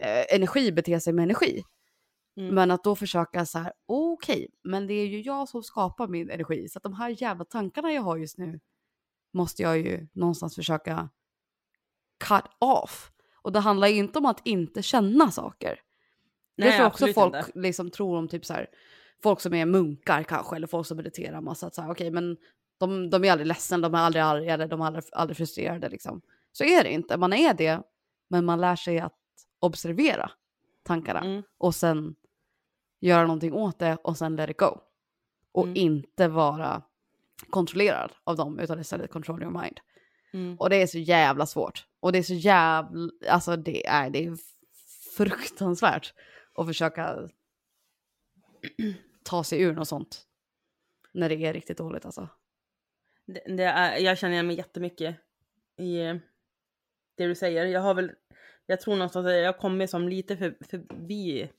[0.01, 1.63] eh, energi beter sig med energi.
[2.37, 2.55] Mm.
[2.55, 6.29] Men att då försöka så här, okej, men det är ju jag som skapar min
[6.29, 6.69] energi.
[6.69, 8.59] Så att de här jävla tankarna jag har just nu
[9.33, 11.09] måste jag ju någonstans försöka
[12.27, 13.11] cut off.
[13.41, 15.79] Och det handlar ju inte om att inte känna saker.
[16.57, 17.59] det Nej, tror jag också folk inte.
[17.59, 18.67] liksom tror om typ så här,
[19.23, 21.67] folk som är munkar kanske, eller folk som mediterar massa.
[21.67, 22.37] Att så här, okej, men
[22.77, 25.89] de, de är aldrig ledsna, de är aldrig arga, eller de är aldrig, aldrig frustrerade
[25.89, 26.21] liksom.
[26.51, 27.81] Så är det inte, man är det,
[28.29, 29.20] men man lär sig att
[29.61, 30.31] observera
[30.83, 31.43] tankarna Mm.
[31.57, 32.15] och sen
[32.99, 34.77] göra någonting åt det och sen let it go.
[35.51, 35.75] Och Mm.
[35.75, 36.81] inte vara
[37.49, 39.79] kontrollerad av dem utan istället control your mind.
[40.33, 40.57] Mm.
[40.59, 41.85] Och det är så jävla svårt.
[41.99, 44.37] Och det är så jävla, alltså det är, det är
[45.17, 46.13] fruktansvärt
[46.55, 47.29] att försöka
[49.23, 50.27] ta sig ur något sånt.
[51.13, 52.29] När det är riktigt dåligt alltså.
[53.25, 55.15] Det, det är, jag känner igen mig jättemycket
[55.77, 55.97] i
[57.15, 57.65] det du säger.
[57.65, 58.11] Jag har väl,
[58.71, 61.49] jag tror någonstans att jag kommer som lite för, förbi,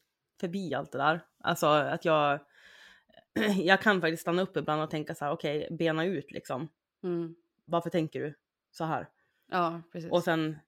[0.41, 1.21] förbi allt det där.
[1.41, 2.41] Alltså att jag,
[3.57, 6.69] jag kan faktiskt stanna upp ibland och tänka så här, okej, bena ut liksom.
[7.05, 7.35] Mm.
[7.65, 8.35] Varför tänker du
[8.71, 9.09] så här?
[9.51, 10.11] Ja, precis.
[10.11, 10.59] Och sen,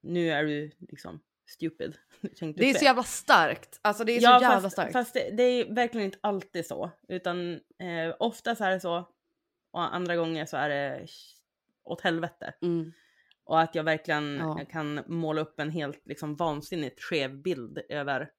[0.00, 1.98] nu är du liksom stupid.
[2.56, 3.80] Det är så jävla starkt.
[3.82, 4.92] Alltså det är så ja, jävla fast, starkt.
[4.92, 6.90] fast det, det är verkligen inte alltid så.
[7.08, 9.08] Utan eh, ofta så är det så.
[9.70, 11.06] Och andra gånger så är det
[11.84, 12.54] åt helvete.
[12.62, 12.92] Mm.
[13.46, 14.60] Och att jag verkligen Ja.
[14.70, 18.30] kan måla upp en helt liksom vansinnigt skev bild över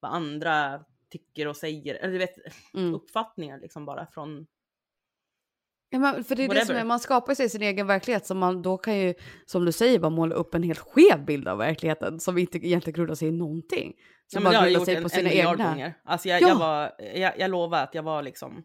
[0.00, 1.94] vad andra tycker och säger.
[1.94, 2.34] Eller du vet,
[2.74, 2.94] Mm.
[2.94, 4.46] uppfattningar liksom bara från...
[5.90, 6.80] Ja, men för det är det som Whatever.
[6.80, 9.14] är, man skapar sig sin egen verklighet som man då kan ju,
[9.46, 12.94] som du säger, bara måla upp en helt skev bild av verkligheten som inte egentligen
[12.96, 13.92] grundar sig i någonting.
[13.96, 15.70] Ja, Som men det bara jag grundar sig en, på en sina miljard egna.
[15.70, 15.94] gånger.
[16.04, 16.48] Alltså jag, Ja.
[16.48, 18.64] jag, var, jag, jag lovar att jag var liksom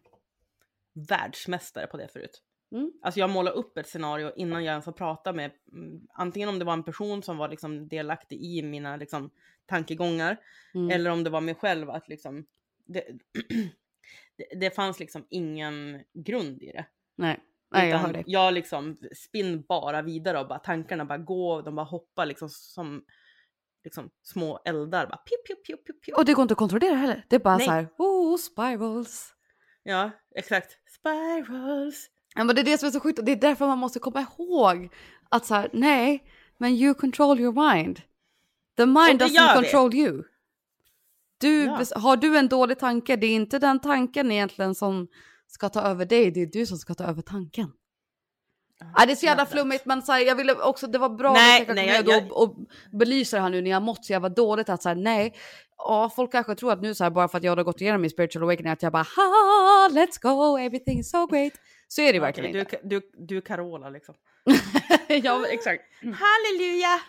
[1.08, 2.42] världsmästare på det förut.
[2.72, 2.92] Mm.
[3.02, 6.58] Alltså jag målade upp ett scenario innan jag ens har pratat med, mm, antingen om
[6.58, 9.30] det var en person som var liksom delaktig i mina liksom,
[9.66, 10.36] tankegångar,
[10.74, 10.90] Mm.
[10.90, 12.46] eller om det var mig själv att liksom,
[12.86, 13.04] det,
[14.36, 16.86] det, det fanns liksom ingen grund i det.
[17.16, 17.40] Nej,
[17.70, 18.24] Nej jag hör det.
[18.26, 23.04] Jag liksom spinn bara vidare och bara tankarna bara går, de bara hoppar liksom som
[23.84, 25.06] liksom små eldar.
[25.06, 26.14] Bara piu, piu, piu, piu, piu.
[26.14, 27.24] Och det går inte att kontrollera heller.
[27.28, 27.66] Det är bara Nej.
[27.66, 29.34] så här, oh, spirals.
[29.82, 30.78] Ja, exakt.
[30.90, 32.10] Spirals.
[32.36, 34.20] Men det är det som är så sjukt och det är därför man måste komma
[34.38, 34.92] ihåg
[35.28, 36.24] att så här, nej,
[36.58, 38.00] men you control your mind.
[38.76, 39.62] The mind doesn't gör vi.
[39.62, 40.22] control you.
[41.40, 41.84] Du, Ja.
[41.96, 45.08] Har du en dålig tanke, det är inte den tanken egentligen som
[45.46, 47.72] ska ta över dig, det är du som ska ta över tanken.
[48.96, 51.32] Ja, det är så jävla flummigt men så här, jag ville också, det var bra
[51.32, 52.56] Nej, att jag nej, jag- och, och
[52.92, 55.34] belysa det här nu när jag mått så jävla dåligt att så här, nej,
[55.78, 58.00] ja, folk kanske tror att nu så här bara för att jag har gått igenom
[58.00, 61.52] min spiritual awakening att jag bara ha, let's go, everything is so great.
[61.92, 62.80] Så är det verkligen Okej, inte.
[62.82, 64.14] du, du, du är Carola liksom.
[65.08, 65.82] ja, exakt.
[66.02, 67.00] Halleluja!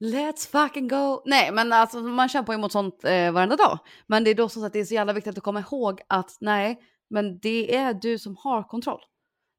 [0.00, 1.22] Let's fucking go.
[1.24, 3.78] Nej, men alltså man kämpar ju mot sånt eh, varenda dag.
[4.06, 6.36] Men det är då som sagt det är så jävla viktigt att komma ihåg att
[6.40, 9.00] nej, men det är du som har kontroll.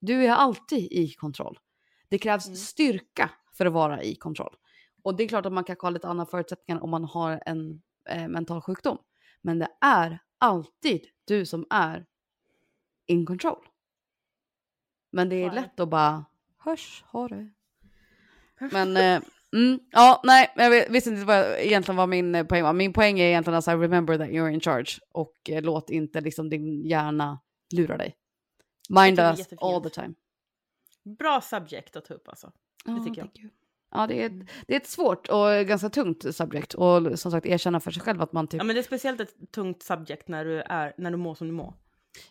[0.01, 1.59] Du är alltid i kontroll.
[2.09, 2.55] Det krävs Mm.
[2.55, 4.55] styrka för att vara i kontroll.
[5.03, 7.81] Och det är klart att man kan ha lite andra förutsättningar om man har en
[8.09, 8.97] eh, mental sjukdom.
[9.41, 12.05] Men det är alltid du som är
[13.07, 13.65] in control.
[15.15, 15.55] Men det är det.
[15.55, 16.25] lätt att bara,
[16.57, 17.49] hörs, ha det.
[18.71, 19.21] Men eh,
[19.55, 22.73] mm, ja, nej, jag visste inte vad, egentligen vad min eh, poäng var.
[22.73, 25.89] Min poäng är egentligen att så här, remember that you're in charge och eh, låt
[25.89, 27.39] inte liksom din hjärna
[27.73, 28.15] lura dig.
[28.89, 29.61] Mind det us jättefint.
[29.61, 30.13] all the time.
[31.03, 32.51] Bra subject att ta upp alltså.
[32.85, 33.49] Ja, tycker jag.
[33.91, 37.45] Ja, det är, ett, det är ett svårt och ganska tungt subject och som sagt
[37.45, 40.27] erkänna för sig själv att man typ, Ja men det är speciellt ett tungt subject
[40.27, 41.73] när du, är, när du mår som du mår.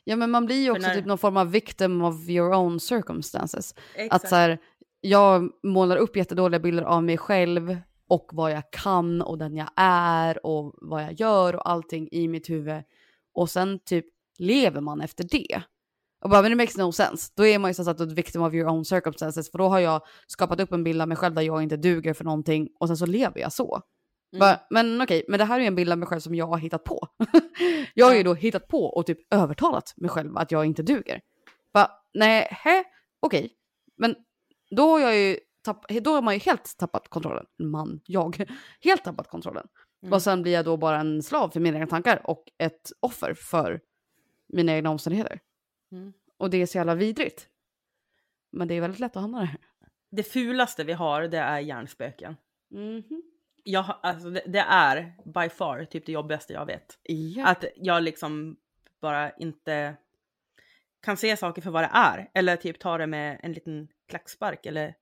[0.04, 2.80] Ja men man blir ju också när- typ någon form av victim of your own
[2.80, 3.74] circumstances.
[3.94, 4.24] Exakt.
[4.24, 4.58] Att så här,
[5.00, 7.76] jag målar upp jättedåliga bilder av mig själv
[8.08, 12.28] och vad jag kan och den jag är och vad jag gör och allting i
[12.28, 12.82] mitt huvud.
[13.34, 14.06] Och sen typ
[14.38, 15.62] lever man efter det.
[16.24, 17.32] Och bara, men det makes no sense.
[17.36, 19.50] Då är man ju så att victim of your own circumstances.
[19.50, 22.14] För då har jag skapat upp en bild av mig själv där jag inte duger
[22.14, 23.80] för någonting och sen så lever jag så.
[24.34, 24.40] Mm.
[24.40, 26.58] Bara, men okej, men det här är en bild av mig själv som jag har
[26.58, 27.08] hittat på.
[27.94, 31.20] jag har ju då hittat på och typ övertalat mig själv att jag inte duger.
[31.72, 32.84] Bara, nej, hä,
[33.20, 33.52] okej.
[33.96, 34.16] Men
[34.70, 37.46] då har jag ju tapp, då har man ju helt tappat kontrollen.
[37.58, 38.44] Man, jag,
[38.80, 39.66] helt tappat kontrollen.
[40.02, 40.12] Mm.
[40.12, 43.34] Och sen blir jag då bara en slav för mina egna tankar och ett offer
[43.34, 43.80] för
[44.48, 45.40] mina egna omständigheter.
[45.92, 46.12] Mm.
[46.38, 47.48] Och det är så jävla vidrigt.
[48.52, 49.56] Men det är väldigt lätt att hamna där.
[50.10, 52.36] Det fulaste vi har det är hjärnspöken.
[52.70, 53.33] Mhm.
[53.66, 56.98] Jag, alltså, det, det är by far typ det jobbigaste jag vet.
[57.02, 57.46] Ja.
[57.46, 58.56] Att jag liksom
[59.00, 59.96] bara inte
[61.02, 62.30] kan se saker för vad det är.
[62.34, 64.94] Eller typ ta det med en liten klackspark eller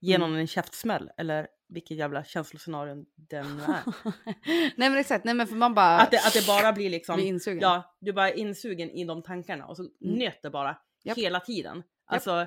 [0.00, 0.30] ge Mm.
[0.30, 1.10] någon en käftsmäll.
[1.16, 3.82] Eller vilket jävla känsloscenario den nu är.
[4.76, 7.16] nej men exakt, nej men för man bara att, det, att det bara blir liksom,
[7.16, 7.60] blir insugen.
[7.62, 10.18] ja, du bara är insugen i de tankarna och så Mm.
[10.18, 11.18] nöter bara Japp.
[11.18, 11.82] hela tiden.
[12.06, 12.46] Alltså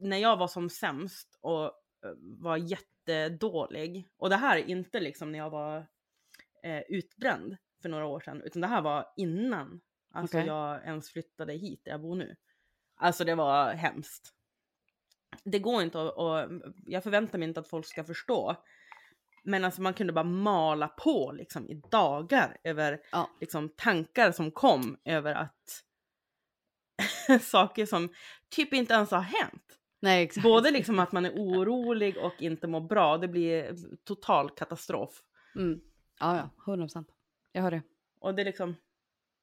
[0.00, 1.72] när jag var som sämst och
[2.18, 5.86] var jättedålig, och det här är inte liksom när jag var
[6.62, 9.80] eh, utbränd för några år sedan, utan det här var innan
[10.14, 10.46] alltså Okej.
[10.46, 12.36] jag ens flyttade hit där jag bor nu.
[12.96, 14.32] Alltså det var hemskt.
[15.44, 18.56] Det går inte att, och jag förväntar mig inte att folk ska förstå.
[19.44, 23.30] Men alltså man kunde bara mala på liksom i dagar över Ja.
[23.40, 25.82] liksom tankar som kom över att
[27.42, 28.14] saker som
[28.48, 29.78] typ inte ens har hänt.
[30.06, 30.42] Nej, exakt.
[30.42, 33.18] Både liksom att man är orolig och inte mår bra.
[33.18, 35.22] Det blir total katastrof.
[35.56, 35.80] Mm.
[36.20, 37.08] Ja, ja, 100 procent.
[37.52, 37.82] Jag hör det.
[38.20, 38.76] Och det är liksom...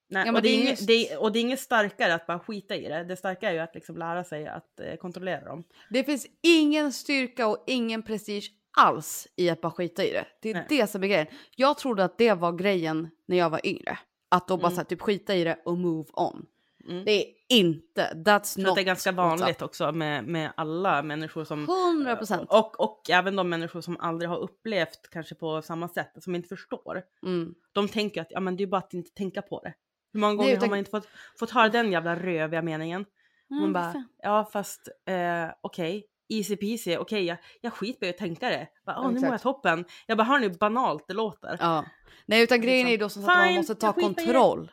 [0.09, 2.39] Nej, Ja, och, det är inget, just- är, och det är inget starkare att bara
[2.39, 3.03] skita i det.
[3.03, 5.63] Det starka är ju att liksom lära sig att eh, kontrollera dem.
[5.89, 10.25] Det finns ingen styrka och ingen prestige alls i att bara skita i det.
[10.41, 10.65] Det är Nej.
[10.69, 11.27] det som är grejen.
[11.55, 13.99] Jag trodde att det var grejen när jag var yngre.
[14.29, 14.75] Att då bara Mm.
[14.75, 16.45] så här, typ skita i det och move on.
[16.89, 17.05] Mm.
[17.05, 18.11] Det är inte.
[18.13, 21.69] That's Jag tror not att det är ganska vanligt också med, med alla människor som...
[21.69, 22.49] 100 procent.
[22.51, 26.47] Och, och även de människor som aldrig har upplevt kanske på samma sätt, som inte
[26.49, 27.01] förstår.
[27.25, 27.55] Mm.
[27.73, 29.73] De tänker att ja, men det är bara att inte tänka på det.
[30.13, 31.07] Hur många gånger utan- har man inte fått,
[31.39, 33.05] fått höra den jävla röviga meningen?
[33.49, 34.07] Man Mm, bara, fan.
[34.23, 38.67] ja fast eh, okej, easy peasy, okej jag, jag skiter i att tänka det.
[38.85, 39.85] Bara, Åh, nu mår jag toppen.
[40.07, 41.57] Jag bara, hör ni hur banalt det låter?
[41.59, 41.85] Ja.
[42.25, 44.71] Nej, utan grejen är ju då Liksom, som sagt att man måste ta kontroll.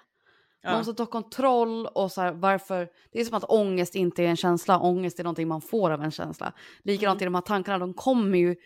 [0.64, 2.88] Man måste ta kontroll och så här, varför.
[3.12, 4.78] Det är som att ångest inte är en känsla.
[4.80, 6.52] Ångest är någonting man får av en känsla.
[6.84, 7.22] Likadant Mm.
[7.22, 8.56] i de här tankarna, de kommer ju.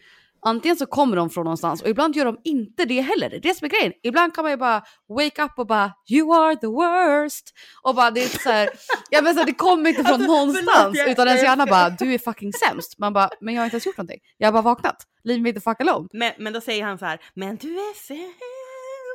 [0.47, 3.31] Antingen så kommer de från någonstans och ibland gör de inte det heller.
[3.31, 3.93] Det är det som är grejen.
[4.03, 7.53] Ibland kan man ju bara wake up och bara you are the worst.
[7.83, 8.69] Och bara det är så här,
[9.11, 11.91] ja men så här, det kommer inte från Alltså, någonstans jag- utan ens hjärna bara
[11.91, 12.99] du är fucking sämst.
[12.99, 14.21] Man bara men jag har inte ens gjort någonting.
[14.39, 14.97] Jag har bara vaknat.
[15.25, 16.09] Leave me the fuck alone.
[16.13, 18.35] Men, men då säger han så här, men du är sämst.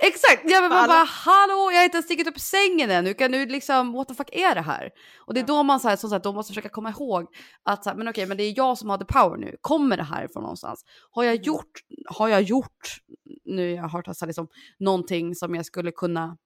[0.01, 0.41] Exakt!
[0.45, 3.05] Ja men man Alla- bara hallå jag har inte ens stigit upp ur sängen än,
[3.05, 4.89] hur kan du liksom what the fuck är det här?
[5.26, 7.26] Och det är då man så här, som sagt, då måste försöka komma ihåg
[7.63, 9.97] att så här, men okej men det är jag som har the power nu, kommer
[9.97, 10.84] det här från någonstans?
[11.11, 11.43] Har jag Mm.
[11.43, 11.71] gjort,
[12.05, 12.97] har jag gjort,
[13.45, 14.47] nu jag har testat liksom
[14.80, 16.38] någonting som jag skulle kunna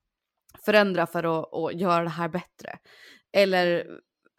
[0.65, 2.77] förändra för att, att göra det här bättre?
[3.33, 3.85] Eller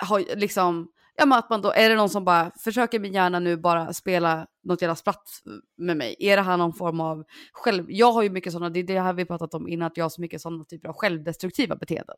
[0.03, 3.39] har liksom, ja men att man då, är det någon som bara försöker min hjärna
[3.39, 5.29] nu bara spela något jävla spratt
[5.77, 6.17] med mig?
[6.19, 9.01] Är det här någon form av själv, jag har ju mycket sådana, det är det
[9.01, 12.17] här vi pratat om innan, att jag har så mycket sådana typer av självdestruktiva beteenden.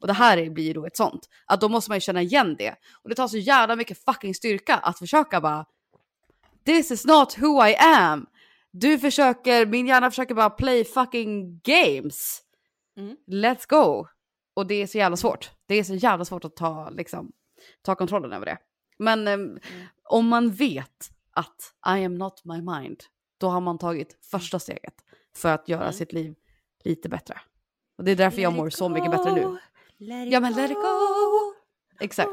[0.00, 1.28] Och det här är- blir ju då ett sånt.
[1.46, 2.74] Att då måste man ju känna igen det.
[3.02, 5.66] Och det tar så jävla mycket fucking styrka att försöka bara
[6.64, 8.26] This is not who I am.
[8.72, 12.40] Du försöker, min hjärna försöker bara play fucking games.
[12.98, 13.16] Mm.
[13.26, 14.06] Let's go.
[14.54, 15.50] Och det är så jävla svårt.
[15.66, 17.32] Det är så jävla svårt att ta, liksom,
[17.82, 18.58] ta kontrollen över det.
[18.98, 19.40] Men Mm.
[19.50, 19.58] em,
[20.04, 23.00] om man vet att I am not my mind,
[23.38, 24.94] då har man tagit första steget
[25.36, 25.92] för att göra Mm.
[25.92, 26.34] sitt liv
[26.84, 27.40] lite bättre.
[27.98, 29.58] Och det är därför jag mår så mycket bättre nu.
[30.30, 31.54] Ja men let it go!
[32.00, 32.30] Exakt.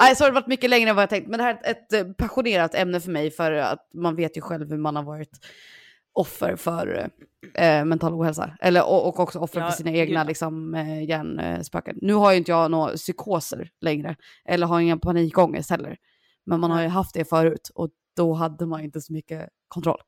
[0.00, 1.28] Nej, så har det varit mycket längre än vad jag tänkt.
[1.28, 4.40] Men det här är ett, eh, passionerat ämne för mig för att man vet ju
[4.40, 5.46] själv hur man har varit
[6.12, 7.10] offer för
[7.54, 8.56] eh, mental ohälsa.
[8.60, 10.24] Eller, och, och också offer Ja, för sina egna ja.
[10.24, 11.98] liksom, eh, hjärnspöken.
[12.02, 14.16] Nu har ju inte jag några psykoser längre.
[14.44, 15.96] Eller har ingen panikångest heller.
[16.46, 20.00] Men man har ju haft det förut och då hade man inte så mycket kontroll.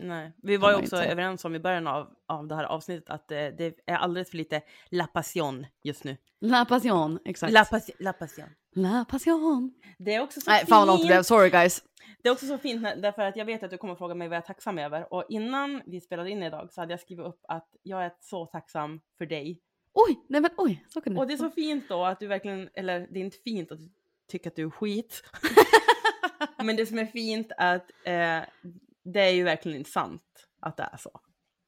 [0.00, 1.08] Nej, vi var ju också inte.
[1.08, 4.36] överens om i början av, av det här avsnittet att eh, det är alldeles för
[4.36, 6.16] lite la passion just nu.
[6.40, 7.52] La passion, exakt.
[7.52, 8.46] La, pas- la passion.
[8.74, 9.74] La passion.
[9.98, 11.16] Det är också så Nej, fan vad långt det blev.
[11.16, 11.26] fint.
[11.26, 11.84] Sorry guys.
[12.22, 14.36] Det är också så fint därför att jag vet att du kommer fråga mig vad
[14.36, 15.12] jag är tacksam över.
[15.14, 18.46] Och innan vi spelade in idag så hade jag skrivit upp att jag är så
[18.46, 19.60] tacksam för dig.
[19.92, 20.84] Oj, nej men oj.
[20.88, 23.38] Så kunde Och det är så fint då att du verkligen, eller det är inte
[23.44, 23.88] fint att du
[24.28, 25.22] tycker att du är skit.
[26.64, 28.48] Men det som är fint är att eh,
[29.12, 30.22] det är ju verkligen inte sant
[30.60, 31.20] att det är så.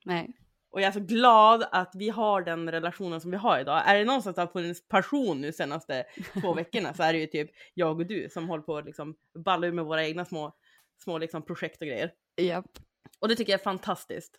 [0.05, 0.33] Nej.
[0.71, 3.83] Och jag är så glad att vi har den relationen som vi har idag.
[3.87, 6.05] Är det någon som har funnits passion nu senaste
[6.41, 9.15] två veckorna så är det ju typ jag och du som håller på att liksom
[9.45, 10.57] balla ur med våra egna små,
[11.05, 12.13] små liksom projekt och grejer.
[12.37, 12.79] Japp.
[13.21, 14.37] Och det tycker jag är fantastiskt.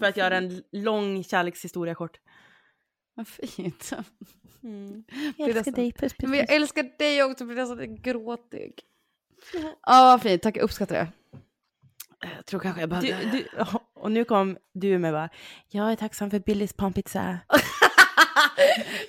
[0.00, 2.20] För att göra en lång kärlekshistoria kort.
[3.14, 3.90] Vad fint.
[4.62, 5.04] Mm.
[5.36, 8.80] Jag älskar dig, puss, Men jag älskar dig också, blir nästan gråtig.
[9.52, 10.42] Ja, vad fint.
[10.42, 11.12] Tack, jag uppskattar det.
[12.20, 13.30] Jag tror kanske jag Du, behövde...
[13.30, 13.48] du,
[13.94, 15.28] och nu kom du med bara,
[15.68, 17.38] jag är tacksam för Billys pampizza.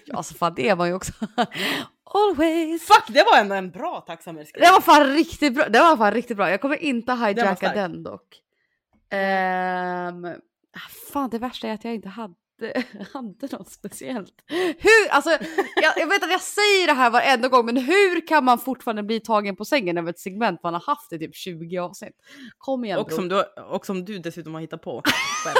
[0.05, 1.13] Ja, alltså fan det är man ju också.
[2.13, 2.87] Always.
[2.87, 4.65] Fuck, det var ändå en bra tacksamhetsgrej.
[4.65, 5.69] Det var fan riktigt bra.
[5.69, 6.49] Det var fan riktigt bra.
[6.49, 7.75] Jag kommer inte var hijacka stark.
[7.75, 8.41] den dock.
[10.73, 12.33] Ah, fan, det värsta är att jag inte hade,
[13.13, 14.33] hade något speciellt.
[14.77, 15.29] Hur, alltså,
[15.75, 19.03] jag, jag vet att jag säger det här varenda gång, men hur kan man fortfarande
[19.03, 22.15] bli tagen på sängen över ett segment man har haft i typ 20 avsnitt?
[22.57, 25.01] Kom igen Och som, du, och som du dessutom har hittat på
[25.43, 25.55] själv.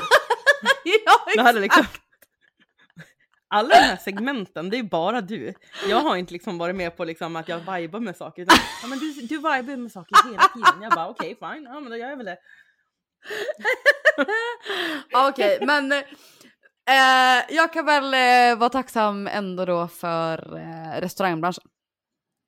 [1.05, 1.85] ja, Det hade liksom...
[3.51, 5.53] Alla de här segmenten, det är bara du.
[5.89, 8.41] Jag har inte liksom varit med på liksom att jag vibar med saker.
[8.41, 10.81] Utan, ja, men du, du vibar med saker hela tiden.
[10.81, 11.63] Jag bara okej, fine.
[11.63, 12.37] Ja, men då gör jag väl det.
[15.29, 15.93] Okej, men
[16.89, 21.63] eh, jag kan väl eh, vara tacksam ändå då för eh, restaurangbranschen.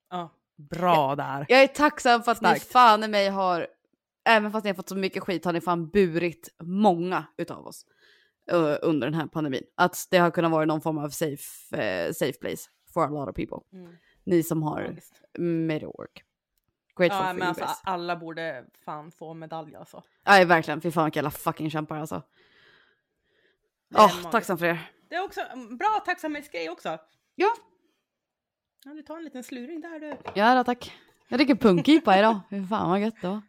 [0.10, 0.30] Ja,
[0.70, 1.46] bra där.
[1.50, 2.72] Jag är tacksam för att ni Starkt.
[2.72, 3.68] fan i mig har,
[4.26, 7.86] även fast ni har fått så mycket skit, har ni fan burit många utav oss
[8.52, 9.64] eh, under den här pandemin.
[9.78, 13.30] Att det har kunnat vara någon form av safe, eh, safe place for a lot
[13.30, 13.58] of people.
[13.80, 13.96] Mm.
[14.24, 16.24] Ni som har Ja, made it work.
[16.98, 20.04] Grateful Ja, men alltså alla borde fan få medalj alltså.
[20.28, 20.82] Nej, verkligen.
[20.82, 22.22] Fy fan vilka jävla fucking kämpar alltså.
[23.92, 24.32] Det Åh, magiskt.
[24.32, 24.92] tacksam för er.
[25.10, 26.98] Det är också en bra tacksamhetsgrej också.
[27.36, 27.54] Ja,
[28.86, 30.16] Ja, du tar en liten sluring där du.
[30.36, 30.98] ja då, tack.
[31.28, 32.40] Jag dricker punkipa idag.
[32.50, 33.42] Fy fan vad gött då.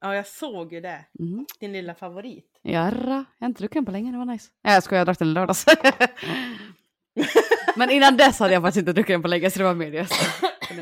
[0.00, 1.04] Ja, jag såg ju det.
[1.18, 1.46] Mm.
[1.60, 2.60] Din lilla favorit.
[2.62, 4.50] Jarra, jag har inte druckit den på länge, det var nice.
[4.64, 5.66] Nej jag skojar, jag drack den i lördags.
[7.76, 9.90] Men innan dess hade jag faktiskt inte druckit den på länge så det var mer
[9.90, 10.00] det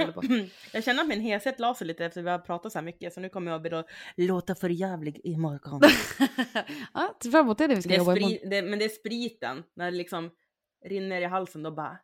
[0.01, 0.49] jag funderade på.
[0.73, 2.85] Jag känner att min hethet la sig lite efter att vi har pratat så här
[2.85, 3.85] mycket så nu kommer jag börja
[4.17, 5.81] låta för jävlig imorgon.
[6.95, 8.31] Ja, fram emot det, det vi ska Det är jobba imorgon.
[8.39, 10.31] spri- det, men det är spriten när det liksom
[10.87, 11.99] rinner i halsen då bara.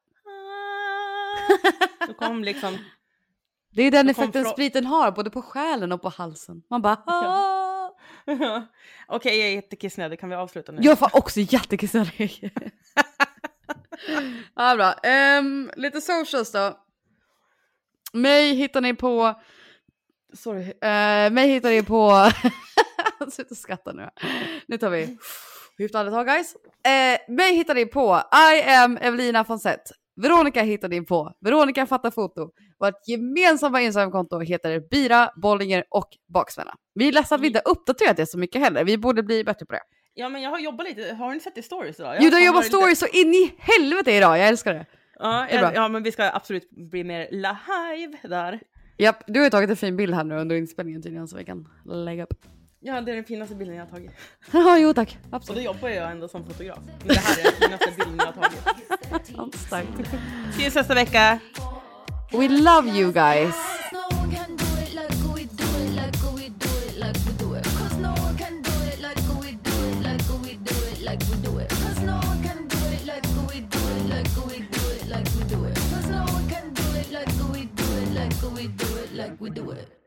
[2.06, 2.78] Så kom liksom.
[3.72, 6.62] Det är den effekten frå- spriten har, både på själen och på halsen.
[6.70, 7.96] Man bara "Ah."
[9.08, 10.20] Okej, jag är jättekissnödig.
[10.20, 10.78] Kan vi avsluta nu?
[10.82, 12.50] Jag får också jättekissnödig.
[14.54, 14.92] ja, bra.
[14.92, 16.78] Ehm, lite socials då.
[18.12, 19.34] Mig hittar ni på...
[20.34, 20.62] Sorry.
[20.62, 22.30] Uh, mig hittar ni på...
[23.30, 24.08] Sluta skratta nu.
[24.66, 25.18] Nu tar vi
[25.78, 26.54] djupt andetag guys.
[26.54, 28.22] Uh, mig hittar ni på
[28.52, 29.82] I am Evelina Fonsett.
[30.16, 32.50] Veronica hittar ni på Veronica fattar foto.
[32.78, 36.74] Vårt gemensamma Instagramkonto heter Bira, Bollinger och Baksmälla.
[36.94, 38.84] Vi är ledsna att vi inte har uppdaterat det så mycket heller.
[38.84, 39.82] Vi borde bli bättre på det.
[40.14, 41.14] Ja, men jag har jobbat lite.
[41.14, 42.14] Har ni sett i stories idag?
[42.14, 44.38] Jag Jo, du har jobbat stories så in i helvete idag.
[44.38, 44.86] Jag älskar det.
[45.20, 48.60] Ja, jag, ja, men vi ska absolut bli mer live där.
[48.98, 51.44] Japp, du har ju tagit en fin bild här nu under inspelningen tydligen så vi
[51.44, 52.44] kan lägga upp.
[52.80, 54.10] Ja, det är den finaste bilden jag har tagit.
[54.52, 55.18] Ja, jo tack.
[55.22, 55.64] Och då Absolut.
[55.64, 56.78] jobbar jag ändå som fotograf.
[56.98, 59.54] Men det här är den finaste bilden jag har tagit.
[59.66, 59.88] Starkt.
[60.50, 61.38] Ses nästa vecka.
[62.32, 63.54] We love you guys.
[78.60, 79.99] We do it, like we do it.